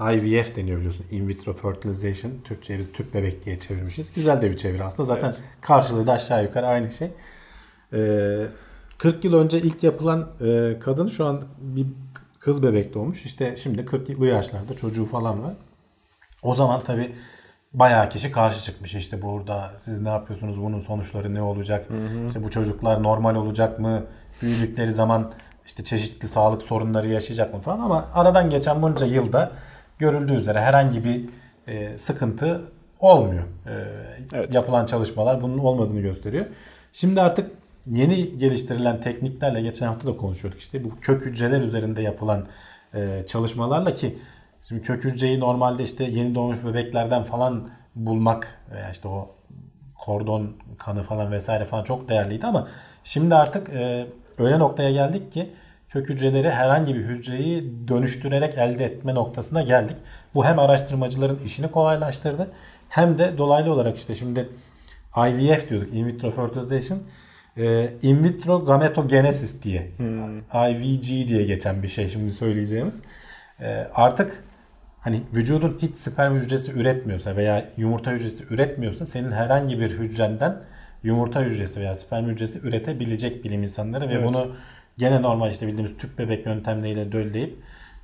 IVF 0.00 0.56
deniyor 0.56 0.78
biliyorsun. 0.78 1.06
In 1.10 1.28
vitro 1.28 1.52
fertilization. 1.52 2.32
Türkçe'ye 2.44 2.78
biz 2.78 2.92
tüp 2.92 3.14
bebek 3.14 3.44
diye 3.44 3.58
çevirmişiz. 3.58 4.12
Güzel 4.14 4.42
de 4.42 4.50
bir 4.50 4.56
çeviri 4.56 4.84
aslında. 4.84 5.04
Zaten 5.04 5.28
evet. 5.28 5.40
karşılığı 5.60 6.06
da 6.06 6.12
aşağı 6.12 6.44
yukarı 6.44 6.66
aynı 6.66 6.90
şey. 6.92 7.10
Ee, 7.92 8.46
40 8.98 9.24
yıl 9.24 9.34
önce 9.34 9.58
ilk 9.58 9.82
yapılan 9.82 10.28
e, 10.40 10.78
kadın 10.80 11.06
şu 11.06 11.24
an 11.24 11.42
bir 11.58 11.86
kız 12.38 12.62
bebek 12.62 12.94
doğmuş. 12.94 13.24
İşte 13.24 13.56
şimdi 13.56 13.82
40'lı 13.82 14.26
yaşlarda 14.26 14.76
çocuğu 14.76 15.06
falan 15.06 15.42
var. 15.42 15.54
O 16.42 16.54
zaman 16.54 16.80
tabi 16.80 17.12
bayağı 17.76 18.08
kişi 18.08 18.32
karşı 18.32 18.64
çıkmış. 18.64 18.94
İşte 18.94 19.22
burada 19.22 19.72
siz 19.78 20.00
ne 20.00 20.08
yapıyorsunuz? 20.08 20.62
Bunun 20.62 20.80
sonuçları 20.80 21.34
ne 21.34 21.42
olacak? 21.42 21.90
Hı 21.90 21.94
hı. 21.94 22.26
İşte 22.26 22.44
bu 22.44 22.50
çocuklar 22.50 23.02
normal 23.02 23.34
olacak 23.34 23.78
mı? 23.78 24.02
Büyüdükleri 24.42 24.92
zaman 24.92 25.32
işte 25.66 25.84
çeşitli 25.84 26.28
sağlık 26.28 26.62
sorunları 26.62 27.08
yaşayacak 27.08 27.54
mı 27.54 27.60
falan 27.60 27.80
ama 27.80 28.08
aradan 28.14 28.50
geçen 28.50 28.82
bunca 28.82 29.06
yılda 29.06 29.52
görüldüğü 29.98 30.34
üzere 30.34 30.60
herhangi 30.60 31.04
bir 31.04 31.28
e, 31.66 31.98
sıkıntı 31.98 32.62
olmuyor. 33.00 33.42
E, 33.42 33.72
evet. 34.34 34.54
Yapılan 34.54 34.86
çalışmalar 34.86 35.42
bunun 35.42 35.58
olmadığını 35.58 36.00
gösteriyor. 36.00 36.46
Şimdi 36.92 37.20
artık 37.20 37.50
yeni 37.86 38.38
geliştirilen 38.38 39.00
tekniklerle 39.00 39.60
geçen 39.60 39.86
hafta 39.86 40.08
da 40.08 40.16
konuşuyorduk 40.16 40.60
işte 40.60 40.84
bu 40.84 40.90
kök 41.00 41.26
hücreler 41.26 41.60
üzerinde 41.60 42.02
yapılan 42.02 42.46
e, 42.94 43.22
çalışmalarla 43.26 43.94
ki 43.94 44.18
şimdi 44.68 44.82
kök 44.82 45.04
hücreyi 45.04 45.40
normalde 45.40 45.82
işte 45.82 46.04
yeni 46.04 46.34
doğmuş 46.34 46.64
bebeklerden 46.64 47.24
falan 47.24 47.68
bulmak 47.94 48.58
veya 48.74 48.90
işte 48.90 49.08
o 49.08 49.34
kordon 49.94 50.56
kanı 50.78 51.02
falan 51.02 51.32
vesaire 51.32 51.64
falan 51.64 51.84
çok 51.84 52.08
değerliydi 52.08 52.46
ama 52.46 52.68
şimdi 53.04 53.34
artık 53.34 53.68
e, 53.68 54.06
öyle 54.38 54.58
noktaya 54.58 54.90
geldik 54.90 55.32
ki 55.32 55.52
kök 55.88 56.08
hücreleri 56.08 56.50
herhangi 56.50 56.94
bir 56.94 57.00
hücreyi 57.00 57.88
dönüştürerek 57.88 58.54
elde 58.54 58.84
etme 58.84 59.14
noktasına 59.14 59.62
geldik. 59.62 59.96
Bu 60.34 60.44
hem 60.44 60.58
araştırmacıların 60.58 61.38
işini 61.44 61.70
kolaylaştırdı 61.70 62.50
hem 62.88 63.18
de 63.18 63.38
dolaylı 63.38 63.72
olarak 63.72 63.96
işte 63.96 64.14
şimdi 64.14 64.48
IVF 65.16 65.70
diyorduk, 65.70 65.94
in 65.94 66.06
vitro 66.06 66.30
fertilization. 66.30 66.98
Ee, 67.56 67.92
in 68.02 68.24
vitro 68.24 68.64
gametogenesis 68.64 69.62
diye, 69.62 69.90
hmm. 69.96 70.38
IVG 70.38 71.28
diye 71.28 71.44
geçen 71.44 71.82
bir 71.82 71.88
şey 71.88 72.08
şimdi 72.08 72.32
söyleyeceğimiz. 72.32 73.02
Ee, 73.60 73.86
artık 73.94 74.44
hani 75.06 75.22
vücudun 75.34 75.78
hiç 75.82 75.96
sperm 75.96 76.36
hücresi 76.36 76.72
üretmiyorsa 76.72 77.36
veya 77.36 77.64
yumurta 77.76 78.10
hücresi 78.10 78.44
üretmiyorsa 78.50 79.06
senin 79.06 79.32
herhangi 79.32 79.80
bir 79.80 79.90
hücrenden 79.90 80.62
yumurta 81.02 81.42
hücresi 81.42 81.80
veya 81.80 81.94
sperm 81.94 82.26
hücresi 82.26 82.58
üretebilecek 82.58 83.44
bilim 83.44 83.62
insanları 83.62 84.04
evet. 84.04 84.16
ve 84.16 84.26
bunu 84.26 84.56
gene 84.98 85.22
normal 85.22 85.50
işte 85.50 85.66
bildiğimiz 85.66 85.96
tüp 85.96 86.18
bebek 86.18 86.46
yöntemleriyle 86.46 87.12
dölleyip 87.12 87.58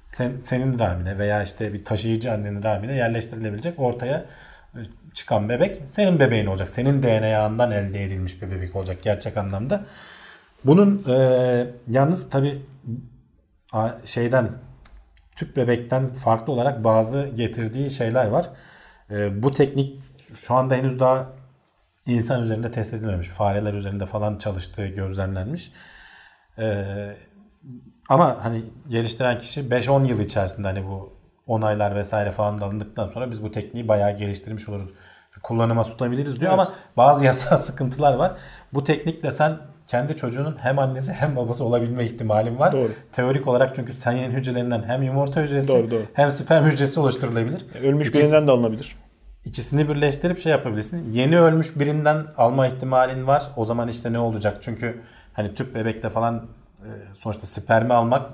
sen, 0.06 0.32
senin 0.42 0.78
rahmine 0.78 1.18
veya 1.18 1.42
işte 1.42 1.72
bir 1.72 1.84
taşıyıcı 1.84 2.32
annenin 2.32 2.62
rahmine 2.62 2.94
yerleştirilebilecek 2.94 3.80
ortaya 3.80 4.24
e, 4.74 4.80
çıkan 5.14 5.48
bebek 5.48 5.82
senin 5.86 6.20
bebeğin 6.20 6.46
olacak. 6.46 6.68
Senin 6.68 7.02
DNA'ndan 7.02 7.70
elde 7.70 8.04
edilmiş 8.04 8.42
bir 8.42 8.50
bebek 8.50 8.76
olacak 8.76 9.02
gerçek 9.02 9.36
anlamda. 9.36 9.84
Bunun 10.64 11.04
e, 11.08 11.66
yalnız 11.88 12.30
tabi 12.30 12.62
şeyden 14.04 14.48
tüp 15.36 15.56
bebekten 15.56 16.14
farklı 16.14 16.52
olarak 16.52 16.84
bazı 16.84 17.26
getirdiği 17.26 17.90
şeyler 17.90 18.26
var. 18.26 18.50
E, 19.10 19.42
bu 19.42 19.50
teknik 19.50 20.00
şu 20.34 20.54
anda 20.54 20.74
henüz 20.74 21.00
daha 21.00 21.26
insan 22.06 22.42
üzerinde 22.42 22.70
test 22.70 22.94
edilmemiş. 22.94 23.28
Fareler 23.28 23.74
üzerinde 23.74 24.06
falan 24.06 24.38
çalıştığı 24.38 24.86
gözlemlenmiş. 24.86 25.72
Ee, 26.58 27.16
ama 28.08 28.44
hani 28.44 28.64
geliştiren 28.88 29.38
kişi 29.38 29.60
5-10 29.60 30.06
yıl 30.06 30.20
içerisinde 30.20 30.68
hani 30.68 30.86
bu 30.86 31.12
onaylar 31.46 31.94
vesaire 31.94 32.32
falan 32.32 32.60
da 32.60 32.64
alındıktan 32.64 33.06
sonra 33.06 33.30
biz 33.30 33.42
bu 33.42 33.52
tekniği 33.52 33.88
bayağı 33.88 34.16
geliştirmiş 34.16 34.68
oluruz. 34.68 34.90
Kullanıma 35.42 35.82
tutabiliriz 35.82 36.40
diyor 36.40 36.52
evet. 36.52 36.60
ama 36.60 36.74
bazı 36.96 37.24
yasal 37.30 37.56
sıkıntılar 37.56 38.14
var. 38.14 38.36
Bu 38.72 38.84
teknikle 38.84 39.30
sen 39.30 39.58
kendi 39.86 40.16
çocuğunun 40.16 40.56
hem 40.60 40.78
annesi 40.78 41.12
hem 41.12 41.36
babası 41.36 41.64
olabilme 41.64 42.04
ihtimalin 42.04 42.58
var. 42.58 42.72
Doğru. 42.72 42.90
Teorik 43.12 43.48
olarak 43.48 43.74
çünkü 43.74 43.92
senin 43.92 44.30
hücrelerinden 44.30 44.82
hem 44.82 45.02
yumurta 45.02 45.42
hücresi 45.42 45.68
doğru, 45.68 45.90
doğru. 45.90 46.02
hem 46.14 46.30
sperm 46.30 46.64
hücresi 46.64 47.00
oluşturulabilir. 47.00 47.66
Ölmüş 47.82 48.08
İkisi, 48.08 48.22
birinden 48.22 48.46
de 48.46 48.50
alınabilir. 48.50 48.96
İkisini 49.44 49.88
birleştirip 49.88 50.38
şey 50.38 50.52
yapabilirsin. 50.52 51.12
Yeni 51.12 51.40
ölmüş 51.40 51.78
birinden 51.78 52.26
alma 52.36 52.66
ihtimalin 52.66 53.26
var. 53.26 53.50
O 53.56 53.64
zaman 53.64 53.88
işte 53.88 54.12
ne 54.12 54.18
olacak? 54.18 54.58
Çünkü 54.60 55.00
hani 55.32 55.54
tüp 55.54 55.74
bebekte 55.74 56.08
falan 56.10 56.46
e, 56.80 56.88
sonuçta 57.16 57.46
spermi 57.46 57.94
almak 57.94 58.30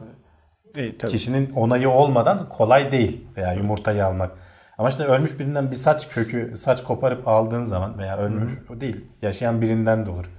e, 0.76 0.96
kişinin 0.96 1.50
onayı 1.50 1.90
olmadan 1.90 2.48
kolay 2.48 2.92
değil 2.92 3.26
veya 3.36 3.52
yumurtayı 3.52 4.06
almak. 4.06 4.30
Ama 4.78 4.88
işte 4.88 5.04
ölmüş 5.04 5.38
birinden 5.38 5.70
bir 5.70 5.76
saç 5.76 6.08
kökü, 6.08 6.54
saç 6.56 6.82
koparıp 6.82 7.28
aldığın 7.28 7.64
zaman 7.64 7.98
veya 7.98 8.18
ölmüş 8.18 8.52
Hı-hı. 8.52 8.76
o 8.76 8.80
değil, 8.80 9.04
yaşayan 9.22 9.60
birinden 9.60 10.06
de 10.06 10.10
olur. 10.10 10.30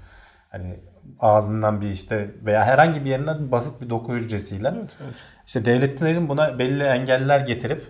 Hani 0.50 0.80
ağzından 1.20 1.82
bir 1.82 1.90
işte 1.90 2.36
veya 2.46 2.64
herhangi 2.64 3.06
bir 3.06 3.10
yerinden 3.10 3.52
basit 3.52 3.82
bir 3.82 3.90
doku 3.90 4.14
hücresiyle. 4.14 4.74
Evet, 4.76 4.92
evet. 5.04 5.14
İşte 5.48 5.66
devletlerin 5.66 6.30
buna 6.30 6.60
belli 6.60 6.84
engeller 6.84 7.40
getirip 7.40 7.84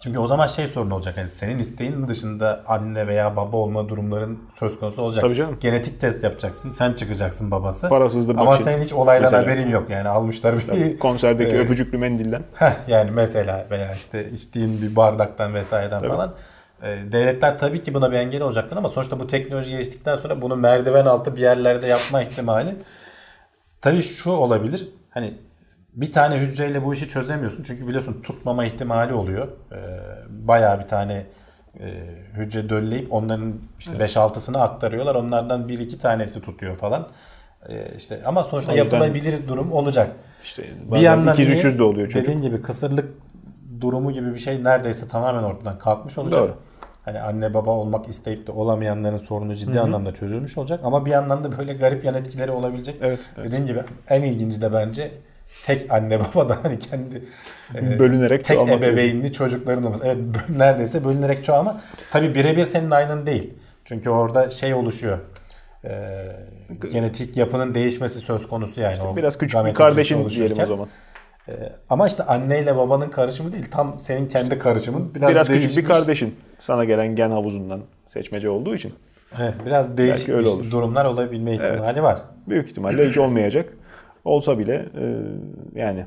çünkü 0.00 0.18
o 0.18 0.26
zaman 0.26 0.46
şey 0.46 0.66
sorun 0.66 0.90
olacak. 0.90 1.16
Yani 1.16 1.28
senin 1.28 1.58
isteğin 1.58 2.08
dışında 2.08 2.62
anne 2.66 3.06
veya 3.06 3.36
baba 3.36 3.56
olma 3.56 3.88
durumların 3.88 4.38
söz 4.58 4.80
konusu 4.80 5.02
olacak. 5.02 5.22
Tabii 5.22 5.34
canım. 5.34 5.56
Genetik 5.60 6.00
test 6.00 6.24
yapacaksın. 6.24 6.70
Sen 6.70 6.92
çıkacaksın 6.92 7.50
babası. 7.50 7.88
Parasızdır. 7.88 8.36
Ama 8.36 8.58
senin 8.58 8.82
hiç 8.82 8.92
olaydan 8.92 9.22
mesela, 9.22 9.42
haberin 9.42 9.70
yok. 9.70 9.90
Yani 9.90 10.08
almışlar 10.08 10.56
bir 10.56 10.66
Tabii, 10.66 10.98
konserdeki 10.98 11.56
e, 11.56 11.58
öpücüklü 11.58 11.98
mendilden. 11.98 12.42
Heh, 12.54 12.72
yani 12.88 13.10
mesela 13.10 13.66
veya 13.70 13.94
işte 13.94 14.30
içtiğin 14.30 14.82
bir 14.82 14.96
bardaktan 14.96 15.54
vesaireden 15.54 16.00
tabii. 16.00 16.08
falan. 16.08 16.34
E, 16.82 17.12
devletler 17.12 17.58
tabii 17.58 17.82
ki 17.82 17.94
buna 17.94 18.12
bir 18.12 18.16
engel 18.16 18.42
olacaktır 18.42 18.76
ama 18.76 18.88
sonuçta 18.88 19.20
bu 19.20 19.26
teknoloji 19.26 19.70
geliştikten 19.70 20.16
sonra 20.16 20.42
bunu 20.42 20.56
merdiven 20.56 21.06
altı 21.06 21.36
bir 21.36 21.40
yerlerde 21.40 21.86
yapma 21.86 22.22
ihtimali 22.22 22.76
tabii 23.80 24.02
şu 24.02 24.30
olabilir. 24.30 24.88
Hani 25.10 25.34
bir 25.92 26.12
tane 26.12 26.36
hücreyle 26.36 26.84
bu 26.84 26.94
işi 26.94 27.08
çözemiyorsun. 27.08 27.62
Çünkü 27.62 27.86
biliyorsun 27.86 28.22
tutmama 28.22 28.64
ihtimali 28.64 29.14
oluyor. 29.14 29.48
Ee, 29.72 29.76
bayağı 30.28 30.78
bir 30.78 30.88
tane 30.88 31.26
e, 31.80 31.86
hücre 32.34 32.68
dölleyip 32.68 33.12
onların 33.12 33.54
işte 33.78 33.92
evet. 33.96 34.16
5-6'sını 34.16 34.58
aktarıyorlar. 34.58 35.14
Onlardan 35.14 35.68
1-2 35.68 35.98
tanesi 35.98 36.40
tutuyor 36.40 36.76
falan. 36.76 37.08
İşte 37.96 38.20
ama 38.24 38.44
sonuçta 38.44 38.72
yapılabilir 38.72 39.48
durum 39.48 39.72
olacak. 39.72 40.16
İşte 40.44 40.62
bir 40.92 40.98
yandan 40.98 41.34
200 41.34 41.78
de 41.78 41.82
oluyor 41.82 42.08
çocuk. 42.08 42.22
Dediğin 42.22 42.42
gibi 42.42 42.62
kısırlık 42.62 43.08
durumu 43.80 44.12
gibi 44.12 44.34
bir 44.34 44.38
şey 44.38 44.64
neredeyse 44.64 45.06
tamamen 45.06 45.42
ortadan 45.42 45.78
kalkmış 45.78 46.18
olacak. 46.18 46.40
Doğru. 46.40 46.54
hani 47.04 47.20
anne 47.20 47.54
baba 47.54 47.70
olmak 47.70 48.08
isteyip 48.08 48.46
de 48.46 48.52
olamayanların 48.52 49.18
sorunu 49.18 49.54
ciddi 49.54 49.80
anlamda 49.80 50.14
çözülmüş 50.14 50.58
olacak. 50.58 50.80
Ama 50.84 51.06
bir 51.06 51.10
yandan 51.10 51.44
da 51.44 51.58
böyle 51.58 51.72
garip 51.72 52.04
yan 52.04 52.14
etkileri 52.14 52.50
olabilecek. 52.50 52.96
Evet, 53.00 53.20
evet. 53.36 53.46
Dediğim 53.46 53.66
gibi 53.66 53.80
en 54.08 54.22
ilginci 54.22 54.62
de 54.62 54.72
bence 54.72 55.10
tek 55.64 55.92
anne 55.92 56.20
baba 56.20 56.48
da 56.48 56.58
hani 56.62 56.78
kendi 56.78 57.24
e, 57.74 57.98
Bölünerek 57.98 58.44
tek 58.44 58.56
çoğalmak 58.56 58.78
ebeveynli 58.78 59.32
çocukların 59.32 59.84
olması. 59.84 60.04
Evet 60.06 60.18
neredeyse 60.56 61.04
bölünerek 61.04 61.44
çoğalma. 61.44 61.80
Tabi 62.10 62.34
birebir 62.34 62.64
senin 62.64 62.90
aynın 62.90 63.26
değil. 63.26 63.54
Çünkü 63.84 64.10
orada 64.10 64.50
şey 64.50 64.74
oluşuyor. 64.74 65.18
E, 65.84 66.22
genetik 66.90 67.36
yapının 67.36 67.74
değişmesi 67.74 68.18
söz 68.18 68.48
konusu 68.48 68.80
yani. 68.80 69.02
O 69.02 69.16
Biraz 69.16 69.38
küçük 69.38 69.64
bir 69.64 69.74
kardeşin 69.74 70.28
diyelim 70.28 70.56
o 70.62 70.66
zaman. 70.66 70.88
E, 71.48 71.52
ama 71.90 72.06
işte 72.06 72.22
anneyle 72.22 72.76
babanın 72.76 73.08
karışımı 73.08 73.52
değil. 73.52 73.64
Tam 73.70 74.00
senin 74.00 74.28
kendi 74.28 74.58
karışımın. 74.58 75.14
Biraz, 75.14 75.30
Biraz, 75.30 75.48
küçük 75.48 75.76
bir 75.76 75.84
kardeşin 75.88 76.36
sana 76.58 76.84
gelen 76.84 77.16
gen 77.16 77.30
havuzundan 77.30 77.80
seçmece 78.08 78.50
olduğu 78.50 78.74
için 78.74 78.94
Evet, 79.40 79.54
biraz 79.66 79.96
değişik 79.98 80.28
öyle 80.28 80.48
olur. 80.48 80.70
durumlar 80.70 81.04
olabilme 81.04 81.54
ihtimali 81.54 82.02
var. 82.02 82.22
büyük 82.48 82.68
ihtimalle 82.70 83.08
hiç 83.08 83.18
olmayacak. 83.18 83.72
Olsa 84.24 84.58
bile 84.58 84.74
e, 84.74 85.04
yani 85.80 86.06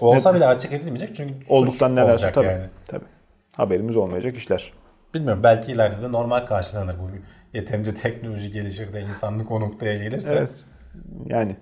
Olsa 0.00 0.34
bile 0.34 0.46
açık 0.46 0.72
edilmeyecek 0.72 1.14
çünkü 1.14 1.34
olduktan 1.48 1.96
neler 1.96 2.10
olacak 2.10 2.34
tabii, 2.34 2.46
yani. 2.46 2.64
tabii. 2.88 3.04
Haberimiz 3.56 3.96
olmayacak 3.96 4.36
işler. 4.36 4.72
Bilmiyorum 5.14 5.42
belki 5.42 5.72
ileride 5.72 6.02
de 6.02 6.12
normal 6.12 6.46
karşılanır 6.46 6.94
bu. 6.98 7.10
Yeterince 7.56 7.94
teknoloji 7.94 8.50
gelişir 8.50 8.92
de 8.92 9.00
insanlık 9.00 9.50
o 9.50 9.60
noktaya 9.60 9.96
gelirse. 9.96 10.34
Evet. 10.34 10.50
Yani 11.26 11.56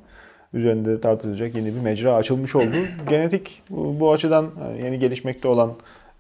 üzerinde 0.53 1.01
tartılacak 1.01 1.55
yeni 1.55 1.75
bir 1.75 1.81
mecra 1.81 2.15
açılmış 2.15 2.57
oldu. 2.57 2.77
Genetik 3.09 3.63
bu, 3.71 4.13
açıdan 4.13 4.51
e, 4.69 4.85
yeni 4.85 4.99
gelişmekte 4.99 5.49
olan 5.49 5.73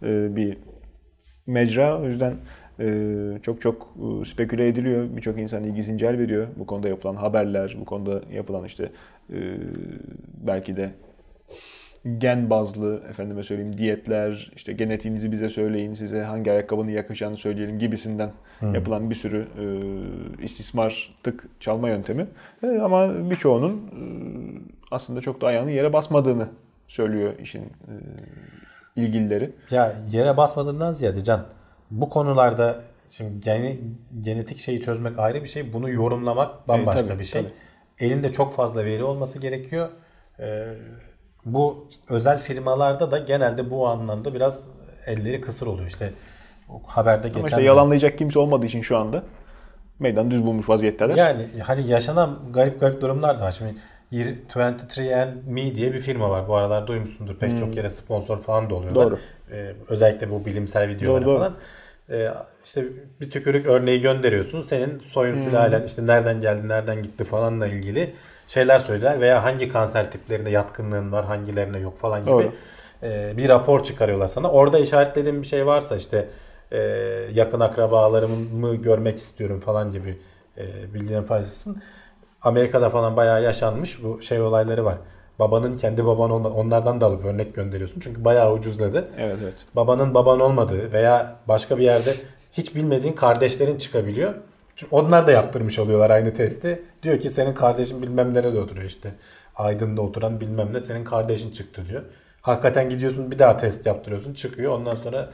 e, 0.02 0.36
bir 0.36 0.56
mecra. 1.46 2.00
O 2.00 2.06
yüzden 2.08 2.34
e, 2.80 3.38
çok 3.42 3.60
çok 3.60 3.94
speküle 4.26 4.68
ediliyor. 4.68 5.16
Birçok 5.16 5.38
insan 5.38 5.64
ilgisini 5.64 5.98
celbediyor. 5.98 6.46
Bu 6.56 6.66
konuda 6.66 6.88
yapılan 6.88 7.14
haberler, 7.14 7.76
bu 7.80 7.84
konuda 7.84 8.22
yapılan 8.32 8.64
işte 8.64 8.90
belki 10.46 10.76
de 10.76 10.90
gen 12.18 12.50
bazlı 12.50 13.02
efendime 13.10 13.42
söyleyeyim 13.42 13.78
diyetler, 13.78 14.50
işte 14.56 14.72
genetiğinizi 14.72 15.32
bize 15.32 15.48
söyleyin, 15.48 15.94
size 15.94 16.22
hangi 16.22 16.52
ayakkabının 16.52 16.90
yakışacağını 16.90 17.36
söyleyelim 17.36 17.78
gibisinden 17.78 18.30
yapılan 18.62 19.10
bir 19.10 19.14
sürü 19.14 19.48
e, 19.58 19.64
istismar, 20.44 21.14
tık 21.22 21.44
çalma 21.60 21.88
yöntemi. 21.88 22.26
E, 22.62 22.66
ama 22.66 23.30
birçoğunun 23.30 23.72
e, 23.76 24.02
aslında 24.90 25.20
çok 25.20 25.40
da 25.40 25.46
ayağının 25.46 25.70
yere 25.70 25.92
basmadığını 25.92 26.48
söylüyor 26.88 27.38
işin 27.38 27.62
e, 27.62 27.94
ilgilileri. 28.96 29.50
Ya 29.70 29.94
yere 30.10 30.36
basmadığından 30.36 30.92
ziyade 30.92 31.22
Can 31.22 31.46
bu 31.90 32.08
konularda 32.08 32.82
şimdi 33.08 33.40
geni, 33.40 33.80
genetik 34.20 34.58
şeyi 34.58 34.80
çözmek 34.80 35.18
ayrı 35.18 35.42
bir 35.42 35.48
şey. 35.48 35.72
Bunu 35.72 35.90
yorumlamak 35.90 36.68
bambaşka 36.68 37.06
tabii, 37.06 37.18
bir 37.18 37.24
şey. 37.24 37.42
tabii. 37.42 37.52
Elinde 37.98 38.32
çok 38.32 38.52
fazla 38.52 38.84
veri 38.84 39.04
olması 39.04 39.38
gerekiyor. 39.38 39.88
Ee, 40.40 40.74
bu 41.44 41.86
işte 41.90 42.04
özel 42.08 42.38
firmalarda 42.38 43.10
da 43.10 43.18
genelde 43.18 43.70
bu 43.70 43.88
anlamda 43.88 44.34
biraz 44.34 44.66
elleri 45.06 45.40
kısır 45.40 45.66
oluyor. 45.66 45.88
İşte 45.88 46.12
haberde 46.86 47.28
geçen 47.28 47.40
Ama 47.40 47.46
işte 47.48 47.62
yalanlayacak 47.62 48.18
kimse 48.18 48.38
olmadığı 48.38 48.66
için 48.66 48.82
şu 48.82 48.96
anda 48.96 49.22
meydan 49.98 50.30
düz 50.30 50.46
bulmuş 50.46 50.68
vaziyetteler. 50.68 51.16
Yani 51.16 51.46
hani 51.62 51.88
yaşanan 51.88 52.38
garip 52.52 52.80
garip 52.80 53.02
durumlar 53.02 53.38
da 53.40 53.44
var. 53.44 53.52
Şimdi 53.52 53.74
23andMe 54.12 55.74
diye 55.74 55.94
bir 55.94 56.00
firma 56.00 56.30
var. 56.30 56.48
Bu 56.48 56.56
aralar 56.56 56.86
duymuşsundur. 56.86 57.34
Pek 57.34 57.58
çok 57.58 57.76
yere 57.76 57.90
sponsor 57.90 58.38
falan 58.38 58.70
da 58.70 58.74
oluyorlar. 58.74 59.04
Hmm. 59.04 59.10
Doğru. 59.10 59.18
Ee, 59.52 59.72
özellikle 59.88 60.30
bu 60.30 60.44
bilimsel 60.44 60.88
videoları 60.88 61.24
Doğru, 61.24 61.30
doğru. 61.30 61.38
falan. 61.38 61.54
Ee, 62.10 62.30
işte 62.64 62.84
bir 63.20 63.30
tükürük 63.30 63.66
örneği 63.66 64.00
gönderiyorsun. 64.00 64.62
Senin 64.62 64.98
soyun 64.98 65.34
Hmm. 65.36 65.44
sülalen 65.44 65.82
işte 65.82 66.06
nereden 66.06 66.40
geldi, 66.40 66.68
nereden 66.68 67.02
gitti 67.02 67.24
falanla 67.24 67.66
ilgili 67.66 68.14
şeyler 68.46 68.78
söyler 68.78 69.20
veya 69.20 69.44
hangi 69.44 69.68
kanser 69.68 70.10
tiplerine 70.10 70.50
yatkınlığın 70.50 71.12
var, 71.12 71.24
hangilerine 71.24 71.78
yok 71.78 71.98
falan 71.98 72.20
gibi 72.20 72.30
Doğru. 72.30 72.52
e, 73.02 73.36
bir 73.36 73.48
rapor 73.48 73.82
çıkarıyorlar 73.82 74.26
sana. 74.26 74.50
Orada 74.50 74.78
işaretlediğin 74.78 75.42
bir 75.42 75.46
şey 75.46 75.66
varsa 75.66 75.96
işte 75.96 76.28
e, 76.72 76.78
yakın 77.32 77.60
akrabalarımı 77.60 78.74
görmek 78.74 79.18
istiyorum 79.18 79.60
falan 79.60 79.92
gibi 79.92 80.18
e, 80.58 80.94
bilgilerini 80.94 81.26
paylaşırsın. 81.26 81.82
Amerika'da 82.42 82.90
falan 82.90 83.16
bayağı 83.16 83.42
yaşanmış 83.42 84.02
bu 84.02 84.22
şey 84.22 84.40
olayları 84.40 84.84
var. 84.84 84.98
Babanın 85.38 85.74
kendi 85.74 86.06
baban 86.06 86.30
olma 86.30 86.48
onlardan 86.48 87.00
da 87.00 87.06
alıp 87.06 87.24
örnek 87.24 87.54
gönderiyorsun. 87.54 88.00
Çünkü 88.00 88.24
bayağı 88.24 88.52
ucuzladı. 88.52 89.08
Evet 89.18 89.36
evet. 89.42 89.54
Babanın 89.76 90.14
baban 90.14 90.40
olmadığı 90.40 90.92
veya 90.92 91.36
başka 91.48 91.78
bir 91.78 91.82
yerde 91.82 92.16
hiç 92.52 92.74
bilmediğin 92.74 93.12
kardeşlerin 93.12 93.78
çıkabiliyor. 93.78 94.34
Çünkü 94.76 94.96
onlar 94.96 95.26
da 95.26 95.32
yaptırmış 95.32 95.78
oluyorlar 95.78 96.10
aynı 96.10 96.32
testi. 96.32 96.82
Diyor 97.02 97.20
ki 97.20 97.30
senin 97.30 97.54
kardeşin 97.54 98.02
bilmem 98.02 98.34
nerede 98.34 98.60
oturuyor 98.60 98.86
işte. 98.86 99.10
Aydın'da 99.56 100.02
oturan 100.02 100.40
bilmem 100.40 100.72
ne 100.72 100.80
senin 100.80 101.04
kardeşin 101.04 101.50
çıktı 101.50 101.82
diyor. 101.88 102.02
Hakikaten 102.40 102.88
gidiyorsun 102.90 103.30
bir 103.30 103.38
daha 103.38 103.56
test 103.56 103.86
yaptırıyorsun 103.86 104.34
çıkıyor. 104.34 104.72
Ondan 104.72 104.96
sonra 104.96 105.30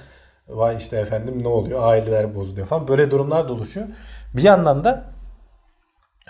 vay 0.48 0.76
işte 0.76 0.96
efendim 0.96 1.42
ne 1.42 1.48
oluyor 1.48 1.82
aileler 1.82 2.34
bozuluyor 2.34 2.66
falan. 2.66 2.88
Böyle 2.88 3.10
durumlar 3.10 3.48
da 3.48 3.52
oluşuyor. 3.52 3.86
Bir 4.34 4.42
yandan 4.42 4.84
da 4.84 5.04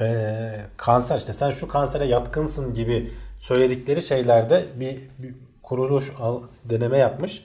eee, 0.01 0.61
kanser 0.77 1.19
işte 1.19 1.33
sen 1.33 1.51
şu 1.51 1.69
kansere 1.69 2.05
yatkınsın 2.05 2.73
gibi 2.73 3.13
söyledikleri 3.41 4.03
şeylerde 4.03 4.65
bir, 4.81 4.97
bir 5.19 5.35
kuruluş 5.63 6.13
al- 6.21 6.43
deneme 6.65 6.99
yapmış. 6.99 7.45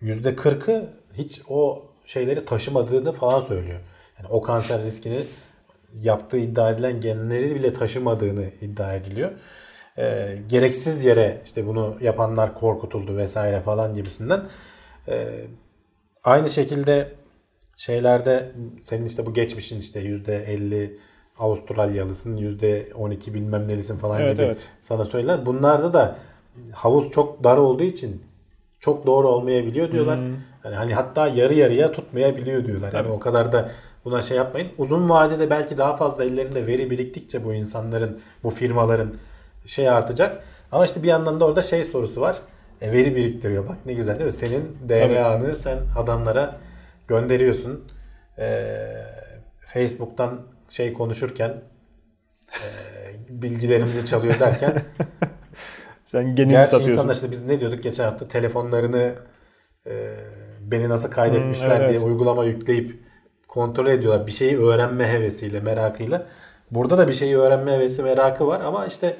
Yüzde 0.00 0.30
40'ı 0.36 0.90
hiç 1.14 1.40
o 1.48 1.84
şeyleri 2.08 2.44
taşımadığını 2.44 3.12
falan 3.12 3.40
söylüyor. 3.40 3.80
Yani 4.18 4.28
o 4.30 4.42
kanser 4.42 4.82
riskini 4.82 5.26
yaptığı 6.02 6.38
iddia 6.38 6.70
edilen 6.70 7.00
genleri 7.00 7.54
bile 7.54 7.72
taşımadığını 7.72 8.44
iddia 8.60 8.94
ediliyor. 8.94 9.30
Eee, 9.98 10.42
gereksiz 10.48 11.04
yere 11.04 11.40
işte 11.44 11.66
bunu 11.66 11.96
yapanlar 12.00 12.54
korkutuldu 12.54 13.16
vesaire 13.16 13.60
falan 13.60 13.94
gibisinden. 13.94 14.44
Eee, 15.08 15.46
aynı 16.24 16.48
şekilde 16.48 17.12
şeylerde 17.76 18.52
senin 18.84 19.06
işte 19.06 19.26
bu 19.26 19.34
geçmişin 19.34 19.78
işte 19.78 20.00
%50 20.00 20.98
Avustralyalısın 21.38 22.36
%12 22.36 23.34
bilmem 23.34 23.68
nelisin 23.68 23.96
falan 23.96 24.20
Evet, 24.20 24.36
gibi 24.36 24.46
evet. 24.46 24.58
sana 24.82 25.04
söyler. 25.04 25.46
Bunlarda 25.46 25.92
da 25.92 26.18
havuz 26.72 27.10
çok 27.10 27.44
dar 27.44 27.56
olduğu 27.56 27.82
için 27.82 28.22
çok 28.80 29.06
doğru 29.06 29.28
olmayabiliyor 29.28 29.92
diyorlar. 29.92 30.18
Yani 30.68 30.76
hani 30.76 30.94
hatta 30.94 31.28
yarı 31.28 31.54
yarıya 31.54 31.92
tutmayabiliyor 31.92 32.64
diyorlar. 32.64 32.92
Yani 32.92 33.08
o 33.08 33.20
kadar 33.20 33.52
da 33.52 33.70
buna 34.04 34.22
şey 34.22 34.36
yapmayın. 34.36 34.68
Uzun 34.78 35.08
vadede 35.08 35.50
belki 35.50 35.78
daha 35.78 35.96
fazla 35.96 36.24
ellerinde 36.24 36.66
veri 36.66 36.90
biriktikçe 36.90 37.44
bu 37.44 37.54
insanların, 37.54 38.20
bu 38.42 38.50
firmaların 38.50 39.14
şey 39.66 39.88
artacak. 39.88 40.44
Ama 40.72 40.84
işte 40.84 41.02
bir 41.02 41.08
yandan 41.08 41.40
da 41.40 41.44
orada 41.44 41.62
şey 41.62 41.84
sorusu 41.84 42.20
var. 42.20 42.36
E, 42.80 42.92
veri 42.92 43.16
biriktiriyor. 43.16 43.68
Bak 43.68 43.76
ne 43.86 43.92
güzel 43.92 44.14
değil 44.14 44.26
mi? 44.26 44.32
Senin 44.32 44.76
DNA'nı 44.88 45.56
sen 45.56 45.78
adamlara 45.96 46.56
gönderiyorsun. 47.06 47.84
E, 48.38 48.76
Facebook'tan 49.60 50.40
şey 50.68 50.92
konuşurken 50.92 51.50
e, 52.48 52.62
bilgilerimizi 53.28 54.04
çalıyor 54.04 54.40
derken 54.40 54.82
Sen 56.06 56.34
genini 56.34 56.52
Gerçi 56.52 56.70
satıyorsun. 56.70 56.94
insanlar 56.94 57.14
işte 57.14 57.30
biz 57.30 57.46
ne 57.46 57.60
diyorduk 57.60 57.82
geçen 57.82 58.04
hafta 58.04 58.28
telefonlarını 58.28 59.14
e, 59.86 60.14
beni 60.70 60.88
nasıl 60.88 61.10
kaydetmişler 61.10 61.76
Hmm, 61.76 61.76
evet, 61.76 61.88
diye 61.88 62.00
uygulama 62.00 62.44
yükleyip 62.44 62.98
kontrol 63.48 63.86
ediyorlar. 63.86 64.26
Bir 64.26 64.32
şeyi 64.32 64.58
öğrenme 64.58 65.08
hevesiyle, 65.08 65.60
merakıyla. 65.60 66.26
Burada 66.70 66.98
da 66.98 67.08
bir 67.08 67.12
şeyi 67.12 67.36
öğrenme 67.38 67.72
hevesi, 67.72 68.02
merakı 68.02 68.46
var 68.46 68.60
ama 68.60 68.86
işte 68.86 69.16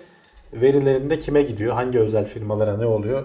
verilerinde 0.53 1.19
kime 1.19 1.43
gidiyor, 1.43 1.75
hangi 1.75 1.99
özel 1.99 2.25
firmalara 2.25 2.77
ne 2.77 2.87
oluyor? 2.87 3.25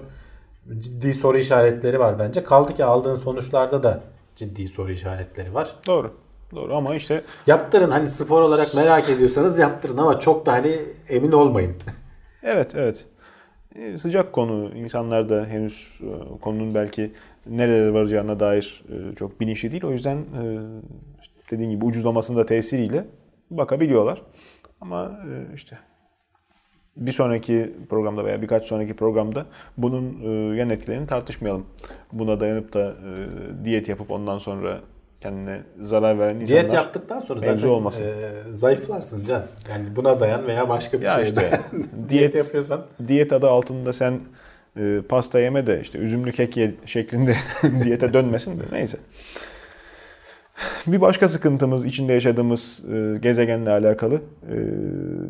Ciddi 0.80 1.13
soru 1.13 1.38
işaretleri 1.38 1.99
var 1.99 2.19
bence. 2.19 2.43
Kaldı 2.43 2.74
ki 2.74 2.86
aldığın 2.86 3.15
sonuçlarda 3.15 3.84
da 3.84 4.01
ciddi 4.36 4.67
soru 4.67 4.91
işaretleri 4.91 5.53
var. 5.53 5.76
Doğru. 5.88 6.11
Doğru 6.55 6.76
ama 6.76 6.95
işte 6.95 7.21
Yaptırın 7.47 7.91
hani 7.91 8.09
spor 8.09 8.41
olarak 8.41 8.74
merak 8.76 9.09
ediyorsanız 9.09 9.59
yaptırın 9.59 9.97
ama 9.97 10.19
çok 10.19 10.45
da 10.45 10.51
hani 10.51 10.80
emin 11.09 11.32
olmayın. 11.32 11.76
Evet, 12.43 12.76
evet. 12.76 13.05
Ee, 13.76 13.97
Sıcak 13.97 14.34
konu. 14.34 14.71
İnsanlar 14.76 15.30
da 15.30 15.45
henüz 15.45 15.88
e, 16.01 16.39
konunun 16.41 16.76
belki 16.76 17.13
nerelere 17.45 17.93
varacağına 17.93 18.39
dair 18.39 18.83
e, 18.89 19.15
çok 19.15 19.41
bilinçli 19.41 19.71
değil. 19.71 19.83
O 19.83 19.91
yüzden 19.91 20.17
e, 20.17 20.59
dediğim 21.51 21.71
gibi 21.71 21.85
ucuzlamasının 21.85 22.37
da 22.37 22.45
tesiriyle 22.45 23.05
bakabiliyorlar. 23.51 24.21
Ama 24.81 25.05
e, 25.05 25.55
işte 25.55 25.77
bir 26.97 27.11
sonraki 27.11 27.73
programda 27.89 28.25
veya 28.25 28.41
birkaç 28.41 28.65
sonraki 28.65 28.95
programda 28.95 29.45
bunun 29.77 30.19
yan 30.53 30.69
etkilerini 30.69 31.07
tartışmayalım. 31.07 31.65
Buna 32.11 32.39
dayanıp 32.39 32.73
da 32.73 32.95
diyet 33.65 33.89
yapıp 33.89 34.11
ondan 34.11 34.37
sonra 34.37 34.81
kendine 35.23 35.61
zarar 35.81 36.19
veren 36.19 36.39
insanlar... 36.39 36.63
Diyet 36.63 36.73
yaptıktan 36.73 37.19
sonra 37.19 37.39
zaten 37.39 37.67
olmasın. 37.67 38.03
e, 38.03 38.31
zayıflarsın 38.53 39.25
can. 39.25 39.43
Yani 39.69 39.95
buna 39.95 40.19
dayan 40.19 40.47
veya 40.47 40.69
başka 40.69 40.99
bir 40.99 41.05
Ya 41.05 41.13
şeyde 41.15 41.29
işte 41.29 41.61
diyet 41.71 42.09
diyet 42.09 42.35
yapıyorsan 42.35 42.81
diyet 43.07 43.33
adı 43.33 43.49
altında 43.49 43.93
sen 43.93 44.19
e, 44.78 45.01
pasta 45.09 45.39
yeme 45.39 45.67
de 45.67 45.82
işte 45.82 45.97
üzümlü 45.99 46.32
kek 46.32 46.57
ye 46.57 46.71
şeklinde 46.86 47.36
diyete 47.84 48.13
dönmesin 48.13 48.59
de 48.59 48.63
neyse. 48.71 48.97
Bir 50.88 51.01
başka 51.01 51.28
sıkıntımız 51.28 51.86
içinde 51.86 52.13
yaşadığımız 52.13 52.84
e, 52.93 53.17
gezegenle 53.21 53.71
alakalı 53.71 54.15
e, 54.15 54.55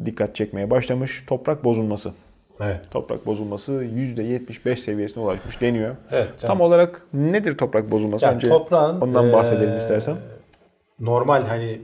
dikkat 0.06 0.36
çekmeye 0.36 0.70
başlamış. 0.70 1.24
Toprak 1.28 1.64
bozulması. 1.64 2.14
Evet. 2.62 2.80
Toprak 2.91 3.26
bozulması 3.26 3.72
%75 3.72 4.78
seviyesine 4.78 5.24
ulaşmış 5.24 5.62
deniyor. 5.62 5.96
Evet. 6.12 6.30
Tam 6.41 6.62
olarak 6.62 7.02
nedir 7.14 7.58
toprak 7.58 7.91
bozulması? 7.91 8.26
yani 8.26 8.36
Önce 8.36 8.50
toprağın 8.50 9.02
ondan 9.02 9.34
bahsedelim 9.34 9.70
eee, 9.70 9.78
istersen. 9.78 10.16
Normal 11.00 11.44
hani 11.44 11.80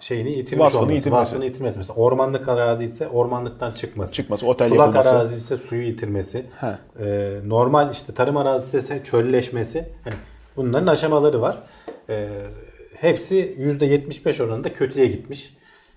şeyini 0.00 0.30
yitirmiş 0.30 0.64
Vasfını 0.66 0.80
olması, 0.80 0.94
yitirmesi. 0.94 1.20
vasfını 1.20 1.44
yitirmesi. 1.44 1.78
Mesela 1.78 1.96
ormanlık 2.00 2.48
arazi 2.48 2.84
ise 2.84 3.08
ormanlıktan 3.08 3.72
çıkması. 3.72 4.14
çıkması, 4.14 4.46
otel 4.46 4.68
Sulak 4.68 4.80
yapılması. 4.80 5.10
arazi 5.10 5.36
ise 5.36 5.56
suyu 5.56 5.82
yitirmesi. 5.82 6.46
Ee, 7.00 7.38
normal 7.46 7.90
işte 7.92 8.14
tarım 8.14 8.36
arazisi 8.36 8.78
ise 8.78 9.00
çölleşmesi. 9.04 9.88
Hani 10.04 10.14
bunların 10.56 10.86
aşamaları 10.86 11.40
var. 11.42 11.58
Ee, 12.08 12.28
hepsi 12.96 13.56
%75 13.58 14.42
oranında 14.44 14.72
kötüye 14.72 15.06
gitmiş. 15.06 15.56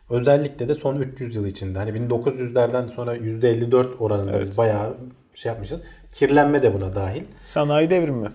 Özellikle 0.09 0.69
de 0.69 0.73
son 0.73 0.95
300 0.99 1.35
yıl 1.35 1.45
içinde. 1.45 1.79
Hani 1.79 1.89
1900'lerden 1.91 2.87
sonra 2.87 3.15
%54 3.15 3.97
oranında 3.99 4.41
biz 4.41 4.57
bayağı 4.57 4.97
şey 5.33 5.51
yapmışız. 5.51 5.83
Kirlenme 6.11 6.63
de 6.63 6.73
buna 6.73 6.95
dahil. 6.95 7.23
Sanayi 7.45 7.89
devrimi. 7.89 8.29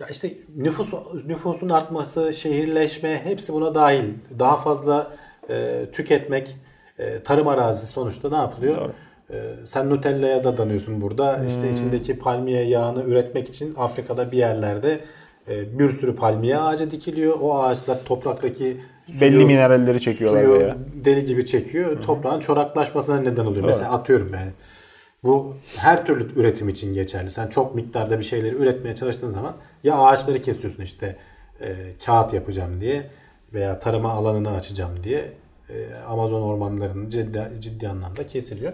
Ya 0.00 0.06
işte 0.10 0.32
nüfus 0.56 0.92
nüfusun 1.26 1.68
artması, 1.68 2.32
şehirleşme 2.32 3.20
hepsi 3.24 3.52
buna 3.52 3.74
dahil. 3.74 4.04
Daha 4.38 4.56
fazla 4.56 5.10
e, 5.50 5.86
tüketmek, 5.92 6.56
e, 6.98 7.22
tarım 7.22 7.48
arazisi 7.48 7.86
sonuçta 7.86 8.28
ne 8.30 8.36
yapılıyor? 8.36 8.76
Doğru. 8.80 8.92
E, 9.30 9.36
sen 9.64 9.90
Nutella'ya 9.90 10.44
da 10.44 10.58
danıyorsun 10.58 11.00
burada. 11.00 11.44
İşte 11.48 11.70
içindeki 11.70 12.18
palmiye 12.18 12.62
yağını 12.64 13.02
üretmek 13.04 13.48
için 13.48 13.74
Afrika'da 13.76 14.32
bir 14.32 14.36
yerlerde 14.38 15.00
e, 15.48 15.78
bir 15.78 15.88
sürü 15.88 16.16
palmiye 16.16 16.58
ağacı 16.58 16.90
dikiliyor. 16.90 17.38
O 17.40 17.58
ağaçlar 17.62 17.98
topraktaki 18.04 18.76
suyu- 19.06 19.20
Belli 19.20 19.44
mineralleri 19.44 20.00
çekiyorlar 20.00 20.42
suyu 20.44 20.58
veya. 20.60 20.76
deli 21.04 21.24
gibi 21.24 21.46
çekiyor. 21.46 22.02
Toprağın 22.02 22.40
çoraklaşmasına 22.40 23.20
neden 23.20 23.46
oluyor. 23.46 23.64
Mesela 23.64 23.92
atıyorum 23.92 24.30
yani. 24.34 24.50
Bu 25.24 25.56
her 25.76 26.06
türlü 26.06 26.40
üretim 26.40 26.68
için 26.68 26.94
geçerli. 26.94 27.30
Sen 27.30 27.46
çok 27.46 27.74
miktarda 27.74 28.18
bir 28.18 28.24
şeyleri 28.24 28.54
üretmeye 28.54 28.94
çalıştığın 28.94 29.28
zaman 29.28 29.56
ya 29.84 29.98
ağaçları 29.98 30.40
kesiyorsun 30.40 30.82
işte 30.82 31.16
e, 31.60 31.76
kağıt 32.06 32.32
yapacağım 32.32 32.80
diye 32.80 33.10
veya 33.54 33.78
tarıma 33.78 34.12
alanını 34.12 34.50
açacağım 34.50 35.04
diye 35.04 35.32
e, 35.70 35.94
Amazon 35.94 36.42
ormanlarının 36.42 37.08
ciddi, 37.08 37.50
ciddi 37.58 37.88
anlamda 37.88 38.26
kesiliyor. 38.26 38.72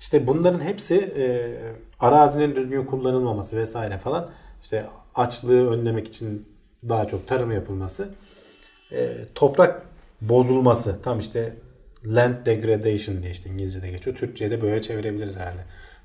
İşte 0.00 0.26
bunların 0.26 0.60
hepsi 0.60 0.96
e, 0.96 1.54
arazinin 2.00 2.56
düzgün 2.56 2.84
kullanılmaması 2.84 3.56
vesaire 3.56 3.98
falan 3.98 4.30
işte 4.62 4.86
açlığı 5.14 5.70
önlemek 5.70 6.08
için 6.08 6.48
daha 6.88 7.06
çok 7.06 7.28
tarım 7.28 7.52
yapılması 7.52 8.08
e, 8.92 9.14
toprak 9.34 9.86
bozulması 10.20 11.02
tam 11.02 11.18
işte 11.18 11.56
land 12.06 12.46
degradation 12.46 13.22
diye 13.22 13.32
işte 13.32 13.50
İngilizce'de 13.50 13.90
geçiyor. 13.90 14.16
Türkçe'ye 14.16 14.50
de 14.50 14.62
böyle 14.62 14.82
çevirebiliriz 14.82 15.36
herhalde. 15.36 15.60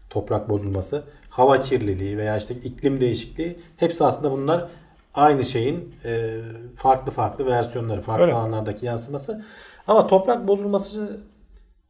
Toprak 0.09 0.49
bozulması, 0.49 1.03
hava 1.29 1.59
kirliliği 1.59 2.17
veya 2.17 2.37
işte 2.37 2.53
iklim 2.53 3.01
değişikliği 3.01 3.59
hepsi 3.77 4.05
aslında 4.05 4.31
bunlar 4.31 4.67
aynı 5.13 5.45
şeyin 5.45 5.95
e, 6.05 6.31
farklı 6.75 7.11
farklı 7.11 7.45
versiyonları, 7.45 8.01
farklı 8.01 8.23
Öyle. 8.23 8.33
alanlardaki 8.33 8.85
yansıması. 8.85 9.45
Ama 9.87 10.07
toprak 10.07 10.47
bozulması 10.47 11.19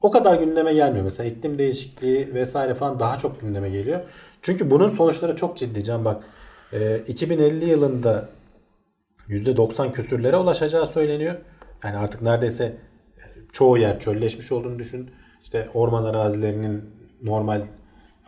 o 0.01 0.11
kadar 0.11 0.35
gündeme 0.35 0.73
gelmiyor. 0.73 1.05
Mesela 1.05 1.29
iklim 1.29 1.59
değişikliği 1.59 2.33
vesaire 2.33 2.75
falan 2.75 2.99
daha 2.99 3.17
çok 3.17 3.41
gündeme 3.41 3.69
geliyor. 3.69 4.01
Çünkü 4.41 4.71
bunun 4.71 4.87
sonuçları 4.87 5.35
çok 5.35 5.57
ciddi 5.57 5.83
Can 5.83 6.05
bak. 6.05 6.23
e, 6.73 6.97
2050 6.97 7.65
yılında 7.65 8.29
%90 9.29 9.91
küsürlere 9.91 10.37
ulaşacağı 10.37 10.85
söyleniyor. 10.85 11.35
Yani 11.83 11.97
artık 11.97 12.21
neredeyse 12.21 12.77
çoğu 13.51 13.77
yer 13.77 13.99
çölleşmiş 13.99 14.51
olduğunu 14.51 14.79
düşün. 14.79 15.09
İşte 15.43 15.67
orman 15.73 16.03
arazilerinin 16.03 16.83
normal 17.23 17.61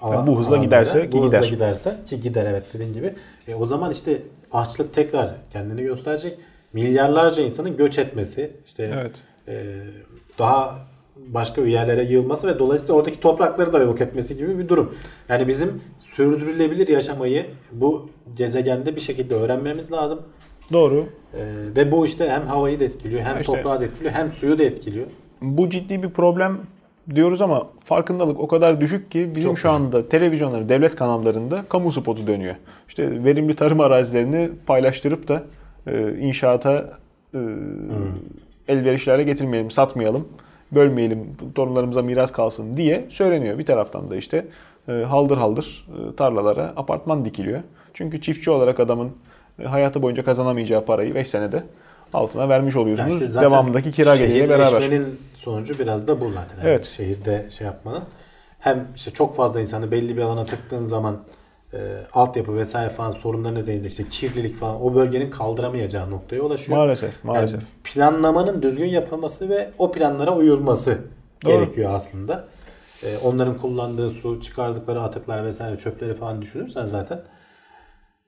Tabii 0.02 0.28
bu 0.28 0.40
hızla 0.40 0.58
giderse 0.58 1.10
ki 1.10 1.18
bu 1.18 1.26
hızla 1.26 1.38
gider. 1.38 1.50
giderse 1.50 1.98
ki 2.06 2.20
gider 2.20 2.46
evet 2.46 2.64
dediğin 2.74 2.94
gibi. 2.94 3.14
E, 3.48 3.56
o 3.56 3.66
zaman 3.66 3.92
işte 3.92 4.22
açlık 4.52 4.94
tekrar 4.94 5.30
kendini 5.50 5.84
gösterecek. 5.84 6.38
Milyarlarca 6.74 7.44
insanın 7.44 7.78
göç 7.78 8.00
etmesi, 8.00 8.52
işte 8.66 8.92
Evet. 8.94 9.22
e, 9.48 9.64
daha 10.40 10.76
başka 11.28 11.62
yerlere 11.62 12.04
yığılması 12.04 12.48
ve 12.48 12.60
dolayısıyla 12.60 12.96
oradaki 12.96 13.20
toprakları 13.20 13.74
da 13.74 13.80
yok 13.80 14.02
etmesi 14.02 14.38
gibi 14.38 14.60
bir 14.60 14.70
durum. 14.70 14.96
Yani 15.30 15.48
bizim 15.48 15.82
sürdürülebilir 16.00 16.88
yaşamayı 16.88 17.46
bu 17.72 18.10
gezegende 18.38 18.96
bir 18.96 19.02
şekilde 19.02 19.36
öğrenmemiz 19.36 19.92
lazım. 19.92 20.22
Doğru. 20.74 21.06
Ee, 21.34 21.40
ve 21.78 21.92
bu 21.92 22.06
işte 22.06 22.30
hem 22.30 22.42
havayı 22.42 22.80
da 22.80 22.84
etkiliyor, 22.84 23.22
hem 23.22 23.42
İşte- 23.42 23.54
toprağı 23.54 23.82
da 23.82 23.86
etkiliyor, 23.86 24.14
hem 24.14 24.32
suyu 24.32 24.58
da 24.60 24.64
etkiliyor. 24.64 25.06
Bu 25.42 25.70
ciddi 25.70 26.04
bir 26.04 26.10
problem 26.10 26.58
diyoruz 27.16 27.42
ama 27.42 27.68
farkındalık 27.86 28.40
o 28.40 28.48
kadar 28.48 28.82
düşük 28.82 29.12
ki 29.12 29.32
bizim 29.36 29.50
Çok 29.52 29.60
şu 29.60 29.68
düşük. 29.68 29.80
anda 29.80 30.10
televizyonları, 30.10 30.70
devlet 30.70 30.96
kanallarında 30.96 31.66
kamu 31.70 31.92
spotu 31.92 32.28
dönüyor. 32.28 32.56
İşte 32.88 33.24
verimli 33.24 33.54
tarım 33.54 33.80
arazilerini 33.80 34.50
paylaştırıp 34.68 35.28
da 35.28 35.44
e, 35.88 36.18
inşaata 36.20 36.90
e, 37.34 37.40
elverişli 38.68 39.12
hale 39.12 39.24
getirmeyelim, 39.24 39.72
satmayalım, 39.72 40.28
bölmeyelim, 40.72 41.28
torunlarımıza 41.56 42.02
miras 42.02 42.32
kalsın 42.32 42.78
diye 42.78 43.06
söyleniyor. 43.10 43.58
Bir 43.58 43.66
taraftan 43.66 44.12
da 44.12 44.16
işte 44.16 44.46
e, 44.88 44.92
haldır 44.92 45.38
haldır 45.38 45.88
e, 46.12 46.16
tarlalara 46.16 46.74
apartman 46.76 47.26
dikiliyor. 47.26 47.60
Çünkü 47.94 48.22
çiftçi 48.22 48.52
olarak 48.52 48.80
adamın 48.80 49.12
hayatı 49.66 50.02
boyunca 50.02 50.24
kazanamayacağı 50.24 50.86
parayı 50.86 51.16
5 51.16 51.28
senede 51.28 51.64
altına 52.14 52.50
vermiş 52.50 52.76
oluyorsunuz. 52.76 53.14
işte 53.14 53.28
zaten 53.28 53.50
Devamındaki 53.50 53.92
kira 53.92 54.16
geliriyle 54.16 54.50
beraber. 54.50 54.66
şehirleşmenin 54.66 55.20
sonucu 55.36 55.80
biraz 55.80 56.08
da 56.08 56.22
bu 56.22 56.30
zaten. 56.30 56.58
Yani 56.58 56.70
Evet. 56.70 56.86
Şehirde 56.86 57.46
şey 57.50 57.68
yapmanın. 57.68 58.04
Hem 58.60 58.88
işte 58.96 59.12
çok 59.12 59.36
fazla 59.36 59.62
insanı 59.62 59.92
belli 59.92 60.18
bir 60.18 60.22
alana 60.22 60.46
tıktığın 60.46 60.84
zaman 60.86 61.18
e, 61.74 61.78
altyapı 62.14 62.58
vesaire 62.58 62.90
falan 62.90 63.12
sorunları 63.12 63.56
nedeniyle 63.56 63.88
işte 63.88 64.08
kirlilik 64.08 64.56
falan 64.56 64.84
o 64.84 64.96
bölgenin 64.96 65.30
kaldıramayacağı 65.30 66.12
noktaya 66.12 66.42
ulaşıyor. 66.42 66.78
Maalesef, 66.78 67.24
maalesef. 67.24 67.60
Yani 67.60 67.64
planlamanın 67.84 68.62
düzgün 68.62 68.86
yapılması 68.86 69.50
ve 69.50 69.70
o 69.78 69.92
planlara 69.92 70.36
uyulması 70.36 70.98
Doğru. 71.46 71.52
gerekiyor 71.54 71.92
aslında. 71.94 72.48
Ee, 73.04 73.18
onların 73.24 73.58
kullandığı 73.58 74.10
su, 74.10 74.42
çıkardıkları 74.42 75.02
atıklar 75.02 75.46
vesaire 75.46 75.78
çöpleri 75.78 76.14
falan 76.14 76.42
düşünürsen 76.42 76.86
zaten 76.86 77.20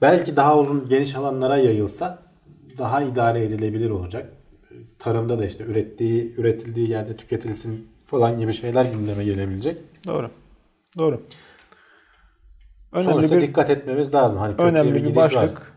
belki 0.04 0.36
daha 0.36 0.60
uzun 0.60 0.90
geniş 0.90 1.16
alanlara 1.16 1.58
yayılsa 1.58 2.20
daha 2.78 3.02
idare 3.02 3.44
edilebilir 3.44 3.90
olacak. 3.90 4.34
Tarımda 5.00 5.40
da 5.40 5.46
işte 5.46 5.64
ürettiği, 5.64 6.36
üretildiği 6.38 6.90
yerde 6.90 7.18
tüketilsin 7.18 7.88
falan 8.06 8.38
gibi 8.38 8.54
şeyler 8.54 8.86
gündeme 8.86 9.24
gelebilecek. 9.24 9.78
Doğru. 10.08 10.30
Doğru. 10.98 11.22
Önemli 12.92 13.12
Sonuçta 13.12 13.36
bir 13.36 13.42
dikkat 13.42 13.70
etmemiz 13.70 14.14
lazım. 14.14 14.40
Hani 14.40 14.56
önemli 14.58 14.96
bir 14.96 15.06
bir 15.06 15.16
başlık. 15.16 15.42
var. 15.42 15.68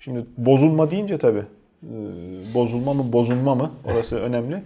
Şimdi 0.00 0.26
bozulma 0.36 0.90
deyince 0.90 1.18
tabii 1.18 1.44
e, 1.84 1.94
bozulma 2.54 2.94
mı 2.94 3.12
bozulma 3.12 3.54
mı 3.54 3.70
orası 3.84 4.16
önemli. 4.16 4.62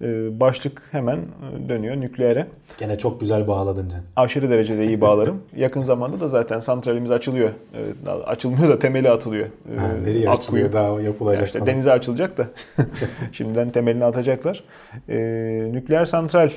E, 0.00 0.40
Başlık 0.40 0.82
hemen 0.90 1.16
e, 1.16 1.68
dönüyor 1.68 1.96
nükleere. 1.96 2.46
Gene 2.78 2.98
çok 2.98 3.20
güzel 3.20 3.48
bağladın 3.48 3.88
Can. 3.88 4.00
Aşırı 4.16 4.50
derecede 4.50 4.86
iyi 4.86 5.00
bağlarım. 5.00 5.42
Yakın 5.56 5.82
zamanda 5.82 6.20
da 6.20 6.28
zaten 6.28 6.60
santralimiz 6.60 7.10
açılıyor. 7.10 7.48
E, 7.48 8.06
daha 8.06 8.16
Açılmıyor 8.16 8.68
da 8.68 8.78
temeli 8.78 9.10
atılıyor. 9.10 9.46
Ha, 9.78 9.88
nereye 10.04 10.18
Akkuyu. 10.18 10.30
açılıyor 10.30 10.72
daha 10.72 10.88
Ya 10.88 11.00
yapılacak 11.00 11.46
işte 11.46 11.58
falan. 11.58 11.72
denize 11.72 11.92
açılacak 11.92 12.38
da 12.38 12.46
şimdiden 13.32 13.70
temelini 13.70 14.04
atacaklar. 14.04 14.64
Ee, 15.08 15.68
nükleer 15.72 16.04
santral 16.04 16.50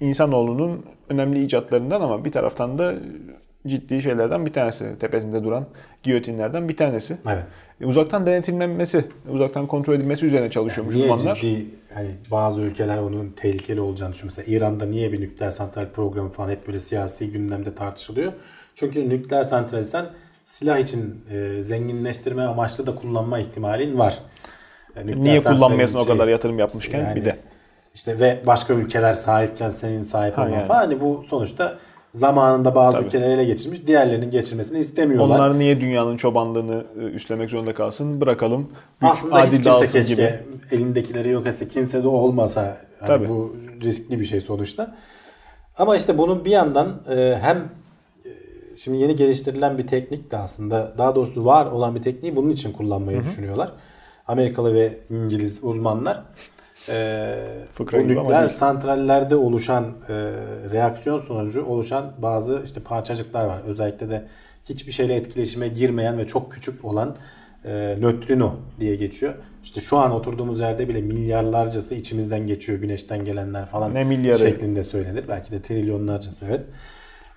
insanoğlunun 0.00 0.84
önemli 1.08 1.44
icatlarından 1.44 2.00
ama 2.00 2.24
bir 2.24 2.32
taraftan 2.32 2.78
da 2.78 2.94
ciddi 3.68 4.02
şeylerden 4.02 4.46
bir 4.46 4.52
tanesi. 4.52 4.98
Tepesinde 5.00 5.44
duran 5.44 5.66
giyotinlerden 6.02 6.68
bir 6.68 6.76
tanesi. 6.76 7.16
Evet. 7.28 7.44
E, 7.80 7.86
uzaktan 7.86 8.26
denetimlenmesi, 8.26 9.04
uzaktan 9.30 9.66
kontrol 9.66 9.94
edilmesi 9.94 10.26
üzerine 10.26 10.50
çalışıyormuş 10.50 10.94
Niye 10.94 11.12
uzmanlar. 11.12 11.36
ciddi 11.40 11.66
hani 11.94 12.08
bazı 12.30 12.62
ülkeler 12.62 12.98
onun 12.98 13.30
tehlikeli 13.36 13.80
olacağını 13.80 14.12
düşünüyor. 14.12 14.32
Mesela 14.36 14.56
İran'da 14.56 14.84
niye 14.86 15.12
bir 15.12 15.20
nükleer 15.20 15.50
santral 15.50 15.86
programı 15.88 16.30
falan 16.30 16.50
hep 16.50 16.66
böyle 16.66 16.80
siyasi 16.80 17.30
gündemde 17.30 17.74
tartışılıyor. 17.74 18.32
Çünkü 18.74 19.08
nükleer 19.08 19.42
santrali 19.42 19.84
sen 19.84 20.06
silah 20.44 20.78
için 20.78 21.24
e, 21.30 21.62
zenginleştirme 21.62 22.42
amaçlı 22.42 22.86
da 22.86 22.94
kullanma 22.94 23.38
ihtimalin 23.38 23.98
var. 23.98 24.18
E, 24.96 25.06
nükleer 25.06 25.24
Niye 25.24 25.40
kullanmayasın 25.42 25.98
o 25.98 26.04
şey- 26.04 26.12
kadar 26.12 26.28
yatırım 26.28 26.58
yapmışken 26.58 26.98
yani 26.98 27.16
bir 27.16 27.24
de. 27.24 27.36
işte 27.94 28.20
ve 28.20 28.40
başka 28.46 28.74
ülkeler 28.74 29.12
sahipken 29.12 29.70
senin 29.70 30.02
sahip 30.04 30.38
olman 30.38 30.50
yani. 30.50 30.66
falan. 30.66 30.78
Hani 30.78 31.00
bu 31.00 31.24
sonuçta 31.26 31.78
zamanında 32.14 32.74
bazı 32.74 32.96
Tabii. 32.96 33.06
ülkeler 33.06 33.30
ele 33.30 33.44
geçirmiş. 33.44 33.86
Diğerlerinin 33.86 34.30
geçirmesini 34.30 34.78
istemiyorlar. 34.78 35.36
Onlar 35.36 35.58
niye 35.58 35.80
dünyanın 35.80 36.16
çobanlığını 36.16 36.84
e, 37.00 37.02
üstlemek 37.02 37.50
zorunda 37.50 37.74
kalsın? 37.74 38.20
Bırakalım. 38.20 38.68
Güç 39.00 39.10
Aslında 39.10 39.44
hiç 39.44 39.62
kimse 39.62 39.92
keşke 39.92 40.14
gibi. 40.14 40.40
elindekileri 40.70 41.30
yok 41.30 41.46
etse 41.46 41.68
kimse 41.68 42.02
de 42.02 42.08
olmasa 42.08 42.76
hani 43.00 43.08
Tabii. 43.08 43.28
bu 43.28 43.56
riskli 43.82 44.20
bir 44.20 44.24
şey 44.24 44.40
sonuçta. 44.40 44.94
Ama 45.78 45.96
işte 45.96 46.18
bunun 46.18 46.44
bir 46.44 46.50
yandan 46.50 47.00
e, 47.10 47.38
hem 47.42 47.56
e, 47.56 48.30
şimdi 48.76 48.98
yeni 48.98 49.16
geliştirilen 49.16 49.78
bir 49.78 49.86
teknik 49.86 50.30
de 50.30 50.36
aslında 50.36 50.94
daha 50.98 51.14
doğrusu 51.14 51.44
var 51.44 51.66
olan 51.66 51.94
bir 51.94 52.02
tekniği 52.02 52.36
bunun 52.36 52.50
için 52.50 52.72
kullanmayı 52.72 53.22
düşünüyorlar. 53.22 53.72
Amerikalı 54.28 54.74
ve 54.74 54.98
İngiliz 55.10 55.58
uzmanlar 55.64 56.22
e, 56.88 57.34
Fıkra 57.72 57.98
bu 57.98 58.08
nükleer 58.08 58.48
santrallerde 58.48 59.36
oluşan 59.36 59.84
e, 59.84 60.14
reaksiyon 60.72 61.18
sonucu 61.18 61.64
oluşan 61.64 62.12
bazı 62.18 62.62
işte 62.64 62.80
parçacıklar 62.80 63.44
var. 63.44 63.60
Özellikle 63.66 64.08
de 64.08 64.24
hiçbir 64.64 64.92
şeyle 64.92 65.14
etkileşime 65.14 65.68
girmeyen 65.68 66.18
ve 66.18 66.26
çok 66.26 66.52
küçük 66.52 66.84
olan 66.84 67.16
e, 67.64 67.96
nötrino 68.00 68.56
diye 68.80 68.96
geçiyor. 68.96 69.34
İşte 69.62 69.80
şu 69.80 69.96
an 69.96 70.12
oturduğumuz 70.12 70.60
yerde 70.60 70.88
bile 70.88 71.00
milyarlarcası 71.00 71.94
içimizden 71.94 72.46
geçiyor. 72.46 72.78
Güneşten 72.78 73.24
gelenler 73.24 73.66
falan 73.66 73.94
Ne 73.94 74.04
milyarı? 74.04 74.38
şeklinde 74.38 74.82
söylenir. 74.82 75.24
Belki 75.28 75.52
de 75.52 75.62
trilyonlarcası 75.62 76.44
evet. 76.48 76.60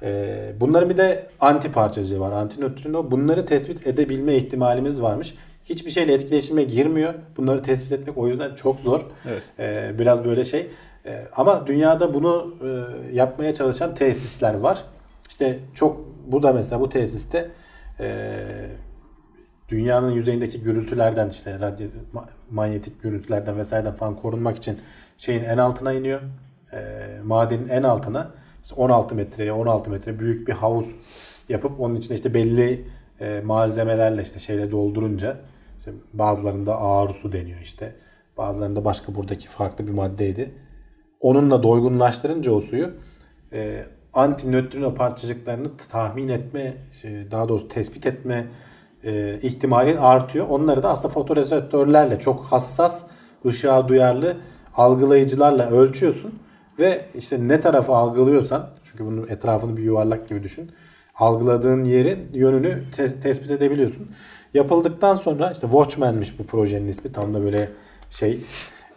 E, 0.03 0.53
bunların 0.59 0.89
bir 0.89 0.97
de 0.97 1.27
anti 1.39 1.71
parçacığı 1.71 2.19
var. 2.19 2.31
Antinötrino. 2.31 3.11
Bunları 3.11 3.45
tespit 3.45 3.87
edebilme 3.87 4.35
ihtimalimiz 4.35 5.01
varmış. 5.01 5.33
Hiçbir 5.71 5.91
şeyle 5.91 6.13
etkileşime 6.13 6.63
girmiyor. 6.63 7.13
Bunları 7.37 7.63
tespit 7.63 7.91
etmek 7.91 8.17
o 8.17 8.27
yüzden 8.27 8.55
çok 8.55 8.79
zor. 8.79 9.05
Evet. 9.29 9.43
Ee, 9.59 9.99
biraz 9.99 10.25
böyle 10.25 10.43
şey. 10.43 10.67
Ee, 11.05 11.27
ama 11.35 11.67
dünyada 11.67 12.13
bunu 12.13 12.55
e, 12.63 13.15
yapmaya 13.15 13.53
çalışan 13.53 13.95
tesisler 13.95 14.53
var. 14.53 14.83
İşte 15.29 15.59
çok 15.73 16.01
bu 16.27 16.43
da 16.43 16.53
mesela 16.53 16.81
bu 16.81 16.89
tesiste 16.89 17.49
e, 17.99 18.37
dünyanın 19.69 20.11
yüzeyindeki 20.11 20.61
gürültülerden 20.61 21.29
işte 21.29 21.59
radyo 21.59 21.87
ma- 22.13 22.27
manyetik 22.51 23.01
gürültülerden 23.01 23.57
vesaireden 23.57 23.93
falan 23.93 24.15
korunmak 24.15 24.57
için 24.57 24.77
şeyin 25.17 25.43
en 25.43 25.57
altına 25.57 25.93
iniyor. 25.93 26.21
E, 26.73 26.79
madenin 27.23 27.69
en 27.69 27.83
altına 27.83 28.31
işte 28.63 28.75
16 28.75 29.15
metreye 29.15 29.51
16 29.51 29.89
metre 29.89 30.19
büyük 30.19 30.47
bir 30.47 30.53
havuz 30.53 30.87
yapıp 31.49 31.79
onun 31.79 31.95
içine 31.95 32.15
işte 32.15 32.33
belli 32.33 32.85
e, 33.19 33.41
malzemelerle 33.45 34.21
işte 34.21 34.39
şeyle 34.39 34.71
doldurunca 34.71 35.37
işte 35.81 35.93
bazılarında 36.13 36.77
ağır 36.77 37.09
su 37.09 37.31
deniyor 37.31 37.59
işte. 37.61 37.95
Bazılarında 38.37 38.85
başka 38.85 39.15
buradaki 39.15 39.47
farklı 39.47 39.87
bir 39.87 39.91
maddeydi. 39.91 40.55
Onunla 41.19 41.63
doygunlaştırınca 41.63 42.51
o 42.51 42.59
suyu 42.59 42.91
e, 43.53 43.85
antinötrino 44.13 44.95
parçacıklarını 44.95 45.77
tahmin 45.91 46.27
etme, 46.27 46.73
şey, 47.01 47.31
daha 47.31 47.49
doğrusu 47.49 47.67
tespit 47.67 48.05
etme 48.05 48.47
e, 49.03 49.39
ihtimalin 49.41 49.97
artıyor. 49.97 50.47
Onları 50.49 50.83
da 50.83 50.89
aslında 50.89 51.13
fotoreseptörlerle 51.13 52.19
çok 52.19 52.45
hassas, 52.45 53.05
ışığa 53.45 53.87
duyarlı 53.87 54.37
algılayıcılarla 54.75 55.69
ölçüyorsun 55.69 56.39
ve 56.79 57.05
işte 57.15 57.47
ne 57.47 57.59
tarafı 57.59 57.91
algılıyorsan 57.91 58.69
çünkü 58.83 59.05
bunun 59.05 59.27
etrafını 59.27 59.77
bir 59.77 59.83
yuvarlak 59.83 60.29
gibi 60.29 60.43
düşün. 60.43 60.71
Algıladığın 61.15 61.83
yerin 61.83 62.19
yönünü 62.33 62.83
te- 62.95 63.19
tespit 63.19 63.51
edebiliyorsun. 63.51 64.07
Yapıldıktan 64.53 65.15
sonra 65.15 65.51
işte 65.51 65.67
Watchmen'miş 65.67 66.39
bu 66.39 66.43
projenin 66.43 66.87
ismi. 66.87 67.11
Tam 67.11 67.33
da 67.33 67.43
böyle 67.43 67.69
şey 68.09 68.39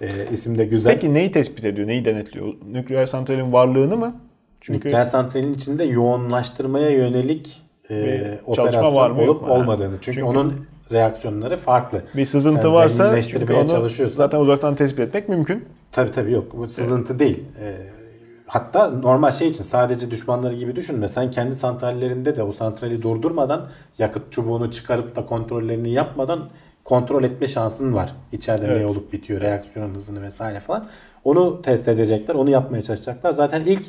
e, 0.00 0.26
isim 0.32 0.58
de 0.58 0.64
güzel. 0.64 0.94
Peki 0.94 1.14
neyi 1.14 1.32
tespit 1.32 1.64
ediyor? 1.64 1.86
Neyi 1.88 2.04
denetliyor? 2.04 2.54
Nükleer 2.72 3.06
santralin 3.06 3.52
varlığını 3.52 3.96
mı? 3.96 4.16
Çünkü 4.60 4.88
Nükleer 4.88 5.04
santralin 5.04 5.54
içinde 5.54 5.84
yoğunlaştırmaya 5.84 6.90
yönelik 6.90 7.62
e, 7.90 8.38
operasyon 8.46 8.94
var 8.94 9.10
mı, 9.10 9.22
olup 9.22 9.42
mu? 9.42 9.48
olmadığını. 9.48 9.94
Çünkü, 10.00 10.18
Çünkü- 10.18 10.24
onun 10.24 10.66
reaksiyonları 10.92 11.56
farklı. 11.56 12.02
bir 12.16 12.24
sızıntı 12.24 12.62
Sen 12.62 12.72
varsa 12.72 13.22
çünkü 13.22 13.52
onu 13.54 13.66
çalışıyorsan 13.68 14.16
zaten 14.16 14.38
uzaktan 14.40 14.74
tespit 14.74 15.00
etmek 15.00 15.28
mümkün. 15.28 15.64
Tabii 15.92 16.10
tabii 16.10 16.32
yok. 16.32 16.56
Bu 16.58 16.68
sızıntı 16.68 17.18
değil. 17.18 17.44
Ee, 17.60 17.74
hatta 18.47 18.88
normal 18.90 19.32
şey 19.32 19.49
için 19.49 19.64
sadece 19.64 20.11
düşmanları 20.11 20.55
gibi 20.55 20.76
düşünme. 20.76 21.09
Sen 21.09 21.30
kendi 21.30 21.55
santrallerinde 21.55 22.36
de 22.36 22.42
o 22.42 22.53
santrali 22.53 23.03
durdurmadan 23.03 23.68
yakıt 23.99 24.32
çubuğunu 24.32 24.70
çıkarıp 24.70 25.16
da 25.16 25.26
kontrollerini 25.26 25.90
yapmadan 25.92 26.49
kontrol 26.84 27.24
etme 27.24 27.47
şansın 27.47 27.95
var. 27.95 28.12
İçeride 28.32 28.66
Evet. 28.66 28.76
ne 28.76 28.86
olup 28.86 29.12
bitiyor, 29.12 29.40
reaksiyon 29.40 29.95
hızını 29.95 30.22
vesaire 30.22 30.61
falan. 30.61 30.86
Onu 31.24 31.62
test 31.62 31.88
edecekler, 31.88 32.34
onu 32.34 32.51
yapmaya 32.51 32.82
çalışacaklar. 32.82 33.32
Zaten 33.32 33.62
ilk 33.66 33.82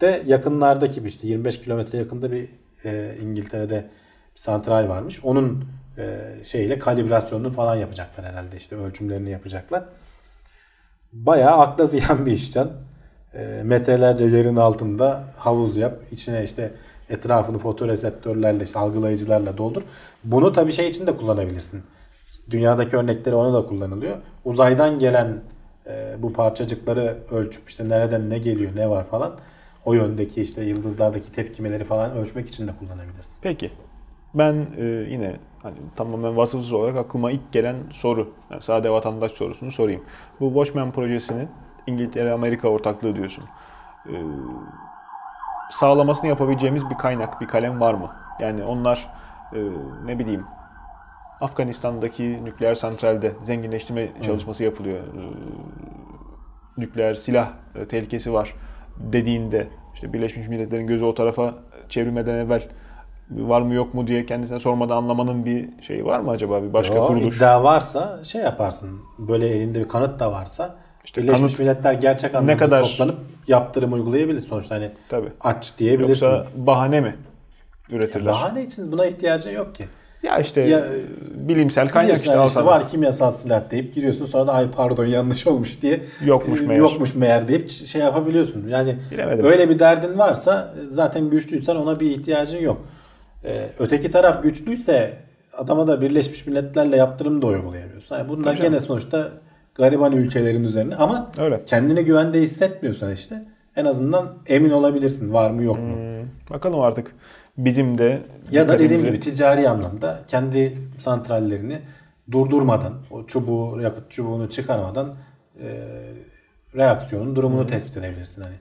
de 0.00 0.22
yakınlardaki 0.26 1.04
bir 1.04 1.08
işte 1.08 1.26
25 1.28 1.60
kilometre 1.60 1.98
yakında 1.98 2.32
bir 2.32 2.48
e, 2.84 3.14
İngiltere'de 3.22 3.90
bir 4.34 4.40
santral 4.40 4.88
varmış. 4.88 5.24
Onun 5.24 5.64
e, 5.98 6.20
şeyle 6.44 6.78
kalibrasyonunu 6.78 7.50
falan 7.50 7.76
yapacaklar 7.76 8.26
herhalde 8.26 8.56
işte 8.56 8.76
ölçümlerini 8.76 9.30
yapacaklar. 9.30 9.84
Bayağı 11.12 11.58
akla 11.58 11.86
ziyan 11.86 12.26
bir 12.26 12.32
iş 12.32 12.52
can. 12.52 12.70
E, 13.34 13.62
metrelerce 13.64 14.26
yerin 14.26 14.56
altında 14.56 15.24
havuz 15.36 15.76
yap. 15.76 15.98
içine 16.10 16.44
işte 16.44 16.72
etrafını 17.10 17.58
fotoreseptörlerle, 17.58 18.64
işte 18.64 18.78
algılayıcılarla 18.78 19.58
doldur. 19.58 19.82
Bunu 20.24 20.52
tabii 20.52 20.72
şey 20.72 20.88
için 20.88 21.06
de 21.06 21.16
kullanabilirsin. 21.16 21.82
Dünyadaki 22.50 22.96
örnekleri 22.96 23.34
ona 23.34 23.54
da 23.54 23.66
kullanılıyor. 23.66 24.16
Uzaydan 24.44 24.98
gelen 24.98 25.40
e, 25.86 26.14
bu 26.18 26.32
parçacıkları 26.32 27.18
ölçüp 27.30 27.68
işte 27.68 27.88
nereden 27.88 28.30
ne 28.30 28.38
geliyor, 28.38 28.70
ne 28.76 28.90
var 28.90 29.04
falan. 29.04 29.32
O 29.84 29.94
yöndeki 29.94 30.42
işte 30.42 30.64
yıldızlardaki 30.64 31.32
tepkimeleri 31.32 31.84
falan 31.84 32.16
ölçmek 32.16 32.48
için 32.48 32.68
de 32.68 32.72
kullanabilirsin. 32.78 33.36
Peki. 33.42 33.70
Ben 34.34 34.66
e, 34.78 34.84
yine 34.84 35.36
hani 35.62 35.76
tamamen 35.96 36.36
vasıfsız 36.36 36.72
olarak 36.72 36.96
aklıma 36.96 37.30
ilk 37.30 37.52
gelen 37.52 37.76
soru, 37.92 38.32
yani 38.50 38.62
sade 38.62 38.90
vatandaş 38.90 39.32
sorusunu 39.32 39.72
sorayım. 39.72 40.02
Bu 40.40 40.46
Watchmen 40.48 40.92
projesini 40.92 41.48
İngiltere-Amerika 41.86 42.68
ortaklığı 42.68 43.16
diyorsun. 43.16 43.44
E, 44.06 44.14
sağlamasını 45.70 46.30
yapabileceğimiz 46.30 46.90
bir 46.90 46.94
kaynak, 46.94 47.40
bir 47.40 47.46
kalem 47.46 47.80
var 47.80 47.94
mı? 47.94 48.10
Yani 48.40 48.64
onlar 48.64 49.10
e, 49.52 49.58
ne 50.04 50.18
bileyim 50.18 50.44
Afganistan'daki 51.40 52.44
nükleer 52.44 52.74
santralde 52.74 53.32
zenginleştirme 53.42 54.08
çalışması 54.22 54.64
yapılıyor. 54.64 54.98
E, 54.98 55.22
nükleer 56.78 57.14
silah 57.14 57.48
e, 57.74 57.88
tehlikesi 57.88 58.32
var 58.32 58.54
dediğinde 58.96 59.68
işte 59.94 60.12
Birleşmiş 60.12 60.48
Milletler'in 60.48 60.86
gözü 60.86 61.04
o 61.04 61.14
tarafa 61.14 61.54
çevirmeden 61.88 62.34
evvel 62.34 62.68
var 63.30 63.62
mı 63.62 63.74
yok 63.74 63.94
mu 63.94 64.06
diye 64.06 64.26
kendisine 64.26 64.60
sormadan 64.60 64.96
anlamanın 64.96 65.44
bir 65.44 65.82
şeyi 65.82 66.04
var 66.04 66.20
mı 66.20 66.30
acaba 66.30 66.62
bir 66.62 66.72
başka 66.72 66.94
Yo, 66.94 67.06
kuruluş? 67.06 67.36
iddia 67.36 67.64
varsa 67.64 68.24
şey 68.24 68.42
yaparsın. 68.42 69.00
Böyle 69.18 69.46
elinde 69.46 69.80
bir 69.80 69.88
kanıt 69.88 70.20
da 70.20 70.32
varsa 70.32 70.76
İşte 71.04 71.22
Birleşmiş 71.22 71.52
kanıt- 71.52 71.60
Milletler 71.60 71.92
gerçek 71.94 72.34
anlamda 72.34 72.56
kadar- 72.56 72.82
toplanıp 72.82 73.16
yaptırım 73.48 73.92
uygulayabilir. 73.92 74.40
Sonuçta 74.40 74.74
hani 74.74 74.90
Tabii. 75.08 75.28
aç 75.40 75.78
diyebilirsin. 75.78 76.26
Yoksa 76.26 76.46
bahane 76.56 77.00
mi 77.00 77.16
üretirler? 77.90 78.32
Bahane 78.32 78.64
için 78.64 78.92
buna 78.92 79.06
ihtiyacın 79.06 79.50
yok 79.50 79.74
ki. 79.74 79.84
Ya 80.22 80.38
işte 80.38 80.60
Ya, 80.60 80.84
bilimsel 81.34 81.88
kaynak 81.88 82.16
işte 82.16 82.36
al 82.36 82.48
işte 82.48 82.64
var 82.64 82.88
kimyasal 82.88 83.30
silah 83.30 83.70
deyip 83.70 83.94
giriyorsun 83.94 84.26
sonra 84.26 84.46
da 84.46 84.52
ay 84.52 84.70
pardon 84.70 85.04
yanlış 85.04 85.46
olmuş 85.46 85.82
diye 85.82 86.04
Yokmuş 86.24 86.60
e, 86.62 86.66
meğer. 86.66 86.78
yokmuş 86.80 87.14
meğer 87.14 87.48
deyip 87.48 87.70
şey 87.70 88.00
yapabiliyorsun. 88.02 88.68
Yani 88.68 88.96
Bilemedim. 89.10 89.44
öyle 89.44 89.70
bir 89.70 89.78
derdin 89.78 90.18
varsa 90.18 90.74
zaten 90.90 91.30
güçlüysen 91.30 91.76
ona 91.76 92.00
bir 92.00 92.10
ihtiyacın 92.10 92.58
yok. 92.58 92.80
Ee, 93.44 93.68
öteki 93.78 94.10
taraf 94.10 94.42
güçlüyse 94.42 95.12
adama 95.58 95.86
da 95.86 96.02
Birleşmiş 96.02 96.46
Milletler'le 96.46 96.92
yaptırım 96.96 97.42
da 97.42 97.46
uygulayamıyorsun. 97.46 98.16
Yani 98.16 98.28
bunlar 98.28 98.44
Tabii 98.44 98.56
canım. 98.56 98.70
gene 98.70 98.80
sonuçta 98.80 99.28
gariban 99.74 100.12
ülkelerin 100.12 100.64
üzerine 100.64 100.96
ama 100.96 101.30
Öyle. 101.38 101.64
kendini 101.64 102.04
güvende 102.04 102.40
hissetmiyorsan 102.40 103.12
işte 103.12 103.44
en 103.76 103.84
azından 103.84 104.34
emin 104.46 104.70
olabilirsin 104.70 105.32
var 105.32 105.50
mı 105.50 105.62
yok 105.62 105.78
mu. 105.78 105.94
Hmm, 105.94 106.28
bakalım 106.50 106.80
artık 106.80 107.14
bizim 107.58 107.98
de 107.98 108.22
Ya 108.50 108.68
da 108.68 108.78
dediğim 108.78 109.04
gibi 109.04 109.20
ticari 109.20 109.68
anlamda 109.68 110.20
kendi 110.26 110.78
santrallerini 110.98 111.78
durdurmadan, 112.30 112.94
o 113.10 113.26
çubuğu, 113.26 113.80
yakıt 113.80 114.10
çubuğunu 114.10 114.50
çıkarmadan 114.50 115.14
e, 115.60 115.68
reaksiyonun 116.76 117.36
durumunu 117.36 117.66
tespit 117.66 117.96
edebilirsin. 117.96 118.42
Hani. 118.42 118.54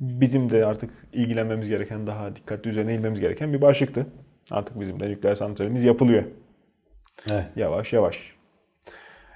bizim 0.00 0.50
de 0.50 0.64
artık 0.66 0.90
ilgilenmemiz 1.12 1.68
gereken, 1.68 2.06
daha 2.06 2.36
dikkatli 2.36 2.70
üzerine 2.70 2.90
eğilmemiz 2.90 3.20
gereken 3.20 3.52
bir 3.52 3.60
başlıktı. 3.60 4.06
Artık 4.50 4.80
bizim 4.80 5.00
de 5.00 5.08
nükleer 5.08 5.34
santralimiz 5.34 5.84
yapılıyor. 5.84 6.24
Evet. 7.30 7.44
Yavaş 7.56 7.92
yavaş. 7.92 8.33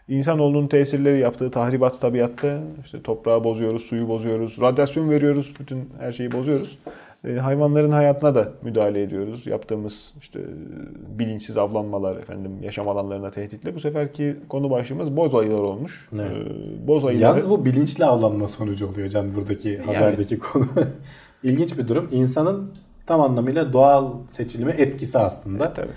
İnsanoğlunun 0.08 0.66
tesirleri 0.66 1.18
yaptığı 1.18 1.50
tahribat 1.50 2.00
tabiatta 2.00 2.58
işte 2.84 3.02
toprağı 3.02 3.44
bozuyoruz, 3.44 3.82
suyu 3.82 4.08
bozuyoruz, 4.08 4.60
radyasyon 4.60 5.10
veriyoruz, 5.10 5.54
bütün 5.60 5.90
her 5.98 6.12
şeyi 6.12 6.32
bozuyoruz. 6.32 6.78
E, 7.24 7.32
hayvanların 7.32 7.90
hayatına 7.90 8.34
da 8.34 8.52
müdahale 8.62 9.02
ediyoruz. 9.02 9.46
Yaptığımız 9.46 10.14
işte 10.20 10.40
e, 10.40 11.18
bilinçsiz 11.18 11.58
avlanmalar, 11.58 12.16
efendim 12.16 12.52
yaşam 12.62 12.88
alanlarına 12.88 13.30
tehditle. 13.30 13.74
Bu 13.74 13.80
seferki 13.80 14.36
konu 14.48 14.70
başlığımız 14.70 15.16
boz 15.16 15.34
ayılar 15.34 15.58
olmuş. 15.58 16.08
Evet. 16.12 16.30
E, 16.30 16.88
boz 16.88 17.04
ayıları 17.04 17.24
Yalnız 17.24 17.50
bu 17.50 17.64
bilinçli 17.64 18.04
avlanma 18.04 18.48
sonucu 18.48 18.88
oluyor 18.88 19.08
can 19.08 19.34
buradaki 19.34 19.78
haberdeki 19.78 20.38
konu. 20.38 20.66
İlginç 21.42 21.78
bir 21.78 21.88
durum. 21.88 22.08
İnsanın 22.12 22.72
tam 23.06 23.20
anlamıyla 23.20 23.72
doğal 23.72 24.12
seçilime 24.28 24.72
etkisi 24.72 25.18
aslında. 25.18 25.72
tabii. 25.74 25.92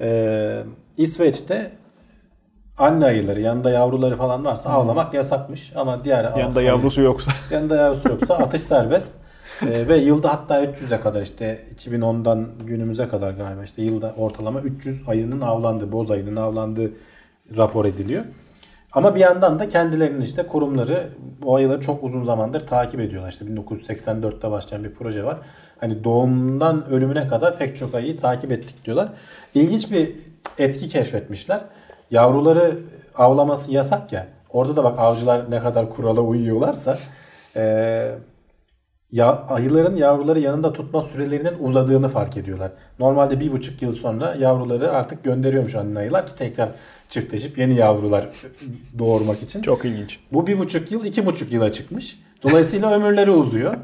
Ee, 0.00 0.62
İsveç'te 0.98 1.70
anne 2.78 3.04
ayıları 3.04 3.40
yanında 3.40 3.70
yavruları 3.70 4.16
falan 4.16 4.44
varsa 4.44 4.70
avlamak 4.70 5.14
yasakmış 5.14 5.72
ama 5.76 6.04
diğer 6.04 6.24
yanında 6.24 6.58
hani- 6.58 6.64
yavrusu 6.66 7.02
yoksa 7.02 7.30
yanında 7.50 7.76
yavrusu 7.76 8.08
yoksa 8.08 8.34
atış 8.34 8.62
serbest. 8.62 9.14
E, 9.62 9.88
ve 9.88 9.96
yılda 9.96 10.32
hatta 10.32 10.64
300'e 10.64 11.00
kadar 11.00 11.22
işte 11.22 11.64
2010'dan 11.76 12.46
günümüze 12.64 13.08
kadar 13.08 13.30
galiba 13.30 13.64
işte 13.64 13.82
yılda 13.82 14.14
ortalama 14.18 14.60
300 14.60 15.08
ayının 15.08 15.40
avlandığı, 15.40 15.92
boz 15.92 16.10
ayının 16.10 16.36
avlandığı 16.36 16.92
rapor 17.56 17.84
ediliyor. 17.84 18.24
Ama 18.92 19.14
bir 19.14 19.20
yandan 19.20 19.58
da 19.58 19.68
kendilerinin 19.68 20.20
işte 20.20 20.46
kurumları 20.46 21.08
bu 21.42 21.56
ayıları 21.56 21.80
çok 21.80 22.04
uzun 22.04 22.22
zamandır 22.22 22.66
takip 22.66 23.00
ediyorlar. 23.00 23.30
İşte 23.30 23.44
1984'te 23.44 24.50
başlayan 24.50 24.84
bir 24.84 24.94
proje 24.94 25.24
var. 25.24 25.36
Hani 25.80 26.04
doğumundan 26.04 26.88
ölümüne 26.90 27.28
kadar 27.28 27.58
pek 27.58 27.76
çok 27.76 27.94
ayıyı 27.94 28.20
takip 28.20 28.52
ettik 28.52 28.84
diyorlar. 28.84 29.08
İlginç 29.54 29.92
bir 29.92 30.10
etki 30.58 30.88
keşfetmişler. 30.88 31.60
Yavruları 32.10 32.78
avlaması 33.14 33.72
yasak 33.72 34.12
ya. 34.12 34.26
Orada 34.50 34.76
da 34.76 34.84
bak 34.84 34.98
avcılar 34.98 35.50
ne 35.50 35.62
kadar 35.62 35.90
kurala 35.90 36.20
uyuyorlarsa 36.20 36.98
e, 37.56 37.62
ya, 39.12 39.42
ayıların 39.48 39.96
yavruları 39.96 40.40
yanında 40.40 40.72
tutma 40.72 41.02
sürelerinin 41.02 41.54
uzadığını 41.60 42.08
fark 42.08 42.36
ediyorlar. 42.36 42.72
Normalde 42.98 43.40
bir 43.40 43.52
buçuk 43.52 43.82
yıl 43.82 43.92
sonra 43.92 44.34
yavruları 44.34 44.92
artık 44.92 45.24
gönderiyormuş 45.24 45.74
anne 45.74 45.98
ayılar 45.98 46.26
ki 46.26 46.36
tekrar 46.36 46.70
çiftleşip 47.08 47.58
yeni 47.58 47.74
yavrular 47.74 48.28
doğurmak 48.98 49.42
için. 49.42 49.62
Çok 49.62 49.84
ilginç. 49.84 50.18
Bu 50.32 50.46
bir 50.46 50.58
buçuk 50.58 50.92
yıl 50.92 51.04
iki 51.04 51.26
buçuk 51.26 51.52
yıla 51.52 51.72
çıkmış. 51.72 52.18
Dolayısıyla 52.42 52.92
ömürleri 52.92 53.30
uzuyor. 53.30 53.74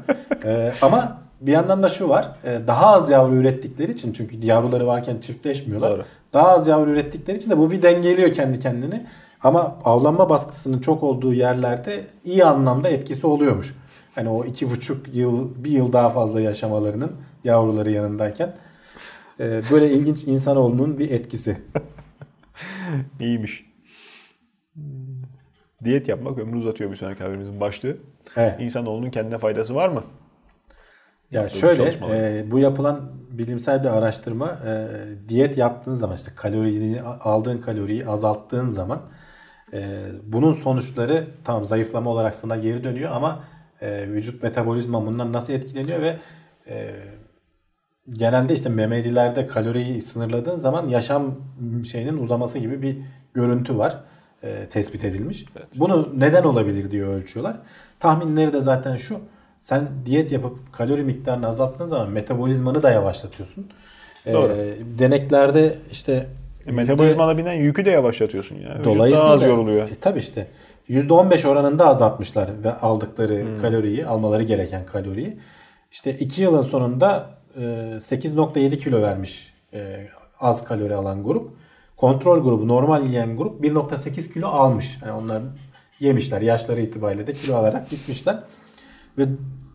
Ee, 0.45 0.73
ama 0.81 1.22
bir 1.45 1.51
yandan 1.51 1.83
da 1.83 1.89
şu 1.89 2.09
var. 2.09 2.31
Ee, 2.43 2.59
daha 2.67 2.87
az 2.87 3.09
yavru 3.09 3.35
ürettikleri 3.35 3.91
için 3.91 4.13
çünkü 4.13 4.45
yavruları 4.45 4.87
varken 4.87 5.19
çiftleşmiyorlar. 5.19 5.91
Doğru. 5.91 6.03
Daha 6.33 6.47
az 6.47 6.67
yavru 6.67 6.91
ürettikleri 6.91 7.37
için 7.37 7.51
de 7.51 7.57
bu 7.57 7.71
bir 7.71 7.81
dengeliyor 7.83 8.31
kendi 8.31 8.59
kendini. 8.59 9.05
Ama 9.41 9.77
avlanma 9.83 10.29
baskısının 10.29 10.79
çok 10.79 11.03
olduğu 11.03 11.33
yerlerde 11.33 12.03
iyi 12.25 12.45
anlamda 12.45 12.89
etkisi 12.89 13.27
oluyormuş. 13.27 13.75
Hani 14.15 14.29
o 14.29 14.45
iki 14.45 14.69
buçuk 14.71 15.15
yıl, 15.15 15.63
bir 15.63 15.71
yıl 15.71 15.93
daha 15.93 16.09
fazla 16.09 16.41
yaşamalarının 16.41 17.11
yavruları 17.43 17.91
yanındayken 17.91 18.55
e, 19.39 19.61
böyle 19.71 19.91
ilginç 19.91 20.23
insanoğlunun 20.23 20.99
bir 20.99 21.11
etkisi. 21.11 21.57
İyiymiş. 23.19 23.65
Diyet 25.83 26.07
yapmak 26.07 26.39
ömrü 26.39 26.57
uzatıyor 26.57 26.91
bir 26.91 26.95
sonraki 26.95 27.23
haberimizin 27.23 27.59
başlığı. 27.59 27.97
Evet. 28.35 28.61
İnsanoğlunun 28.61 29.09
kendine 29.09 29.37
faydası 29.37 29.75
var 29.75 29.89
mı? 29.89 30.03
Ya 31.33 31.49
şöyle 31.49 31.83
e, 32.11 32.51
bu 32.51 32.59
yapılan 32.59 33.01
bilimsel 33.31 33.83
bir 33.83 33.89
araştırma 33.89 34.59
e, 34.65 34.87
diyet 35.29 35.57
yaptığın 35.57 35.93
zaman 35.93 36.15
işte 36.15 36.31
kaloriyi 36.35 37.01
aldığın 37.01 37.57
kaloriyi 37.57 38.07
azalttığın 38.07 38.69
zaman 38.69 39.01
e, 39.73 39.99
bunun 40.23 40.53
sonuçları 40.53 41.27
tamam 41.43 41.65
zayıflama 41.65 42.09
olarak 42.09 42.35
sana 42.35 42.55
geri 42.55 42.83
dönüyor 42.83 43.11
ama 43.11 43.43
e, 43.81 44.07
vücut 44.09 44.43
metabolizma 44.43 45.05
bundan 45.05 45.33
nasıl 45.33 45.53
etkileniyor 45.53 46.01
ve 46.01 46.17
e, 46.67 46.91
genelde 48.09 48.53
işte 48.53 48.69
memelilerde 48.69 49.47
kaloriyi 49.47 50.01
sınırladığın 50.01 50.55
zaman 50.55 50.87
yaşam 50.87 51.35
şeyinin 51.85 52.17
uzaması 52.17 52.59
gibi 52.59 52.81
bir 52.81 52.97
görüntü 53.33 53.77
var. 53.77 54.03
e, 54.43 54.65
tespit 54.69 55.03
edilmiş. 55.03 55.45
Bunu 55.75 56.09
neden 56.15 56.43
olabilir 56.43 56.91
diye 56.91 57.03
ölçüyorlar. 57.03 57.57
Tahminleri 57.99 58.53
de 58.53 58.59
zaten 58.59 58.95
şu. 58.95 59.19
Sen 59.63 59.87
diyet 60.05 60.31
yapıp 60.31 60.73
kalori 60.73 61.03
miktarını 61.03 61.47
azalttığın 61.47 61.85
zaman 61.85 62.09
metabolizmanı 62.09 62.83
da 62.83 62.91
yavaşlatıyorsun. 62.91 63.67
E, 64.25 64.33
Doğru. 64.33 64.55
deneklerde 64.99 65.77
işte 65.91 66.27
E, 66.67 66.71
metabolizmana 66.71 67.37
binen 67.37 67.53
yükü 67.53 67.85
de 67.85 67.89
yavaşlatıyorsun 67.89 68.55
ya. 68.55 68.73
Vücut 68.73 68.85
Dolayısıyla 68.85 69.25
daha 69.25 69.33
az 69.33 69.43
yoruluyor. 69.43 69.89
E, 69.89 69.95
tabii 69.95 70.19
işte 70.19 70.47
%15 70.89 71.47
oranında 71.47 71.87
azaltmışlar 71.87 72.49
ve 72.63 72.73
aldıkları 72.73 73.41
Hmm. 73.41 73.61
kaloriyi, 73.61 74.05
almaları 74.05 74.43
gereken 74.43 74.85
kaloriyi. 74.85 75.37
İşte 75.91 76.13
2 76.17 76.41
yılın 76.41 76.61
sonunda 76.61 77.29
e, 77.55 77.59
8.7 77.99 78.77
kilo 78.77 79.01
vermiş 79.01 79.53
e, 79.73 80.07
az 80.39 80.65
kalori 80.65 80.95
alan 80.95 81.23
grup. 81.23 81.51
Kontrol 81.97 82.43
grubu, 82.43 82.67
normal 82.67 83.05
yiyen 83.05 83.37
grup 83.37 83.63
1.8 83.63 84.33
kilo 84.33 84.47
almış. 84.47 84.97
Yani 85.01 85.11
onlar 85.11 85.41
yemişler. 85.99 86.41
Yaşları 86.41 86.81
itibariyle 86.81 87.27
de 87.27 87.33
kilo 87.33 87.55
alarak 87.55 87.89
gitmişler. 87.89 88.39
Ve 89.17 89.25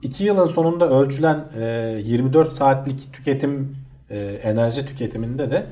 2 0.02 0.24
yılın 0.24 0.46
sonunda 0.46 0.90
ölçülen 0.90 1.44
e, 1.56 1.62
24 2.04 2.52
saatlik 2.52 3.12
tüketim 3.12 3.76
e, 4.10 4.18
enerji 4.20 4.86
tüketiminde 4.86 5.50
de 5.50 5.66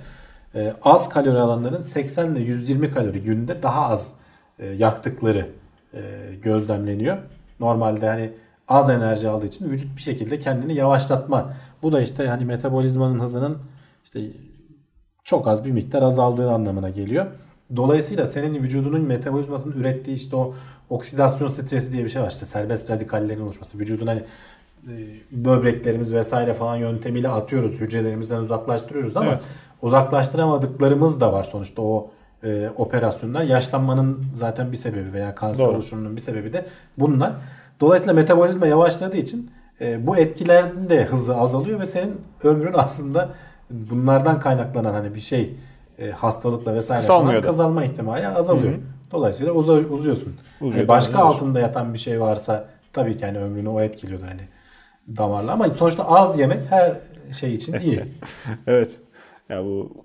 e, 0.54 0.74
az 0.82 1.08
kalori 1.08 1.38
alanların 1.38 1.80
80 1.80 2.34
ile 2.34 2.40
120 2.40 2.90
kalori 2.90 3.22
günde 3.22 3.62
daha 3.62 3.88
az 3.88 4.12
e, 4.58 4.66
yaktıkları 4.66 5.48
e, 5.94 6.00
gözlemleniyor. 6.42 7.18
Normalde 7.60 8.06
hani 8.06 8.32
az 8.68 8.90
enerji 8.90 9.28
aldığı 9.28 9.46
için 9.46 9.70
vücut 9.70 9.96
bir 9.96 10.02
şekilde 10.02 10.38
kendini 10.38 10.74
yavaşlatma. 10.74 11.54
Bu 11.82 11.92
da 11.92 12.00
işte 12.00 12.26
hani 12.26 12.44
metabolizmanın 12.44 13.20
hızının 13.20 13.58
işte 14.04 14.20
çok 15.24 15.48
az 15.48 15.64
bir 15.64 15.70
miktar 15.70 16.02
azaldığı 16.02 16.50
anlamına 16.50 16.90
geliyor. 16.90 17.26
Dolayısıyla 17.76 18.26
senin 18.26 18.54
vücudunun 18.62 19.00
metabolizmasının 19.00 19.74
ürettiği 19.80 20.16
işte 20.16 20.36
o 20.36 20.54
oksidasyon 20.90 21.48
stresi 21.48 21.92
diye 21.92 22.04
bir 22.04 22.08
şey 22.08 22.22
var. 22.22 22.30
İşte 22.30 22.44
serbest 22.46 22.90
radikallerin 22.90 23.40
oluşması. 23.40 23.78
Vücudun 23.78 24.06
hani 24.06 24.22
e, 24.86 24.94
böbreklerimiz 25.30 26.14
vesaire 26.14 26.54
falan 26.54 26.76
yöntemiyle 26.76 27.28
atıyoruz. 27.28 27.80
Hücrelerimizden 27.80 28.38
uzaklaştırıyoruz 28.38 29.16
ama 29.16 29.30
Evet. 29.30 29.40
uzaklaştıramadıklarımız 29.82 31.20
da 31.20 31.32
var 31.32 31.44
sonuçta 31.44 31.82
o 31.82 32.10
e, 32.44 32.70
operasyonlar. 32.76 33.42
Yaşlanmanın 33.42 34.24
zaten 34.34 34.72
bir 34.72 34.76
sebebi 34.76 35.12
veya 35.12 35.34
kanser 35.34 35.66
Doğru. 35.66 35.74
oluşumunun 35.74 36.16
bir 36.16 36.20
sebebi 36.20 36.52
de 36.52 36.66
bunlar. 36.98 37.32
Dolayısıyla 37.80 38.14
metabolizma 38.14 38.66
yavaşladığı 38.66 39.16
için 39.16 39.50
e, 39.80 40.06
bu 40.06 40.16
etkilerin 40.16 40.88
de 40.90 41.04
hızı 41.04 41.36
azalıyor 41.36 41.80
ve 41.80 41.86
senin 41.86 42.20
ömrün 42.44 42.74
aslında 42.74 43.28
bunlardan 43.70 44.40
kaynaklanan 44.40 44.92
hani 44.92 45.14
bir 45.14 45.20
şey 45.20 45.54
e, 45.98 46.10
hastalıkla 46.10 46.74
vesaire 46.74 47.02
falan 47.02 47.40
kazanma 47.40 47.84
ihtimali 47.84 48.28
azalıyor. 48.28 48.72
Hı 48.72 48.76
hı. 48.76 48.80
Dolayısıyla 49.12 49.52
uza- 49.52 49.72
uzuyorsun. 49.88 50.34
Uzuyor, 50.60 50.74
Hani 50.76 50.88
başka 50.88 51.12
tabii, 51.12 51.22
altında 51.22 51.60
yatan 51.60 51.94
bir 51.94 51.98
şey 51.98 52.20
varsa 52.20 52.68
tabii 52.92 53.16
ki 53.16 53.26
hani 53.26 53.38
ömrünü 53.38 53.68
o 53.68 53.80
etkiliyordur 53.80 54.26
hani 54.26 54.40
damarla 55.16 55.52
ama 55.52 55.74
sonuçta 55.74 56.04
az 56.08 56.38
yemek 56.38 56.60
her 56.70 56.96
şey 57.32 57.54
için 57.54 57.74
iyi. 57.80 58.04
Evet. 58.66 58.98
Ya 59.48 59.64
bu 59.64 60.04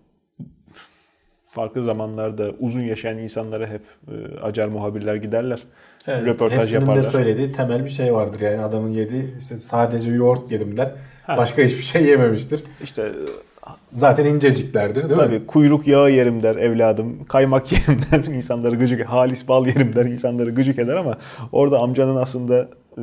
farklı 1.48 1.84
zamanlarda 1.84 2.52
uzun 2.60 2.82
yaşayan 2.82 3.18
insanlara 3.18 3.68
hep 3.68 3.82
e, 4.08 4.40
acar 4.42 4.68
muhabirler 4.68 5.16
giderler. 5.16 5.64
Evet, 6.08 6.26
Röportaj 6.26 6.60
hepsinin 6.60 6.80
yaparlar. 6.82 7.04
de 7.04 7.10
söylediği 7.10 7.52
temel 7.52 7.86
bir 7.86 7.90
şey 7.90 8.14
vardır 8.14 8.40
yani 8.42 8.62
adamın 8.64 8.90
yediği 8.90 9.38
işte 9.40 9.58
sadece 9.58 10.12
yoğurt 10.12 10.52
yedim 10.52 10.78
der. 10.78 10.92
Ha. 11.28 11.38
Başka 11.38 11.62
hiçbir 11.62 11.82
şey 11.84 12.04
yememiştir. 12.06 12.64
İşte 12.84 13.12
Zaten 13.94 14.26
inceciklerdir 14.26 14.96
değil 15.10 15.22
mi? 15.22 15.26
tabii 15.28 15.46
kuyruk 15.46 15.88
yağı 15.88 16.12
yerim 16.12 16.44
der 16.44 16.56
evladım. 16.56 17.24
Kaymak 17.24 17.72
yerim 17.72 18.00
der. 18.12 18.34
insanları 18.34 18.76
gıcık 18.76 19.06
halis 19.06 19.48
bal 19.48 19.68
yerim 19.68 19.96
der. 19.96 20.06
insanları 20.06 20.50
gıcık 20.52 20.80
eder 20.80 20.96
ama 20.96 21.18
orada 21.52 21.80
amcanın 21.80 22.16
aslında 22.16 22.68
e, 22.98 23.02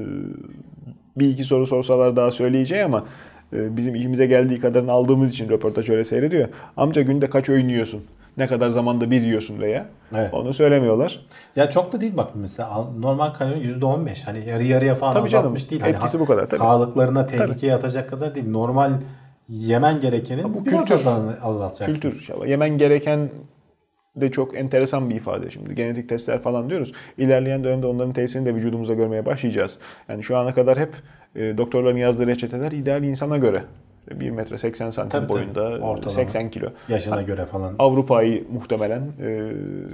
bir 1.19 1.29
iki 1.29 1.45
soru 1.45 1.67
sorsalar 1.67 2.17
daha 2.17 2.31
söyleyeceği 2.31 2.85
ama 2.85 3.05
e, 3.53 3.77
bizim 3.77 3.95
işimize 3.95 4.27
geldiği 4.27 4.61
kadarını 4.61 4.93
aldığımız 4.93 5.31
için 5.31 5.49
röportaj 5.49 5.91
öyle 5.91 6.05
seyrediyor. 6.05 6.49
Amca 6.77 7.03
günde 7.03 7.31
kaç 7.31 7.49
öğün 7.49 7.69
yiyorsun? 7.69 8.01
Ne 8.37 8.47
kadar 8.49 8.69
zamanda 8.69 9.11
bir 9.11 9.21
yiyorsun 9.23 9.61
veya 9.61 9.87
Evet. 10.15 10.35
onu 10.35 10.55
söylemiyorlar. 10.55 11.21
Ya 11.57 11.71
çok 11.71 11.93
da 11.93 12.01
değil 12.01 12.17
bak 12.17 12.29
mesela 12.35 12.69
al- 12.69 12.87
normal 12.99 13.31
kalori 13.31 13.61
%15 13.73 14.25
hani 14.27 14.49
yarı 14.49 14.65
yarıya 14.65 14.95
falan 14.95 15.13
Tabii 15.13 15.29
canım, 15.29 15.45
azaltmış 15.45 15.71
değil. 15.71 15.83
Hani 15.83 15.93
etkisi 15.93 16.17
ha- 16.19 16.23
bu 16.23 16.27
kadar, 16.27 16.47
tabii. 16.47 16.59
Sağlıklarına 16.59 17.27
tehlikeye 17.27 17.75
atacak 17.75 18.11
kadar 18.11 18.35
değil. 18.35 18.51
Normal 18.51 18.93
yemen 19.49 20.01
gerekenin 20.01 20.55
bu 20.55 20.65
biraz 20.67 20.81
kültür. 20.81 20.95
azal- 20.95 21.33
azaltacaksın. 21.43 22.11
Kültür. 22.11 22.47
Yemen 22.47 22.79
gereken 22.79 23.29
de 24.17 24.31
çok 24.31 24.57
enteresan 24.57 25.11
bir 25.11 25.15
ifade 25.15 25.51
şimdi. 25.51 25.75
Genetik 25.75 26.09
testler 26.09 26.43
falan 26.43 26.71
diyoruz. 26.71 26.93
İlerleyen 27.19 27.65
dönemde 27.65 27.87
onların 27.87 28.13
tesirini 28.13 28.47
de 28.47 28.55
vücudumuzda 28.55 28.95
görmeye 28.95 29.27
başlayacağız. 29.27 29.79
Yani 30.09 30.23
şu 30.23 30.37
ana 30.39 30.55
kadar 30.55 30.79
hep 30.79 30.93
e, 31.37 31.59
doktorların 31.59 31.97
yazdığı 31.97 32.27
reçeteler 32.27 32.73
ideal 32.73 33.03
insana 33.03 33.39
göre. 33.39 33.63
1 34.11 34.31
metre 34.31 34.59
80 34.59 34.91
santim 34.91 35.21
Tabii, 35.21 35.27
tabii. 35.33 35.39
boyunda, 35.55 35.85
Ortalama. 35.85 36.11
80 36.11 36.49
kilo. 36.49 36.67
Yaşına 36.89 37.23
göre 37.23 37.47
falan. 37.47 37.75
Avrupa'yı 37.79 38.45
muhtemelen 38.53 39.01
e, 39.23 39.53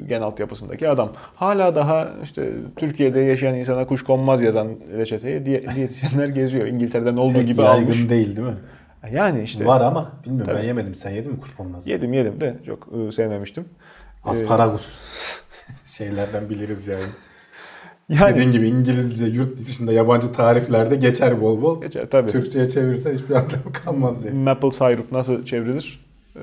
gen 0.08 0.22
altyapısındaki 0.22 0.88
adam. 0.88 1.12
Hala 1.34 1.74
daha 1.74 2.08
işte 2.22 2.50
Türkiye'de 2.76 3.20
yaşayan 3.20 3.54
insana 3.54 3.86
kuş 3.86 4.04
konmaz 4.04 4.42
yazan 4.42 4.68
reçeteye 4.96 5.46
diye, 5.46 5.62
diyetisyenler 5.76 6.28
geziyor. 6.28 6.66
İngiltere'den 6.66 7.16
olduğu 7.16 7.32
Pek 7.38 7.46
gibi 7.46 7.60
yaygın 7.60 7.82
almış. 7.84 8.08
değil 8.10 8.36
değil 8.36 8.48
mi? 8.48 8.54
Yani 9.12 9.42
işte 9.42 9.66
Var 9.66 9.80
ama 9.80 10.12
bilmiyorum 10.24 10.46
ben 10.50 10.56
Tabii. 10.56 10.66
yemedim. 10.66 10.94
Sen 10.94 11.10
yedin 11.10 11.32
mi 11.32 11.40
kuşkonmaz? 11.40 11.86
yedim 11.86 12.12
yedim 12.12 12.40
de 12.40 12.56
çok 12.66 12.88
e, 13.08 13.12
sevmemiştim. 13.12 13.64
Asparagus. 14.24 14.92
Şeylerden 15.84 16.50
biliriz 16.50 16.88
yani. 16.88 17.04
Yani 18.08 18.34
Dediğin 18.34 18.52
gibi 18.52 18.68
İngilizce, 18.68 19.26
yurt 19.26 19.58
dışında 19.58 19.92
yabancı 19.92 20.32
tariflerde 20.32 20.96
geçer 20.96 21.40
bol 21.40 21.62
bol. 21.62 21.80
geçer 21.80 22.06
tabii. 22.10 22.30
Türkçe'ye 22.30 22.68
çevirsen 22.68 23.12
hiçbir 23.14 23.34
anlamı 23.34 23.72
kalmaz 23.84 24.22
diye. 24.24 24.32
Maple 24.32 24.70
syrup 24.70 25.12
nasıl 25.12 25.44
çevrilir? 25.44 26.04
Ee, 26.36 26.40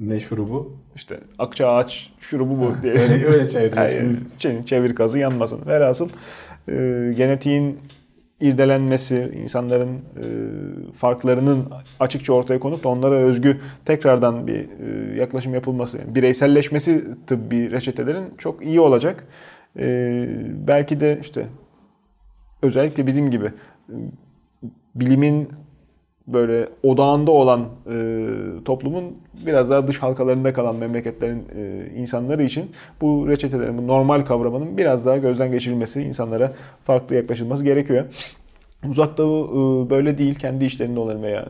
Ne 0.00 0.20
şurubu? 0.20 0.72
işte 0.94 1.20
akça 1.38 1.68
ağaç 1.68 2.10
şurubu 2.20 2.60
bu 2.60 2.82
diye. 2.82 2.92
Öyle, 2.92 3.26
öyle 3.26 3.48
çeviriyorsun. 3.48 3.96
Yani 3.98 4.16
çevir, 4.38 4.66
çevir 4.66 4.94
kazı 4.94 5.18
yanmasın. 5.18 5.60
Velhasıl 5.66 6.08
e, 6.68 6.72
genetiğin 7.16 7.78
irdelenmesi, 8.40 9.32
insanların 9.42 9.94
e, 9.94 10.24
farklarının 10.92 11.68
açıkça 12.00 12.32
ortaya 12.32 12.60
konup 12.60 12.84
da 12.84 12.88
onlara 12.88 13.14
özgü 13.14 13.60
tekrardan 13.84 14.46
bir 14.46 14.68
e, 14.80 15.16
yaklaşım 15.16 15.54
yapılması, 15.54 15.98
bireyselleşmesi 16.14 17.04
tıbbi 17.26 17.70
reçetelerin 17.70 18.34
çok 18.38 18.64
iyi 18.64 18.80
olacak. 18.80 19.26
E, 19.78 20.26
belki 20.66 21.00
de 21.00 21.18
işte 21.22 21.46
özellikle 22.62 23.06
bizim 23.06 23.30
gibi 23.30 23.46
e, 23.46 23.94
bilimin 24.94 25.48
böyle 26.26 26.68
odağında 26.82 27.30
olan 27.30 27.60
e, 27.90 28.26
toplumun 28.64 29.04
biraz 29.46 29.70
daha 29.70 29.88
dış 29.88 29.98
halkalarında 29.98 30.52
kalan 30.52 30.76
memleketlerin 30.76 31.44
e, 31.56 31.86
insanları 31.96 32.42
için 32.42 32.70
bu 33.00 33.28
reçetelerin, 33.28 33.78
bu 33.78 33.86
normal 33.86 34.24
kavramının 34.24 34.76
biraz 34.76 35.06
daha 35.06 35.16
gözden 35.16 35.52
geçirilmesi, 35.52 36.02
insanlara 36.02 36.52
farklı 36.84 37.16
yaklaşılması 37.16 37.64
gerekiyor. 37.64 38.04
Uzak 38.88 39.18
Doğu 39.18 39.86
e, 39.86 39.90
böyle 39.90 40.18
değil. 40.18 40.34
Kendi 40.34 40.64
işlerinde 40.64 41.00
olan 41.00 41.22
veya 41.22 41.48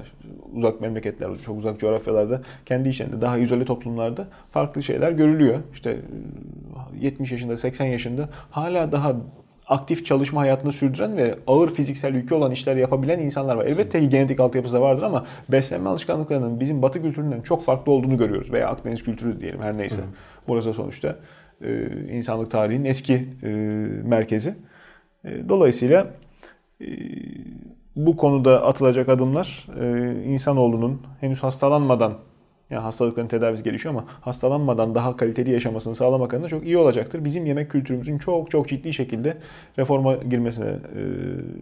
uzak 0.55 0.81
memleketler, 0.81 1.31
çok 1.47 1.59
uzak 1.59 1.81
coğrafyalarda 1.81 2.43
kendi 2.66 2.89
işlerinde 2.89 3.20
daha 3.20 3.39
izole 3.39 3.64
toplumlarda 3.64 4.27
farklı 4.51 4.83
şeyler 4.83 5.12
görülüyor. 5.12 5.59
İşte 5.72 5.97
70 7.01 7.33
yaşında, 7.33 7.57
80 7.57 7.87
yaşında 7.87 8.29
hala 8.51 8.93
daha 8.93 9.16
aktif 9.69 10.07
çalışma 10.07 10.41
hayatını 10.41 10.73
sürdüren 10.73 11.17
ve 11.17 11.39
ağır 11.47 11.71
fiziksel 11.71 12.14
yükü 12.14 12.35
olan 12.35 12.51
işler 12.51 12.77
yapabilen 12.77 13.19
insanlar 13.19 13.57
var. 13.57 13.67
Elbette 13.67 14.01
ki 14.01 14.09
genetik 14.09 14.41
altyapısı 14.41 14.75
da 14.75 14.81
vardır 14.81 15.03
ama 15.03 15.27
beslenme 15.49 15.89
alışkanlıklarının 15.89 16.61
bizim 16.61 16.83
batı 16.83 17.03
kültüründen 17.03 17.41
çok 17.41 17.64
farklı 17.64 17.93
olduğunu 17.93 18.19
görüyoruz. 18.19 18.53
Veya 18.53 18.69
Akdeniz 18.69 19.03
kültürü 19.03 19.41
diyelim 19.41 19.62
her 19.62 19.79
neyse. 19.79 20.03
Hı. 20.03 20.07
Burası 20.49 20.73
sonuçta 20.73 21.17
e, 21.64 21.89
insanlık 22.11 22.51
tarihinin 22.51 22.85
eski 22.85 23.29
e, 23.43 23.49
merkezi. 24.05 24.55
E, 25.25 25.49
dolayısıyla 25.49 26.07
e, 26.81 26.87
bu 27.97 28.17
konuda 28.17 28.67
atılacak 28.67 29.09
adımlar 29.09 29.67
e, 29.81 30.14
insanoğlunun 30.25 31.03
henüz 31.21 31.43
hastalanmadan 31.43 32.14
yani 32.71 32.83
hastalıkların 32.83 33.29
tedavisi 33.29 33.62
gelişiyor 33.62 33.95
ama 33.95 34.05
hastalanmadan 34.21 34.95
daha 34.95 35.17
kaliteli 35.17 35.51
yaşamasını 35.51 35.95
sağlamak 35.95 36.35
adına 36.35 36.49
çok 36.49 36.64
iyi 36.64 36.79
olacaktır. 36.79 37.25
Bizim 37.25 37.47
yemek 37.47 37.71
kültürümüzün 37.71 38.19
çok 38.19 38.51
çok 38.51 38.69
ciddi 38.69 38.93
şekilde 38.93 39.37
reforma 39.79 40.14
girmesine 40.14 40.67
e, 40.69 41.03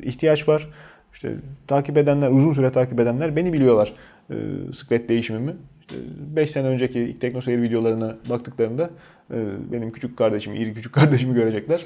ihtiyaç 0.02 0.48
var. 0.48 0.68
İşte 1.12 1.34
takip 1.66 1.96
edenler, 1.96 2.30
uzun 2.30 2.52
süre 2.52 2.72
takip 2.72 3.00
edenler 3.00 3.36
beni 3.36 3.52
biliyorlar 3.52 3.92
e, 4.30 4.34
sıklet 4.72 5.08
değişimimi. 5.08 5.56
5 6.36 6.50
sene 6.50 6.66
önceki 6.66 7.00
ilk 7.00 7.20
teknoseyir 7.20 7.62
videolarına 7.62 8.16
baktıklarında 8.30 8.90
e, 9.30 9.36
benim 9.72 9.92
küçük 9.92 10.16
kardeşimi, 10.16 10.56
iri 10.56 10.74
küçük 10.74 10.94
kardeşimi 10.94 11.34
görecekler. 11.34 11.80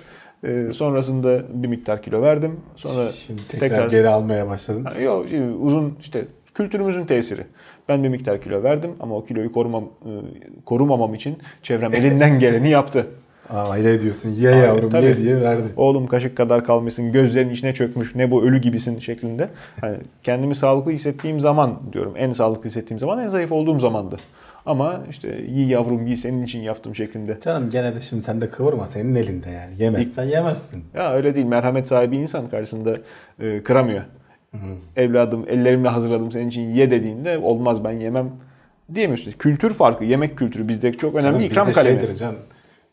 E, 0.44 0.72
sonrasında 0.72 1.42
bir 1.62 1.68
miktar 1.68 2.02
kilo 2.02 2.22
verdim. 2.22 2.60
Sonra 2.76 3.06
Şimdi 3.06 3.48
tekrar, 3.48 3.68
tekrar 3.68 3.90
geri 3.90 4.08
almaya 4.08 4.48
başladın. 4.48 4.86
yok 5.00 5.26
uzun 5.60 5.96
işte 6.00 6.26
kültürümüzün 6.54 7.04
tesiri. 7.06 7.42
Ben 7.88 8.04
bir 8.04 8.08
miktar 8.08 8.40
kilo 8.40 8.62
verdim 8.62 8.90
ama 9.00 9.16
o 9.16 9.24
kiloyu 9.24 9.52
korumam, 9.52 9.84
e, 9.84 10.10
korumamam 10.64 11.14
için 11.14 11.38
çevrem 11.62 11.94
elinden 11.94 12.38
geleni 12.40 12.68
yaptı. 12.70 13.06
Aile 13.50 14.00
diyorsun 14.00 14.30
ye 14.30 14.50
Aynen, 14.50 14.62
yavrum 14.62 14.90
tabii. 14.90 15.06
ye 15.06 15.16
diye 15.16 15.40
verdi. 15.40 15.62
Oğlum 15.76 16.06
kaşık 16.06 16.36
kadar 16.36 16.64
kalmışsın 16.64 17.12
gözlerin 17.12 17.50
içine 17.50 17.74
çökmüş 17.74 18.14
ne 18.14 18.30
bu 18.30 18.42
ölü 18.44 18.58
gibisin 18.58 18.98
şeklinde. 18.98 19.48
Hani 19.80 19.96
kendimi 20.22 20.54
sağlıklı 20.54 20.90
hissettiğim 20.90 21.40
zaman 21.40 21.78
diyorum 21.92 22.14
en 22.16 22.32
sağlıklı 22.32 22.68
hissettiğim 22.68 22.98
zaman 22.98 23.18
en 23.18 23.28
zayıf 23.28 23.52
olduğum 23.52 23.78
zamandı. 23.80 24.16
Ama 24.66 25.00
işte 25.10 25.40
yi 25.48 25.68
yavrum 25.68 26.06
yi 26.06 26.16
senin 26.16 26.42
için 26.42 26.60
yaptım 26.60 26.94
şeklinde. 26.94 27.38
Canım 27.40 27.70
gene 27.70 27.94
de 27.94 28.00
şimdi 28.00 28.22
sen 28.22 28.40
de 28.40 28.50
kıvırma 28.50 28.86
senin 28.86 29.14
elinde 29.14 29.50
yani. 29.50 29.70
Yemezsen 29.78 30.24
yemezsin. 30.24 30.84
Ya 30.94 31.12
öyle 31.12 31.34
değil 31.34 31.46
merhamet 31.46 31.86
sahibi 31.86 32.16
insan 32.16 32.48
karşısında 32.48 32.96
e, 33.40 33.62
kıramıyor. 33.62 34.02
Hı. 34.52 34.58
Evladım 34.96 35.44
ellerimle 35.48 35.88
hazırladım 35.88 36.32
senin 36.32 36.48
için 36.48 36.62
ye 36.62 36.90
dediğinde 36.90 37.38
olmaz 37.38 37.84
ben 37.84 37.92
yemem 37.92 38.30
diyemiyorsun. 38.94 39.30
Kültür 39.30 39.74
farkı, 39.74 40.04
yemek 40.04 40.38
kültürü 40.38 40.68
bizde 40.68 40.92
çok 40.92 41.14
önemli 41.14 41.22
Canım, 41.24 41.40
ikram 41.40 41.68
bizde 41.68 41.80
kalemi. 41.80 42.00
Şeydir 42.00 42.14
can, 42.16 42.34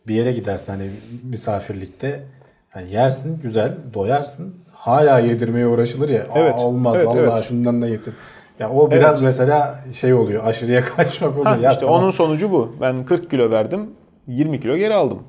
bir 0.07 0.15
yere 0.15 0.31
gidersen 0.31 0.73
hani 0.73 0.89
misafirlikte 1.23 2.23
hani 2.69 2.91
yersin 2.91 3.39
güzel 3.41 3.73
doyarsın 3.93 4.55
hala 4.73 5.19
yedirmeye 5.19 5.67
uğraşılır 5.67 6.09
ya. 6.09 6.25
Evet. 6.35 6.59
olmaz 6.59 6.97
evet, 6.97 7.07
Allah 7.07 7.19
evet. 7.19 7.43
şundan 7.43 7.81
da 7.81 7.89
getir. 7.89 8.13
Ya 8.59 8.69
o 8.71 8.91
biraz 8.91 9.15
evet. 9.15 9.25
mesela 9.25 9.79
şey 9.93 10.13
oluyor 10.13 10.43
aşırıya 10.45 10.83
kaçmak 10.97 11.31
oluyor. 11.31 11.45
Ha, 11.45 11.57
ya, 11.61 11.69
işte 11.69 11.85
tamam. 11.85 12.01
onun 12.01 12.11
sonucu 12.11 12.51
bu. 12.51 12.75
Ben 12.81 13.05
40 13.05 13.31
kilo 13.31 13.51
verdim 13.51 13.89
20 14.27 14.61
kilo 14.61 14.77
geri 14.77 14.93
aldım. 14.93 15.23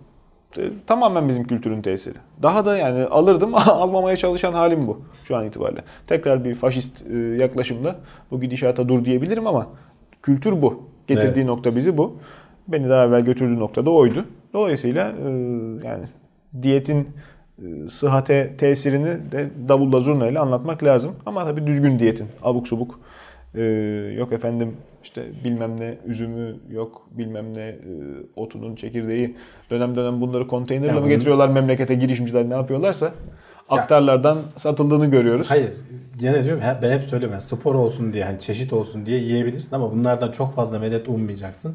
Tamamen 0.87 1.29
bizim 1.29 1.45
kültürün 1.45 1.83
tesiri. 1.83 2.15
Daha 2.43 2.65
da 2.65 2.77
yani 2.77 3.05
alırdım 3.05 3.55
almamaya 3.55 4.17
çalışan 4.17 4.53
halim 4.53 4.87
bu 4.87 5.01
şu 5.25 5.37
an 5.37 5.47
itibariyle. 5.47 5.85
Tekrar 6.07 6.45
bir 6.45 6.55
faşist 6.55 7.07
e, 7.11 7.17
yaklaşımda 7.17 7.97
bu 8.31 8.41
gidişata 8.41 8.89
dur 8.89 9.05
diyebilirim 9.05 9.47
ama 9.47 9.67
kültür 10.23 10.63
bu. 10.63 10.83
Getirdiği 11.07 11.41
evet. 11.41 11.47
nokta 11.47 11.77
bizi 11.77 11.99
bu. 11.99 12.17
Beni 12.69 12.89
daha 12.89 13.05
evvel 13.05 13.21
götürdüğü 13.21 13.61
nokta 13.61 13.87
da 13.87 13.91
oydu. 13.91 14.25
Dolayısıyla 14.53 15.09
e, 15.09 15.29
yani 15.87 16.05
diyetin 16.63 17.09
e, 17.59 17.89
sıhhate 17.89 18.57
tesirini 18.59 19.33
de 19.33 19.51
davulla 19.69 20.01
zurna 20.01 20.27
ile 20.29 20.39
anlatmak 20.39 20.85
lazım. 20.85 21.15
Ama 21.27 21.45
tabii 21.45 21.67
düzgün 21.67 21.99
diyetin. 21.99 22.27
Abuk 22.43 22.69
subuk 22.69 23.01
yok 24.17 24.33
efendim 24.33 24.77
işte 25.07 25.25
bilmem 25.45 25.81
ne 25.81 25.95
üzümü 26.07 26.57
yok 26.71 27.09
bilmem 27.11 27.55
ne 27.55 27.69
e, 27.69 27.77
otunun 28.37 28.77
çekirdeği 28.77 29.37
dönem 29.71 29.95
dönem 29.95 30.21
bunları 30.21 30.47
konteynerle 30.47 30.93
yani 30.93 31.01
mi 31.01 31.09
getiriyorlar 31.09 31.49
memlekete 31.49 31.95
girişimciler 31.95 32.51
ne 32.51 32.55
yapıyorlarsa 32.55 33.13
aktarlardan 33.69 34.39
satıldığını 34.57 35.07
görüyoruz. 35.07 35.51
Hayır. 35.51 35.71
Gene 36.19 36.45
diyorum 36.45 36.63
ben 36.83 36.93
hep 36.99 37.03
söylüyorum 37.03 37.41
spor 37.41 37.75
olsun 37.75 38.13
diye 38.13 38.25
hani 38.25 38.39
çeşit 38.41 38.73
olsun 38.73 39.07
diye 39.07 39.19
yiyebilirsin 39.19 39.77
ama 39.77 39.93
bunlardan 39.93 40.31
çok 40.31 40.55
fazla 40.55 40.79
medet 40.79 41.09
ummayacaksın. 41.09 41.75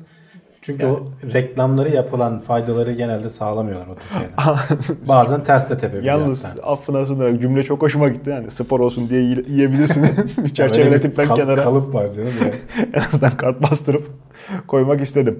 Çünkü 0.62 0.86
yani, 0.86 0.94
o 0.94 1.08
reklamları 1.34 1.90
yapılan 1.90 2.40
faydaları 2.40 2.94
genelde 2.94 3.30
sağlamıyorlar 3.30 3.88
o 3.88 3.96
tür 3.96 4.10
şeyler. 4.10 4.30
Bazen 5.08 5.44
ters 5.44 5.70
de 5.70 5.78
tepebiliyor. 5.78 6.20
Yalnız 6.20 6.44
hatta. 6.44 6.64
affına 6.64 7.06
sığınarak 7.06 7.42
cümle 7.42 7.64
çok 7.64 7.82
hoşuma 7.82 8.08
gitti. 8.10 8.30
Yani 8.30 8.52
spor 8.52 8.80
olsun 8.80 9.10
diye 9.10 9.22
yiyebilirsin. 9.22 10.06
bir 10.44 10.50
çerçeveletip 10.50 11.18
ben 11.18 11.28
kal- 11.28 11.36
kenara. 11.36 11.64
Kalıp 11.64 11.94
var 11.94 12.12
canım. 12.12 12.34
Yani. 12.42 12.56
en 12.94 13.00
azından 13.00 13.38
kart 13.38 13.62
bastırıp 13.64 14.12
koymak 14.68 15.02
istedim. 15.02 15.40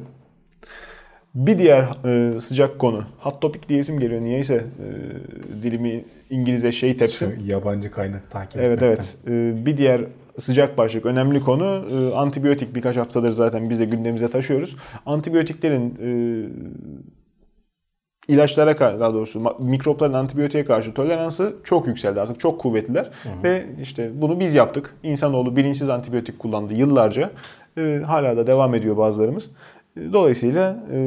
Bir 1.36 1.60
diğer 1.60 1.90
e, 2.06 2.40
sıcak 2.40 2.80
konu. 2.80 3.04
Hot 3.20 3.42
topic 3.42 3.70
diyesim 3.70 4.00
geliyor. 4.00 4.22
Niyeyse 4.22 4.56
e, 4.56 5.64
dilimi 5.64 6.04
İngilizce 6.30 6.72
şey 6.72 6.98
tepsi. 6.98 7.36
Yabancı 7.46 7.92
kaynak 7.92 8.32
takip 8.32 8.62
Evet 8.62 8.82
etmekten. 8.82 9.06
evet. 9.28 9.58
E, 9.62 9.66
bir 9.66 9.78
diğer 9.78 10.02
sıcak 10.40 10.78
başlık, 10.78 11.06
önemli 11.06 11.42
konu 11.42 11.86
e, 11.92 12.16
antibiyotik 12.16 12.76
birkaç 12.76 12.98
haftadır 12.98 13.32
zaten 13.32 13.70
biz 13.70 13.80
de 13.80 13.86
gündemimize 13.86 14.28
taşıyoruz. 14.28 14.76
Antibiyotiklerin 15.06 15.98
e, 16.02 16.12
ilaçlara 18.34 19.00
daha 19.00 19.14
doğrusu 19.14 19.56
mikropların 19.60 20.14
antibiyotiğe 20.14 20.66
karşı 20.66 20.94
toleransı 20.94 21.56
çok 21.64 21.88
yükseldi 21.88 22.22
artık 22.22 22.40
çok 22.40 22.62
kuvvetliler 22.62 23.04
hı 23.24 23.30
hı. 23.30 23.44
ve 23.44 23.66
işte 23.82 24.12
bunu 24.22 24.40
biz 24.40 24.56
yaptık. 24.56 24.96
İnsanoğlu 25.04 25.56
bilinçsiz 25.56 25.90
antibiyotik 25.90 26.40
kullandı 26.40 26.74
yıllarca. 26.74 27.32
E, 27.78 28.02
hala 28.06 28.38
da 28.38 28.48
devam 28.48 28.76
ediyor 28.76 28.98
bazılarımız. 28.98 29.52
Dolayısıyla 30.14 30.84
e, 30.92 30.98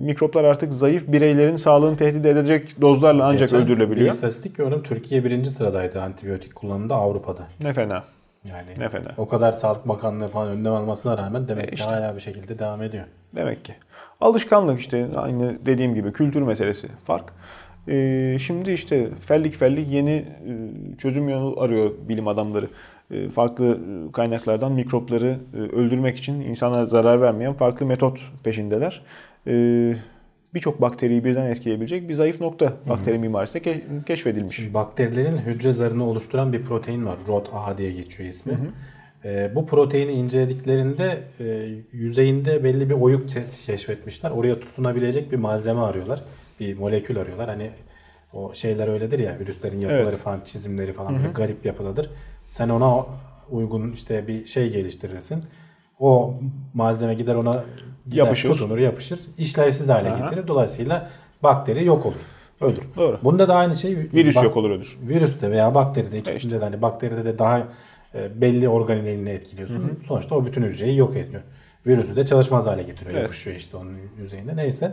mikroplar 0.00 0.44
artık 0.44 0.74
zayıf 0.74 1.12
bireylerin 1.12 1.56
sağlığını 1.56 1.96
tehdit 1.96 2.26
edecek 2.26 2.80
dozlarla 2.80 3.24
ancak 3.26 3.48
Geçen 3.48 3.62
öldürülebiliyor. 3.62 4.06
Bir 4.06 4.12
istatistik 4.12 4.56
gördüm. 4.56 4.80
Türkiye 4.84 5.24
birinci 5.24 5.50
sıradaydı 5.50 6.02
antibiyotik 6.02 6.54
kullanımında 6.54 6.94
Avrupa'da. 6.94 7.42
Ne 7.60 7.72
fena. 7.72 8.04
Yani 8.44 8.68
ne 8.78 8.88
fena. 8.88 9.08
O 9.16 9.28
kadar 9.28 9.52
Sağlık 9.52 9.88
Bakanlığı 9.88 10.28
falan 10.28 10.48
önlem 10.48 10.72
almasına 10.72 11.18
rağmen 11.18 11.48
demek 11.48 11.68
e 11.68 11.72
işte, 11.72 11.86
ki 11.88 11.94
hala 11.94 12.16
bir 12.16 12.20
şekilde 12.20 12.58
devam 12.58 12.82
ediyor. 12.82 13.04
Demek 13.34 13.64
ki. 13.64 13.74
Alışkanlık 14.20 14.80
işte 14.80 15.08
aynı 15.16 15.66
dediğim 15.66 15.94
gibi 15.94 16.12
kültür 16.12 16.42
meselesi 16.42 16.88
fark. 17.04 17.32
Ee, 17.88 18.36
şimdi 18.40 18.72
işte 18.72 19.08
fellik 19.20 19.54
fellik 19.54 19.88
yeni 19.88 20.10
e, 20.10 20.26
çözüm 20.98 21.28
yolu 21.28 21.60
arıyor 21.60 21.90
bilim 22.08 22.28
adamları. 22.28 22.68
Ee, 23.10 23.28
farklı 23.28 23.78
kaynaklardan 24.12 24.72
mikropları 24.72 25.38
e, 25.54 25.56
öldürmek 25.56 26.18
için 26.18 26.40
insana 26.40 26.86
zarar 26.86 27.20
vermeyen 27.20 27.52
farklı 27.52 27.86
metot 27.86 28.20
peşindeler. 28.44 29.02
Ee, 29.46 29.94
birçok 30.54 30.80
bakteriyi 30.80 31.24
birden 31.24 31.46
etkileyebilecek 31.46 32.08
bir 32.08 32.14
zayıf 32.14 32.40
nokta 32.40 32.72
bakteri 32.88 33.18
mimarisinde 33.18 33.62
ke- 33.62 34.04
keşfedilmiş. 34.04 34.56
Şimdi 34.56 34.74
bakterilerin 34.74 35.38
hücre 35.38 35.72
zarını 35.72 36.04
oluşturan 36.04 36.52
bir 36.52 36.62
protein 36.62 37.06
var. 37.06 37.18
ROT-A 37.28 37.78
diye 37.78 37.92
geçiyor 37.92 38.30
ismi. 38.30 38.52
Hı 38.52 38.56
hı. 38.56 38.68
E, 39.24 39.54
bu 39.54 39.66
proteini 39.66 40.12
incelediklerinde 40.12 41.18
e, 41.40 41.68
yüzeyinde 41.92 42.64
belli 42.64 42.88
bir 42.88 42.94
oyuk 42.94 43.28
keşfetmişler. 43.66 44.30
Oraya 44.30 44.60
tutunabilecek 44.60 45.32
bir 45.32 45.36
malzeme 45.36 45.80
arıyorlar. 45.80 46.22
Bir 46.60 46.78
molekül 46.78 47.18
arıyorlar. 47.18 47.48
Hani 47.48 47.70
o 48.32 48.54
şeyler 48.54 48.88
öyledir 48.88 49.18
ya 49.18 49.38
virüslerin 49.40 49.78
yapıları 49.78 50.08
evet. 50.08 50.18
falan 50.18 50.40
çizimleri 50.44 50.92
falan 50.92 51.16
böyle 51.18 51.28
garip 51.28 51.66
yapılıdır. 51.66 52.10
Sen 52.46 52.68
ona 52.68 53.06
uygun 53.50 53.92
işte 53.92 54.26
bir 54.26 54.46
şey 54.46 54.72
geliştirirsin. 54.72 55.44
O 56.00 56.34
malzeme 56.74 57.14
gider 57.14 57.34
ona 57.34 57.64
gider, 58.06 58.16
yapışır. 58.16 58.48
tutunur, 58.48 58.78
yapışır. 58.78 59.20
işlevsiz 59.38 59.88
hale 59.88 60.10
Aha. 60.10 60.18
getirir. 60.18 60.48
Dolayısıyla 60.48 61.10
bakteri 61.42 61.84
yok 61.84 62.06
olur. 62.06 62.20
ölür. 62.60 62.82
Doğru. 62.96 63.18
Bunda 63.24 63.48
da 63.48 63.54
aynı 63.54 63.74
şey 63.74 63.96
Virüs 63.96 64.36
bak- 64.36 64.44
yok 64.44 64.56
olur 64.56 64.70
ölür. 64.70 64.98
Virüste 65.02 65.50
veya 65.50 65.74
bakteride 65.74 66.18
ikisinde 66.18 66.60
de 66.60 66.64
hani 66.64 66.82
bakteride 66.82 67.24
de 67.24 67.38
daha 67.38 67.68
e, 68.14 68.40
belli 68.40 68.68
organelini 68.68 69.30
etkiliyorsun. 69.30 70.00
Sonuçta 70.04 70.34
o 70.34 70.46
bütün 70.46 70.62
hücreyi 70.62 70.96
yok 70.96 71.16
ediyor. 71.16 71.42
Virüsü 71.86 72.16
de 72.16 72.26
çalışmaz 72.26 72.66
hale 72.66 72.82
getiriyor. 72.82 73.10
Evet. 73.12 73.22
Yapışıyor 73.22 73.56
işte 73.56 73.76
onun 73.76 73.96
yüzeyinde. 74.18 74.56
Neyse. 74.56 74.92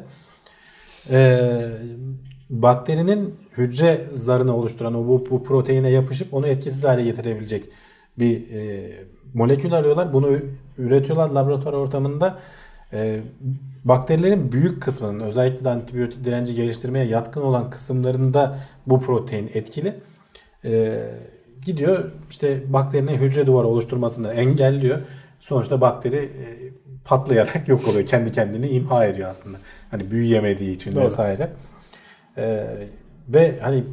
Ee, 1.09 1.69
bakterinin 2.49 3.35
hücre 3.57 4.01
zarını 4.13 4.55
oluşturan 4.57 4.93
o 4.93 5.07
bu, 5.07 5.27
bu 5.31 5.43
proteine 5.43 5.89
yapışıp 5.89 6.33
onu 6.33 6.47
etkisiz 6.47 6.83
hale 6.83 7.03
getirebilecek 7.03 7.63
bir 8.19 8.49
e, 8.51 8.91
molekül 9.33 9.73
arıyorlar. 9.73 10.13
Bunu 10.13 10.37
üretiyorlar 10.77 11.29
laboratuvar 11.29 11.73
ortamında. 11.73 12.39
E, 12.93 13.19
bakterilerin 13.85 14.51
büyük 14.51 14.83
kısmının 14.83 15.19
özellikle 15.19 15.65
de 15.65 15.69
antibiyotik 15.69 16.25
direnci 16.25 16.55
geliştirmeye 16.55 17.05
yatkın 17.05 17.41
olan 17.41 17.69
kısımlarında 17.69 18.59
bu 18.87 19.01
protein 19.01 19.51
etkili. 19.53 19.95
E, 20.65 21.03
gidiyor 21.65 22.11
işte 22.29 22.73
bakterinin 22.73 23.17
hücre 23.17 23.47
duvarı 23.47 23.67
oluşturmasını 23.67 24.33
engelliyor. 24.33 24.99
Sonuçta 25.39 25.81
bakteri 25.81 26.17
e, 26.17 26.45
patlayarak 27.05 27.67
yok 27.67 27.87
oluyor. 27.87 28.05
Kendi 28.05 28.31
kendini 28.31 28.67
imha 28.69 29.05
ediyor 29.05 29.29
aslında. 29.29 29.57
Hani 29.91 30.11
büyüyemediği 30.11 30.75
için 30.75 30.95
Doğru. 30.95 31.03
vesaire. 31.03 31.49
E, 32.37 32.67
ve 33.29 33.59
hani 33.61 33.83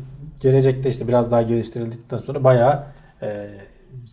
gelecekte 0.40 0.90
işte 0.90 1.08
biraz 1.08 1.30
daha 1.30 1.42
geliştirildikten 1.42 2.18
sonra 2.18 2.44
bayağı 2.44 2.86
e, 3.22 3.48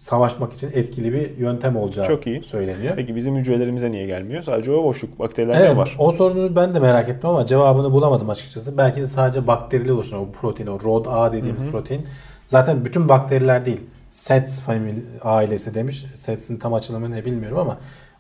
savaşmak 0.06 0.54
için 0.54 0.72
etkili 0.74 1.14
bir 1.14 1.38
yöntem 1.38 1.76
olacağı 1.78 2.08
Çok 2.08 2.28
iyi. 2.28 2.43
söyleniyor. 2.43 2.93
Peki 2.95 3.16
bizim 3.16 3.36
hücrelerimize 3.38 3.91
niye 3.91 4.06
gelmiyor? 4.06 4.43
Sadece 4.43 4.72
o 4.72 4.84
boşluk 4.84 5.20
bakterilerde 5.20 5.66
Evet, 5.66 5.78
var. 5.78 5.95
o 5.99 6.12
sorunu 6.12 6.56
ben 6.56 6.76
de 6.76 6.80
merak 6.80 7.10
ettim 7.10 7.30
ama 7.30 7.45
cevabını 7.45 7.91
bulamadım 7.91 8.30
açıkçası. 8.30 8.78
Belki 8.78 9.02
de 9.02 9.08
sadece 9.08 9.47
bakterili 9.47 9.91
oluşan 9.91 10.20
o 10.20 10.32
protein, 10.32 10.68
o 10.68 10.80
ROD-A 10.84 11.32
dediğimiz 11.34 11.64
protein. 11.72 12.06
Zaten 12.47 12.86
bütün 12.86 13.10
bakteriler 13.10 13.66
değil. 13.66 13.82
SETS 14.12 14.62
family 14.62 14.99
ailesi 15.24 15.74
demiş. 15.76 16.06
SETS'in 16.16 16.58
tam 16.58 16.74
açılımı 16.74 17.12
ne 17.12 17.26
bilmiyorum 17.26 17.58
ama 17.58 17.78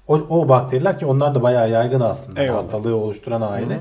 o, 0.07 0.13
o 0.29 0.49
bakteriler 0.49 0.97
ki 0.97 1.05
onlar 1.05 1.35
da 1.35 1.43
bayağı 1.43 1.69
yaygın 1.69 1.99
aslında. 1.99 2.41
Eyvallah. 2.41 2.57
Hastalığı 2.57 2.95
oluşturan 2.95 3.41
aile. 3.41 3.79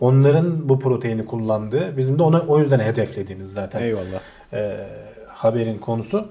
Onların 0.00 0.68
bu 0.68 0.78
proteini 0.78 1.26
kullandığı, 1.26 1.96
bizim 1.96 2.18
de 2.18 2.22
onu 2.22 2.44
o 2.48 2.58
yüzden 2.58 2.80
hedeflediğimiz 2.80 3.52
zaten 3.52 3.82
Eyvallah. 3.82 4.20
e, 4.52 4.76
haberin 5.28 5.78
konusu. 5.78 6.28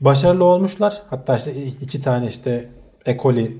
Başarılı 0.00 0.44
olmuşlar. 0.44 1.02
Hatta 1.10 1.36
işte 1.36 1.52
iki 1.80 2.00
tane 2.00 2.26
işte 2.26 2.68
E. 3.06 3.16
coli 3.18 3.56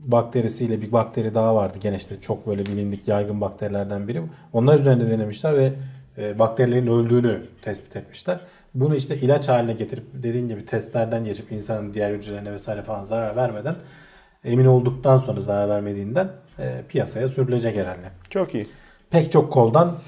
bakterisiyle 0.00 0.82
bir 0.82 0.92
bakteri 0.92 1.34
daha 1.34 1.54
vardı. 1.54 1.78
Gene 1.80 1.96
işte 1.96 2.20
çok 2.20 2.46
böyle 2.46 2.66
bilindik 2.66 3.08
yaygın 3.08 3.40
bakterilerden 3.40 4.08
biri. 4.08 4.22
Onlar 4.52 4.78
üzerinde 4.78 5.10
denemişler 5.10 5.56
ve 5.56 5.72
e, 6.18 6.38
bakterilerin 6.38 6.86
öldüğünü 6.86 7.42
tespit 7.62 7.96
etmişler. 7.96 8.40
Bunu 8.74 8.94
işte 8.96 9.16
ilaç 9.16 9.48
haline 9.48 9.72
getirip 9.72 10.04
dediğin 10.12 10.48
gibi 10.48 10.66
testlerden 10.66 11.24
geçip 11.24 11.52
insanın 11.52 11.94
diğer 11.94 12.10
hücrelerine 12.14 12.52
vesaire 12.52 12.82
falan 12.82 13.02
zarar 13.02 13.36
vermeden 13.36 13.74
emin 14.44 14.66
olduktan 14.66 15.18
sonra 15.18 15.40
zarar 15.40 15.68
vermediğinden 15.68 16.28
e, 16.58 16.82
piyasaya 16.88 17.28
sürülecek 17.28 17.76
herhalde. 17.76 18.10
Çok 18.30 18.54
iyi. 18.54 18.66
Pek 19.10 19.32
çok 19.32 19.52
koldan 19.52 19.98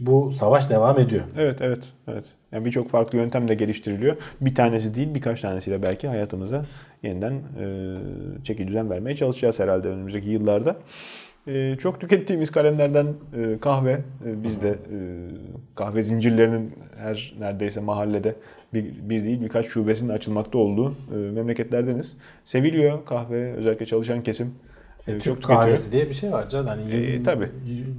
bu 0.00 0.32
savaş 0.32 0.70
devam 0.70 1.00
ediyor. 1.00 1.24
Evet, 1.36 1.58
evet, 1.60 1.84
evet. 2.08 2.24
Yani 2.52 2.64
birçok 2.64 2.88
farklı 2.88 3.18
yöntem 3.18 3.48
de 3.48 3.54
geliştiriliyor. 3.54 4.16
Bir 4.40 4.54
tanesi 4.54 4.94
değil, 4.94 5.14
birkaç 5.14 5.40
tanesiyle 5.40 5.82
belki 5.82 6.08
hayatımıza 6.08 6.66
yeniden 7.02 7.32
e, 7.32 7.96
çeki 8.44 8.68
düzen 8.68 8.90
vermeye 8.90 9.16
çalışacağız 9.16 9.60
herhalde 9.60 9.88
önümüzdeki 9.88 10.28
yıllarda. 10.28 10.76
E, 11.46 11.76
çok 11.76 12.00
tükettiğimiz 12.00 12.50
kalemlerden 12.50 13.06
e, 13.06 13.58
kahve. 13.60 13.92
E, 14.26 14.44
biz 14.44 14.62
de 14.62 14.68
e, 14.68 14.98
kahve 15.74 16.02
zincirlerinin 16.02 16.72
her 16.98 17.34
neredeyse 17.40 17.80
mahallede 17.80 18.34
bir, 18.74 18.84
bir 18.84 19.24
değil 19.24 19.40
birkaç 19.40 19.66
şubesinin 19.66 20.12
açılmakta 20.12 20.58
olduğu 20.58 20.90
e, 20.90 21.16
memleketlerdeniz. 21.16 22.16
Seviliyor 22.44 23.04
kahve, 23.04 23.52
özellikle 23.52 23.86
çalışan 23.86 24.20
kesim. 24.20 24.54
E, 25.16 25.18
Türk 25.18 25.42
kahvesi 25.42 25.92
diye 25.92 26.08
bir 26.08 26.12
şey 26.14 26.32
var 26.32 26.48
canım. 26.48 26.66
Hani 26.66 26.92
E, 26.92 27.22
tabii. 27.22 27.48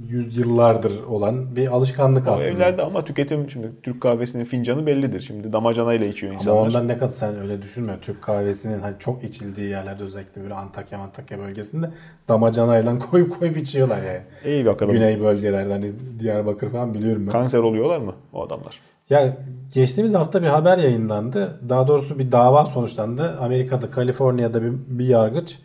yüz 0.08 0.36
yıllardır 0.36 1.02
olan 1.02 1.56
bir 1.56 1.68
alışkanlık 1.68 2.28
O 2.28 2.30
aslında. 2.30 2.50
evlerde 2.50 2.82
ama 2.82 3.04
tüketim 3.04 3.50
şimdi 3.50 3.70
Türk 3.82 4.00
kahvesinin 4.00 4.44
fincanı 4.44 4.86
bellidir. 4.86 5.20
Şimdi 5.20 5.52
damacanayla 5.52 6.06
içiyor 6.06 6.32
Ama 6.32 6.40
insanlar. 6.40 6.60
ondan 6.66 6.88
ne 6.88 6.98
kadar 6.98 7.08
sen 7.12 7.40
öyle 7.40 7.62
düşünme. 7.62 7.92
Türk 8.02 8.22
kahvesinin 8.22 8.80
hani 8.80 8.94
çok 8.98 9.24
içildiği 9.24 9.68
yerlerde 9.68 10.02
özellikle 10.02 10.42
böyle 10.42 10.54
Antakya 10.54 10.98
Antakya 10.98 11.38
bölgesinde 11.38 11.90
damacanayla 12.28 12.98
koyup 13.10 13.38
koyup 13.38 13.56
içiyorlar 13.56 14.02
yani. 14.02 14.20
İyi 14.44 14.66
bakalım. 14.66 14.92
Güney 14.92 15.20
bölgelerde 15.20 15.72
hani 15.72 15.92
Diyarbakır 16.20 16.70
falan 16.70 16.94
biliyorum 16.94 17.22
ben. 17.26 17.32
Kanser 17.32 17.58
oluyorlar 17.58 17.98
mı 17.98 18.12
o 18.32 18.42
adamlar? 18.46 18.80
Ya 19.10 19.36
geçtiğimiz 19.74 20.14
hafta 20.14 20.42
bir 20.42 20.46
haber 20.46 20.78
yayınlandı. 20.78 21.60
Daha 21.68 21.88
doğrusu 21.88 22.18
bir 22.18 22.32
dava 22.32 22.66
sonuçlandı. 22.66 23.36
Amerika'da, 23.40 23.90
Kaliforniya'da 23.90 24.62
bir, 24.62 24.72
bir 24.86 25.04
yargıç 25.04 25.58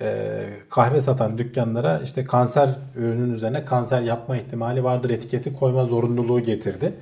e, 0.00 0.46
kahve 0.70 1.00
satan 1.00 1.38
dükkanlara 1.38 2.00
işte 2.04 2.24
kanser 2.24 2.70
ürünün 2.96 3.34
üzerine 3.34 3.64
kanser 3.64 4.02
yapma 4.02 4.36
ihtimali 4.36 4.84
vardır 4.84 5.10
etiketi 5.10 5.54
koyma 5.54 5.86
zorunluluğu 5.86 6.40
getirdi. 6.40 6.92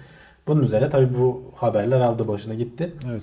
Bunun 0.46 0.62
üzerine 0.62 0.88
tabii 0.88 1.18
bu 1.18 1.42
haberler 1.56 2.00
aldı 2.00 2.28
başına 2.28 2.54
gitti. 2.54 2.92
Evet. 3.10 3.22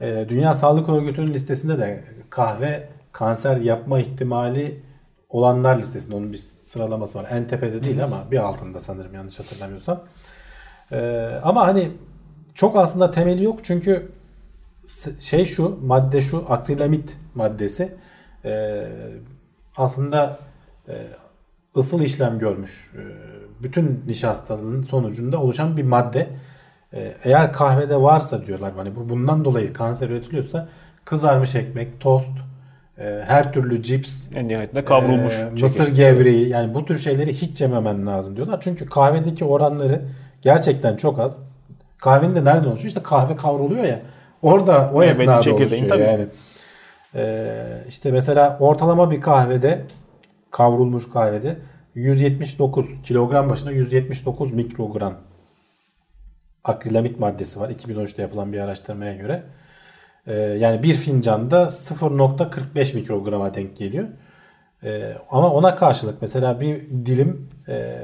E, 0.00 0.28
Dünya 0.28 0.54
Sağlık 0.54 0.88
Örgütü'nün 0.88 1.34
listesinde 1.34 1.78
de 1.78 2.04
kahve 2.30 2.88
kanser 3.12 3.56
yapma 3.56 4.00
ihtimali 4.00 4.80
olanlar 5.28 5.78
listesinde 5.78 6.16
onun 6.16 6.32
bir 6.32 6.42
sıralaması 6.62 7.18
var. 7.18 7.26
En 7.30 7.46
tepede 7.46 7.82
değil 7.82 8.04
ama 8.04 8.24
bir 8.30 8.38
altında 8.38 8.80
sanırım 8.80 9.14
yanlış 9.14 9.40
hatırlamıyorsam. 9.40 10.00
E, 10.92 11.26
ama 11.42 11.66
hani 11.66 11.90
çok 12.54 12.76
aslında 12.76 13.10
temeli 13.10 13.44
yok 13.44 13.58
çünkü 13.62 14.08
şey 15.20 15.46
şu 15.46 15.78
madde 15.82 16.20
şu 16.20 16.44
akrilamit 16.48 17.16
maddesi 17.34 17.92
e, 18.46 18.86
aslında 19.76 20.38
e, 20.88 20.94
ısıl 21.76 22.00
işlem 22.00 22.38
görmüş 22.38 22.90
e, 22.94 23.02
bütün 23.62 24.04
nişastalığın 24.06 24.82
sonucunda 24.82 25.40
oluşan 25.40 25.76
bir 25.76 25.82
madde. 25.82 26.28
E, 26.92 27.12
eğer 27.24 27.52
kahvede 27.52 27.96
varsa 27.96 28.46
diyorlar 28.46 28.72
hani 28.76 28.96
bu 28.96 29.08
bundan 29.08 29.44
dolayı 29.44 29.72
kanser 29.72 30.10
üretiliyorsa 30.10 30.68
kızarmış 31.04 31.54
ekmek, 31.54 32.00
tost, 32.00 32.32
e, 32.98 33.22
her 33.26 33.52
türlü 33.52 33.82
cips, 33.82 34.10
En 34.34 34.48
nihayetinde 34.48 34.84
kavrulmuş. 34.84 35.34
çekiç. 35.34 35.62
mısır 35.62 35.88
gevreği 35.88 36.48
yani 36.48 36.74
bu 36.74 36.84
tür 36.84 36.98
şeyleri 36.98 37.32
hiç 37.34 37.60
yememen 37.60 38.06
lazım 38.06 38.36
diyorlar. 38.36 38.60
Çünkü 38.60 38.86
kahvedeki 38.86 39.44
oranları 39.44 40.02
gerçekten 40.42 40.96
çok 40.96 41.18
az. 41.18 41.38
Kahvenin 41.98 42.34
de 42.34 42.44
nereden 42.44 42.68
oluşuyor? 42.68 42.88
İşte 42.88 43.02
kahve 43.02 43.36
kavruluyor 43.36 43.84
ya. 43.84 44.00
Orada 44.42 44.90
o 44.94 44.98
Meyvenin 44.98 45.20
esnada 45.20 45.54
oluşuyor 45.54 45.88
tabii. 45.88 46.02
yani. 46.02 46.26
Ee, 47.16 47.84
işte 47.88 48.12
mesela 48.12 48.58
ortalama 48.60 49.10
bir 49.10 49.20
kahvede 49.20 49.84
kavrulmuş 50.50 51.10
kahvede 51.10 51.56
179 51.94 53.02
kilogram 53.02 53.50
başına 53.50 53.70
179 53.70 54.52
mikrogram 54.52 55.14
akrilamit 56.64 57.20
maddesi 57.20 57.60
var. 57.60 57.70
2013'te 57.70 58.22
yapılan 58.22 58.52
bir 58.52 58.58
araştırmaya 58.58 59.14
göre. 59.14 59.42
Ee, 60.26 60.34
yani 60.34 60.82
bir 60.82 60.94
fincanda 60.94 61.62
0.45 61.62 62.94
mikrograma 62.94 63.54
denk 63.54 63.76
geliyor. 63.76 64.08
Ee, 64.84 65.12
ama 65.30 65.52
ona 65.52 65.74
karşılık 65.76 66.22
mesela 66.22 66.60
bir 66.60 66.80
dilim 67.06 67.50
e, 67.68 67.96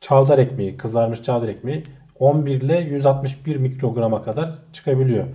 çavdar 0.00 0.38
ekmeği, 0.38 0.76
kızarmış 0.76 1.22
çavdar 1.22 1.48
ekmeği 1.48 1.84
11 2.18 2.62
ile 2.62 2.80
161 2.80 3.56
mikrograma 3.56 4.22
kadar 4.22 4.50
çıkabiliyor. 4.72 5.26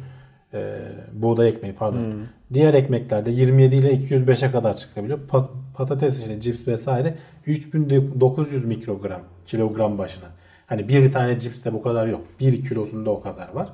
Ee, 0.54 0.80
buğday 1.14 1.50
ekmeği 1.50 1.76
pardon. 1.76 2.26
Diğer 2.54 2.74
ekmeklerde 2.74 3.32
27 3.32 3.76
ile 3.76 3.94
205'e 3.94 4.52
kadar 4.52 4.74
çıkabiliyor. 4.74 5.20
Pa- 5.28 5.48
patates 5.76 6.22
işte 6.22 6.40
cips 6.40 6.68
vesaire 6.68 7.16
3900 7.46 8.66
mikrogram 8.66 9.22
kilogram 9.46 9.98
başına. 9.98 10.26
Hani 10.68 10.88
bir 10.88 11.12
tane 11.12 11.40
cipste 11.40 11.74
bu 11.74 11.82
kadar 11.82 12.08
yok. 12.08 12.22
Bir 12.40 12.64
kilosunda 12.66 13.10
o 13.10 13.22
kadar 13.22 13.54
var. 13.54 13.70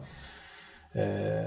Ee, 0.95 1.45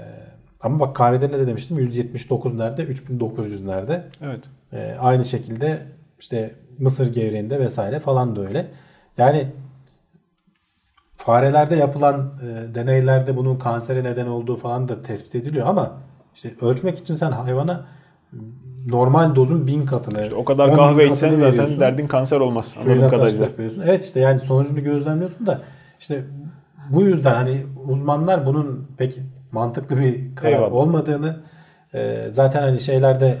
ama 0.61 0.79
bak 0.79 0.95
kahvede 0.95 1.27
ne 1.27 1.39
de 1.39 1.47
demiştim? 1.47 1.79
179 1.79 2.53
nerede? 2.53 2.83
3900 2.83 3.65
nerede? 3.65 4.03
Evet. 4.21 4.43
Ee, 4.73 4.95
aynı 4.99 5.23
şekilde 5.23 5.79
işte 6.19 6.55
mısır 6.79 7.13
gevreğinde 7.13 7.59
vesaire 7.59 7.99
falan 7.99 8.35
da 8.35 8.47
öyle. 8.47 8.67
Yani 9.17 9.47
farelerde 11.15 11.75
yapılan 11.75 12.33
e, 12.43 12.75
deneylerde 12.75 13.37
bunun 13.37 13.59
kansere 13.59 14.03
neden 14.03 14.27
olduğu 14.27 14.55
falan 14.55 14.89
da 14.89 15.01
tespit 15.01 15.35
ediliyor 15.35 15.67
ama 15.67 15.97
işte 16.39 16.51
ölçmek 16.61 16.97
için 16.99 17.13
sen 17.13 17.31
hayvana 17.31 17.85
normal 18.87 19.35
dozun 19.35 19.67
bin 19.67 19.85
katını 19.85 20.21
İşte 20.21 20.35
o 20.35 20.45
kadar 20.45 20.65
10 20.67 20.71
bin 20.71 20.77
kahve 20.77 21.05
içsen 21.07 21.29
zaten 21.29 21.41
veriyorsun. 21.41 21.79
derdin 21.79 22.07
kanser 22.07 22.39
olmaz. 22.39 22.75
Anladığım 22.79 23.09
kadarıyla. 23.09 23.47
Evet 23.85 24.03
işte 24.05 24.19
yani 24.19 24.39
sonucunu 24.39 24.79
gözlemliyorsun 24.83 25.47
da 25.47 25.61
işte 25.99 26.23
bu 26.89 27.01
yüzden 27.01 27.33
hani 27.35 27.65
uzmanlar 27.87 28.45
bunun 28.45 28.87
pek 28.97 29.19
mantıklı 29.51 29.99
bir 29.99 30.35
karar 30.35 30.51
Eyvallah. 30.51 30.73
olmadığını 30.73 31.39
e, 31.93 32.27
zaten 32.29 32.61
hani 32.61 32.79
şeylerde 32.79 33.37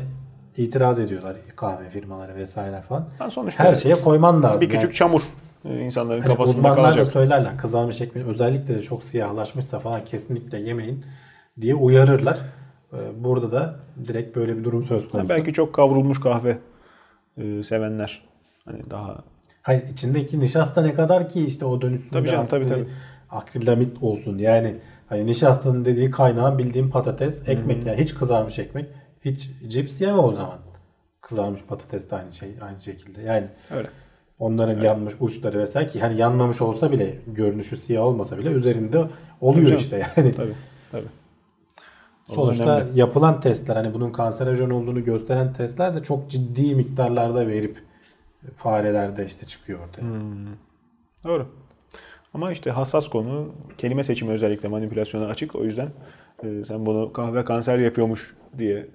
itiraz 0.57 0.99
ediyorlar 0.99 1.35
kahve 1.55 1.89
firmaları 1.89 2.35
vesaire 2.35 2.81
falan. 2.81 3.05
Ha, 3.19 3.31
sonuçta 3.31 3.63
Her 3.63 3.75
şeye 3.75 4.01
koyman 4.01 4.43
lazım. 4.43 4.61
bir 4.61 4.69
küçük 4.69 4.83
yani. 4.83 4.93
çamur. 4.93 5.21
insanların 5.65 6.21
Hani 6.21 6.27
kafasında 6.29 6.57
uzmanlar 6.57 6.75
kalacak. 6.75 7.05
da 7.05 7.09
söylerler 7.09 7.57
kızarmış 7.57 8.01
ekmeğin 8.01 8.27
özellikle 8.27 8.75
de 8.75 8.81
çok 8.81 9.03
siyahlaşmışsa 9.03 9.79
falan 9.79 10.05
kesinlikle 10.05 10.59
yemeyin 10.59 11.05
diye 11.61 11.75
uyarırlar. 11.75 12.39
Ee, 12.93 13.23
Burada 13.23 13.51
da 13.51 13.79
direkt 14.07 14.35
böyle 14.35 14.57
bir 14.57 14.63
durum 14.63 14.83
söz 14.83 15.09
konusu. 15.09 15.29
belki 15.29 15.53
çok 15.53 15.73
kavrulmuş 15.73 16.19
kahve 16.19 16.57
e, 17.37 17.63
sevenler 17.63 18.21
hani 18.65 18.89
daha 18.89 19.23
Hayır 19.61 19.83
içindeki 19.87 20.39
nişasta 20.39 20.81
ne 20.81 20.93
kadar 20.93 21.29
ki 21.29 21.45
işte 21.45 21.65
o 21.65 21.81
dönüşsün. 21.81 22.09
Tabii 22.09 22.29
canım, 22.29 22.47
tabii, 22.47 22.67
tabii. 22.67 22.87
Akrilamit 23.29 24.03
olsun 24.03 24.37
yani. 24.37 24.75
Hani 25.09 25.25
nişastanın 25.25 25.85
dediği 25.85 26.11
kaynağı 26.11 26.57
bildiğim 26.57 26.89
patates, 26.89 27.41
ekmek 27.47 27.85
yani 27.85 28.01
hiç 28.01 28.15
kızarmış 28.15 28.59
ekmek, 28.59 28.85
hiç 29.25 29.51
cips 29.67 30.01
yeme 30.01 30.17
o 30.17 30.31
zaman. 30.31 30.57
Kızarmış 31.21 31.61
patates 31.63 32.11
de 32.11 32.15
aynı 32.15 32.31
şey 32.31 32.49
aynı 32.61 32.79
şekilde. 32.79 33.21
Yani 33.21 33.47
öyle. 33.75 33.87
onların 34.39 34.81
yanmış 34.81 35.13
uçları 35.19 35.59
vesaire 35.59 35.87
ki 35.87 35.99
hani 35.99 36.17
yanmamış 36.17 36.61
olsa 36.61 36.91
bile 36.91 37.15
görünüşü 37.27 37.77
siyah 37.77 38.03
olmasa 38.03 38.37
bile 38.37 38.49
üzerinde 38.49 39.07
oluyor 39.41 39.65
canım. 39.65 39.79
işte 39.79 39.97
yani. 40.17 40.31
Tabii. 40.31 40.55
Tabii. 40.91 41.07
Sonuçta 42.29 42.77
önemli. 42.77 42.99
yapılan 42.99 43.41
testler 43.41 43.75
hani 43.75 43.93
bunun 43.93 44.11
kanserojen 44.11 44.69
olduğunu 44.69 45.03
gösteren 45.03 45.53
testler 45.53 45.95
de 45.95 46.03
çok 46.03 46.29
ciddi 46.29 46.75
miktarlarda 46.75 47.47
verip 47.47 47.77
farelerde 48.57 49.25
işte 49.25 49.45
çıkıyor 49.45 49.79
ortaya. 49.87 50.01
Doğru. 51.23 51.47
Ama 52.33 52.51
işte 52.51 52.71
hassas 52.71 53.07
konu 53.07 53.51
kelime 53.77 54.03
seçimi 54.03 54.31
özellikle 54.31 54.69
manipülasyona 54.69 55.25
açık. 55.25 55.55
O 55.55 55.63
yüzden 55.63 55.89
e, 56.43 56.65
sen 56.65 56.85
bunu 56.85 57.13
kahve 57.13 57.45
kanser 57.45 57.79
yapıyormuş 57.79 58.35
diye 58.57 58.77
e, 58.77 58.87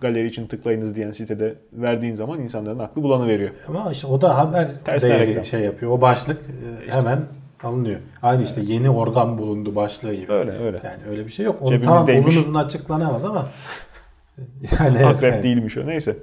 galeri 0.00 0.26
için 0.26 0.46
tıklayınız 0.46 0.96
diyen 0.96 1.10
sitede 1.10 1.54
verdiğin 1.72 2.14
zaman 2.14 2.40
insanların 2.40 2.78
aklı 2.78 3.02
bulanı 3.02 3.28
veriyor. 3.28 3.50
Ama 3.68 3.90
işte 3.92 4.06
o 4.06 4.20
da 4.20 4.38
haber 4.38 4.68
Tersten 4.84 5.10
değeri 5.10 5.26
reklam. 5.26 5.44
şey 5.44 5.60
yapıyor. 5.60 5.92
O 5.92 6.00
başlık 6.00 6.40
e, 6.88 6.92
hemen 6.92 7.20
alınıyor. 7.64 8.00
Aynı 8.22 8.42
işte 8.42 8.60
yeni 8.64 8.90
organ 8.90 9.38
bulundu 9.38 9.74
başlığı 9.74 10.14
gibi. 10.14 10.32
Öyle 10.32 10.52
öyle. 10.52 10.80
Yani 10.84 10.98
öyle 11.10 11.24
bir 11.24 11.30
şey 11.30 11.46
yok. 11.46 11.62
Onu 11.62 11.82
tamam 11.82 12.08
uzun 12.18 12.40
uzun 12.40 12.54
açıklanamaz 12.54 13.24
ama 13.24 13.48
yani 14.80 14.96
evet, 14.96 15.16
Akrep 15.16 15.32
yani. 15.32 15.42
değilmiş 15.42 15.76
o. 15.76 15.86
Neyse. 15.86 16.16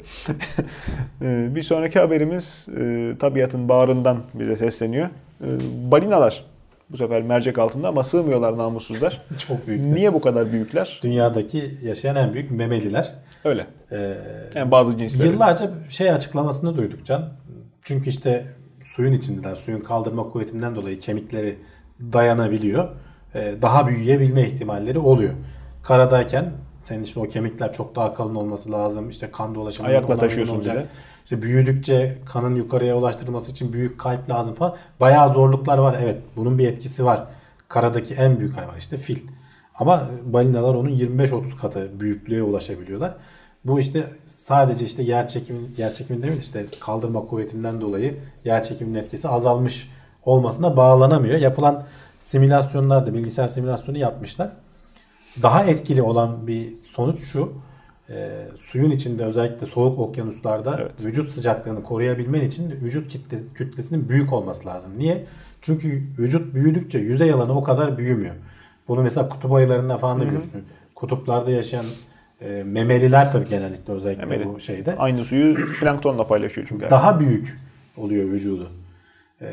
E, 1.22 1.56
bir 1.56 1.64
sonraki 1.64 2.00
haberimiz 2.00 2.68
e, 2.80 3.14
tabiatın 3.20 3.70
bağrından 3.70 4.18
bize 4.34 4.56
sesleniyor. 4.56 5.06
E, 5.42 5.48
balinalar 5.92 6.46
bu 6.92 6.98
sefer 6.98 7.22
mercek 7.22 7.60
altında 7.60 7.88
ama 7.88 8.04
sığmıyorlar 8.04 8.58
namussuzlar. 8.58 9.22
çok 9.48 9.68
büyük. 9.68 9.86
Niye 9.86 10.14
bu 10.14 10.22
kadar 10.22 10.52
büyükler? 10.52 11.00
Dünyadaki 11.04 11.78
yaşayan 11.84 12.16
en 12.16 12.34
büyük 12.34 12.52
memeliler. 12.52 13.14
Öyle. 13.46 13.68
Ee, 13.92 14.18
Yani 14.56 14.72
bazı 14.72 14.98
cinsler. 14.98 15.26
Yıllarca 15.26 15.72
şey 15.90 16.12
açıklamasını 16.12 16.78
duyduk 16.78 17.06
Can. 17.06 17.30
Çünkü 17.84 18.10
işte 18.10 18.46
suyun 18.84 19.14
içindeler. 19.14 19.56
Suyun 19.56 19.80
kaldırma 19.80 20.24
kuvvetinden 20.24 20.76
dolayı 20.76 21.00
kemikleri 21.00 21.60
dayanabiliyor. 22.14 22.88
Ee, 23.36 23.56
daha 23.62 23.88
büyüyebilme 23.88 24.48
ihtimalleri 24.48 25.00
oluyor. 25.00 25.34
Karadayken 25.84 26.52
senin 26.84 27.04
işte 27.04 27.20
o 27.20 27.24
kemikler 27.24 27.74
çok 27.74 27.96
daha 27.96 28.14
kalın 28.14 28.36
olması 28.36 28.72
lazım. 28.72 29.10
İşte 29.10 29.32
kan 29.32 29.56
dolaşımı 29.56 29.88
Ayakla 29.90 30.18
taşıyorsun 30.18 30.56
olacak. 30.56 30.76
bir 30.76 30.82
de. 30.82 30.88
İşte 31.24 31.42
büyüdükçe 31.42 32.18
kanın 32.26 32.56
yukarıya 32.56 32.98
ulaştırılması 32.98 33.52
için 33.52 33.74
büyük 33.74 34.00
kalp 34.00 34.30
lazım 34.30 34.56
falan. 34.56 34.76
Bayağı 35.00 35.30
zorluklar 35.30 35.78
var. 35.78 35.98
Evet 36.04 36.18
bunun 36.36 36.58
bir 36.58 36.68
etkisi 36.68 37.06
var. 37.06 37.24
Karadaki 37.68 38.14
en 38.14 38.40
büyük 38.40 38.58
hayvan 38.58 38.78
işte 38.78 38.98
fil. 38.98 39.20
Ama 39.76 40.10
balinalar 40.24 40.76
onun 40.76 40.90
25-30 40.90 41.58
katı 41.58 42.00
büyüklüğe 42.00 42.44
ulaşabiliyorlar. 42.44 43.16
Bu 43.66 43.80
işte 43.80 44.06
sadece 44.28 44.86
işte 44.86 45.04
yer 45.04 45.28
çekimi 45.28 45.60
yer 45.78 45.94
çekimi 45.94 46.24
değil 46.24 46.34
mi? 46.34 46.40
işte 46.40 46.66
kaldırma 46.80 47.26
kuvvetinden 47.26 47.82
dolayı 47.82 48.18
yer 48.46 48.64
çekiminin 48.64 49.00
etkisi 49.00 49.30
azalmış 49.30 49.90
olmasına 50.26 50.78
bağlanamıyor. 50.78 51.40
Yapılan 51.40 51.84
simülasyonlarda 52.20 53.14
bilgisayar 53.14 53.48
simülasyonu 53.48 53.98
yapmışlar. 53.98 54.50
Daha 55.42 55.64
etkili 55.66 56.02
olan 56.02 56.48
bir 56.48 56.76
sonuç 56.78 57.20
şu. 57.20 57.54
e, 58.10 58.48
suyun 58.56 58.92
içinde 58.92 59.24
özellikle 59.26 59.66
soğuk 59.66 60.00
okyanuslarda 60.00 60.78
Evet. 60.82 60.92
vücut 61.04 61.32
sıcaklığını 61.32 61.84
koruyabilmen 61.84 62.42
için 62.42 62.72
vücut 62.72 63.12
kitle, 63.12 63.38
kütlesinin 63.54 64.10
büyük 64.10 64.34
olması 64.34 64.68
lazım. 64.68 64.92
Niye? 64.98 65.26
Çünkü 65.62 66.04
vücut 66.20 66.54
büyüdükçe 66.54 67.00
yüzey 67.00 67.32
alanı 67.34 67.58
o 67.58 67.64
kadar 67.64 67.98
büyümüyor. 67.98 68.36
Bunu 68.88 69.02
mesela 69.04 69.30
kutup 69.30 69.52
ayılarında 69.54 69.98
falan 69.98 70.20
da 70.20 70.24
görüyorsun. 70.24 70.52
Kutuplarda 70.96 71.52
yaşayan 71.52 71.86
e, 72.42 72.64
memeliler 72.64 73.32
tabii 73.32 73.50
genellikle 73.50 73.94
özellikle 73.94 74.26
Memeli. 74.26 74.50
bu 74.50 74.60
şeyde 74.60 74.96
Aynı 74.98 75.26
suyu 75.26 75.56
planktonla 75.80 76.28
paylaşıyor 76.28 76.68
çünkü. 76.70 76.90
daha 76.90 77.20
büyük 77.20 77.60
oluyor 77.98 78.26
vücudu. 78.26 78.70
Ee, 79.42 79.48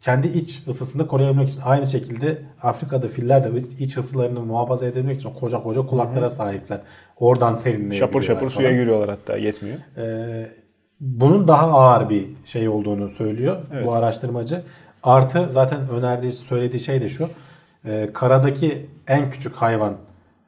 kendi 0.00 0.28
iç 0.28 0.62
ısısını 0.68 1.06
koruyabilmek 1.06 1.48
için 1.48 1.60
aynı 1.64 1.86
şekilde 1.86 2.38
Afrika'da 2.62 3.08
filler 3.08 3.44
de 3.44 3.58
iç- 3.78 3.96
ısılarını 3.98 4.40
muhafaza 4.40 4.86
edebilmek 4.86 5.16
için 5.20 5.30
koca 5.30 5.62
koca 5.62 5.86
kulaklara 5.86 6.28
sahipler. 6.28 6.80
Oradan 7.16 7.54
serinleyebiliyorlar 7.54 8.06
Şapur 8.08 8.22
şapur 8.22 8.40
falan. 8.40 8.48
suya 8.48 8.70
giriyorlar 8.72 9.10
hatta 9.10 9.36
yetmiyor. 9.36 9.76
Ee, 9.96 10.46
bunun 11.00 11.48
daha 11.48 11.66
ağır 11.66 12.10
bir 12.10 12.26
şey 12.44 12.68
olduğunu 12.68 13.10
söylüyor 13.10 13.56
Evet. 13.72 13.86
bu 13.86 13.92
araştırmacı. 13.92 14.62
Artı 15.02 15.46
zaten 15.50 15.88
önerdiği 15.88 16.32
söylediği 16.32 16.80
şey 16.80 17.00
de 17.00 17.08
şu. 17.08 17.28
Ee, 17.84 18.10
karadaki 18.14 18.86
en 19.08 19.30
küçük 19.30 19.54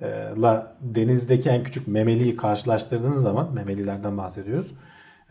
hayvanla 0.02 0.72
denizdeki 0.80 1.48
en 1.48 1.62
küçük 1.62 1.88
memeliyi 1.88 2.36
karşılaştırdığınız 2.36 3.22
zaman 3.22 3.48
memelilerden 3.54 4.18
bahsediyoruz. 4.18 4.72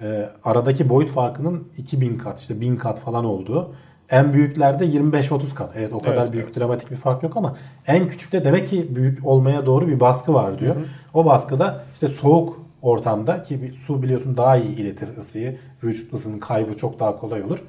Ee, 0.02 0.30
aradaki 0.43 0.89
boyut 0.89 1.10
farkının 1.10 1.68
2000 1.77 2.18
kat 2.18 2.39
işte 2.39 2.61
1000 2.61 2.76
kat 2.76 2.99
falan 2.99 3.26
olduğu. 3.26 3.73
En 4.10 4.34
büyüklerde 4.34 4.85
25-30 4.85 5.53
kat. 5.53 5.73
Evet 5.76 5.93
o 5.93 5.99
kadar 5.99 6.23
Evet, 6.23 6.34
büyük 6.34 6.45
evet. 6.45 6.57
dramatik 6.57 6.91
bir 6.91 6.95
fark 6.95 7.23
yok 7.23 7.38
ama 7.38 7.57
en 7.88 8.07
küçükte 8.07 8.45
demek 8.45 8.68
ki 8.68 8.95
büyük 8.95 9.26
olmaya 9.26 9.65
doğru 9.65 9.88
bir 9.88 9.99
baskı 9.99 10.34
var 10.34 10.60
diyor. 10.60 10.76
O 11.14 11.26
baskıda 11.26 11.84
işte 11.93 12.07
soğuk 12.07 12.60
ortamda 12.81 13.43
ki 13.43 13.72
su 13.88 14.03
biliyorsun 14.03 14.38
daha 14.38 14.57
iyi 14.57 14.76
iletir 14.76 15.18
ısıyı. 15.18 15.57
Vücut 15.84 16.14
ısının 16.14 16.39
kaybı 16.39 16.77
çok 16.77 16.99
daha 16.99 17.15
kolay 17.15 17.43
olur. 17.43 17.60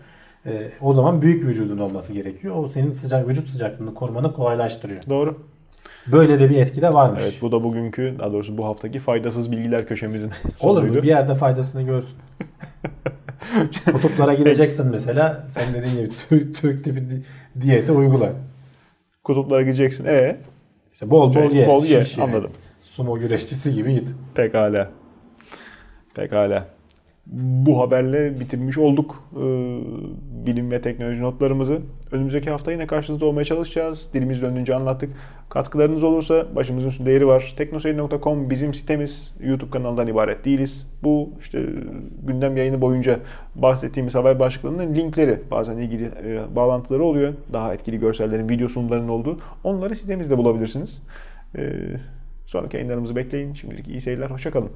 Ee, 0.47 0.71
o 0.81 0.93
zaman 0.93 1.23
büyük 1.23 1.45
vücudun 1.45 1.79
olması 1.79 2.13
gerekiyor. 2.13 2.57
O 2.57 2.69
senin 2.69 2.93
sıcak 2.93 3.29
vücut 3.29 3.49
sıcaklığını 3.49 3.95
korumanı 3.95 4.33
kolaylaştırıyor. 4.33 5.03
Doğru. 5.09 5.52
Böyle 6.07 6.41
de 6.41 6.51
bir 6.51 6.57
etki 6.57 6.83
de 6.83 6.93
varmış. 6.95 7.23
Evet 7.25 7.39
bu 7.43 7.53
da 7.53 7.63
bugünkü 7.65 8.15
daha 8.19 8.33
doğrusu 8.33 8.59
bu 8.59 8.67
haftaki 8.67 9.01
faydasız 9.01 9.53
bilgiler 9.53 9.87
köşemizin 9.87 10.31
Olur 10.61 10.83
mu? 10.83 10.95
Bir 10.95 11.03
yerde 11.03 11.35
faydasını 11.35 11.83
görsün. 11.83 12.17
Kutuplara 13.93 14.35
gideceksin 14.35 14.87
mesela. 14.87 15.47
Sen 15.51 15.75
dediğin 15.75 15.97
gibi 15.97 16.11
Türk, 16.29 16.55
Türk 16.55 16.85
tipi 16.85 17.11
di- 17.11 17.23
diyeti 17.61 17.93
uygula. 17.93 18.33
Kutuplara 19.25 19.63
gideceksin. 19.63 20.05
E 20.05 20.37
İşte 20.93 21.11
bol 21.11 21.35
bol 21.35 21.51
Şey, 21.51 21.59
ye. 21.59 21.67
bol 21.69 21.85
ye, 21.85 22.05
şiş 22.05 22.19
ye. 22.19 22.25
anladım. 22.25 22.51
Sumo 22.83 23.19
güreşçisi 23.19 23.75
gibi 23.75 23.95
git. 23.95 24.09
pekala. 24.35 24.91
Pekala. 26.15 26.67
Bu 27.27 27.81
haberle 27.81 28.41
bitirmiş 28.41 28.79
olduk 28.79 29.25
ee, 29.37 29.39
bilim 30.47 30.71
ve 30.71 30.81
teknoloji 30.81 31.23
notlarımızı. 31.23 31.81
Önümüzdeki 32.13 32.51
hafta 32.51 32.73
yine 32.73 32.87
karşınızda 32.87 33.27
olmaya 33.27 33.45
çalışacağız. 33.45 34.11
Dilimiz 34.15 34.43
döndüğünce 34.43 34.75
anlattık. 34.75 35.11
Katkılarınız 35.49 36.05
olursa 36.05 36.47
başımızın 36.57 36.89
üstünde 36.89 37.11
yeri 37.11 37.27
var. 37.27 37.55
Teknoseyir.com 37.57 38.51
bizim 38.51 38.75
sitemiz. 38.75 39.35
YouTube 39.41 39.71
kanalından 39.71 40.07
ibaret 40.07 40.45
değiliz. 40.45 40.91
Bu 41.03 41.31
işte 41.41 41.67
gündem 42.23 42.57
yayını 42.57 42.81
boyunca 42.81 43.19
bahsettiğimiz 43.55 44.15
haber 44.15 44.39
başlıklarının 44.39 44.95
linkleri 44.95 45.39
bazen 45.51 45.77
ilgili 45.77 46.05
e, 46.05 46.57
bağlantıları 46.57 47.05
oluyor. 47.05 47.35
Daha 47.53 47.75
etkili 47.75 47.99
görsellerin, 47.99 48.49
video 48.49 48.69
sunumlarının 48.69 49.09
olduğu. 49.09 49.39
Onları 49.65 49.97
sitemizde 49.97 50.39
bulabilirsiniz. 50.39 51.03
Ee, 51.57 51.73
sonraki 52.47 52.77
yayınlarımızı 52.77 53.17
bekleyin. 53.17 53.55
Şimdilik 53.55 53.89
iyi 53.89 54.01
seyirler. 54.01 54.31
Hoşçakalın. 54.31 54.71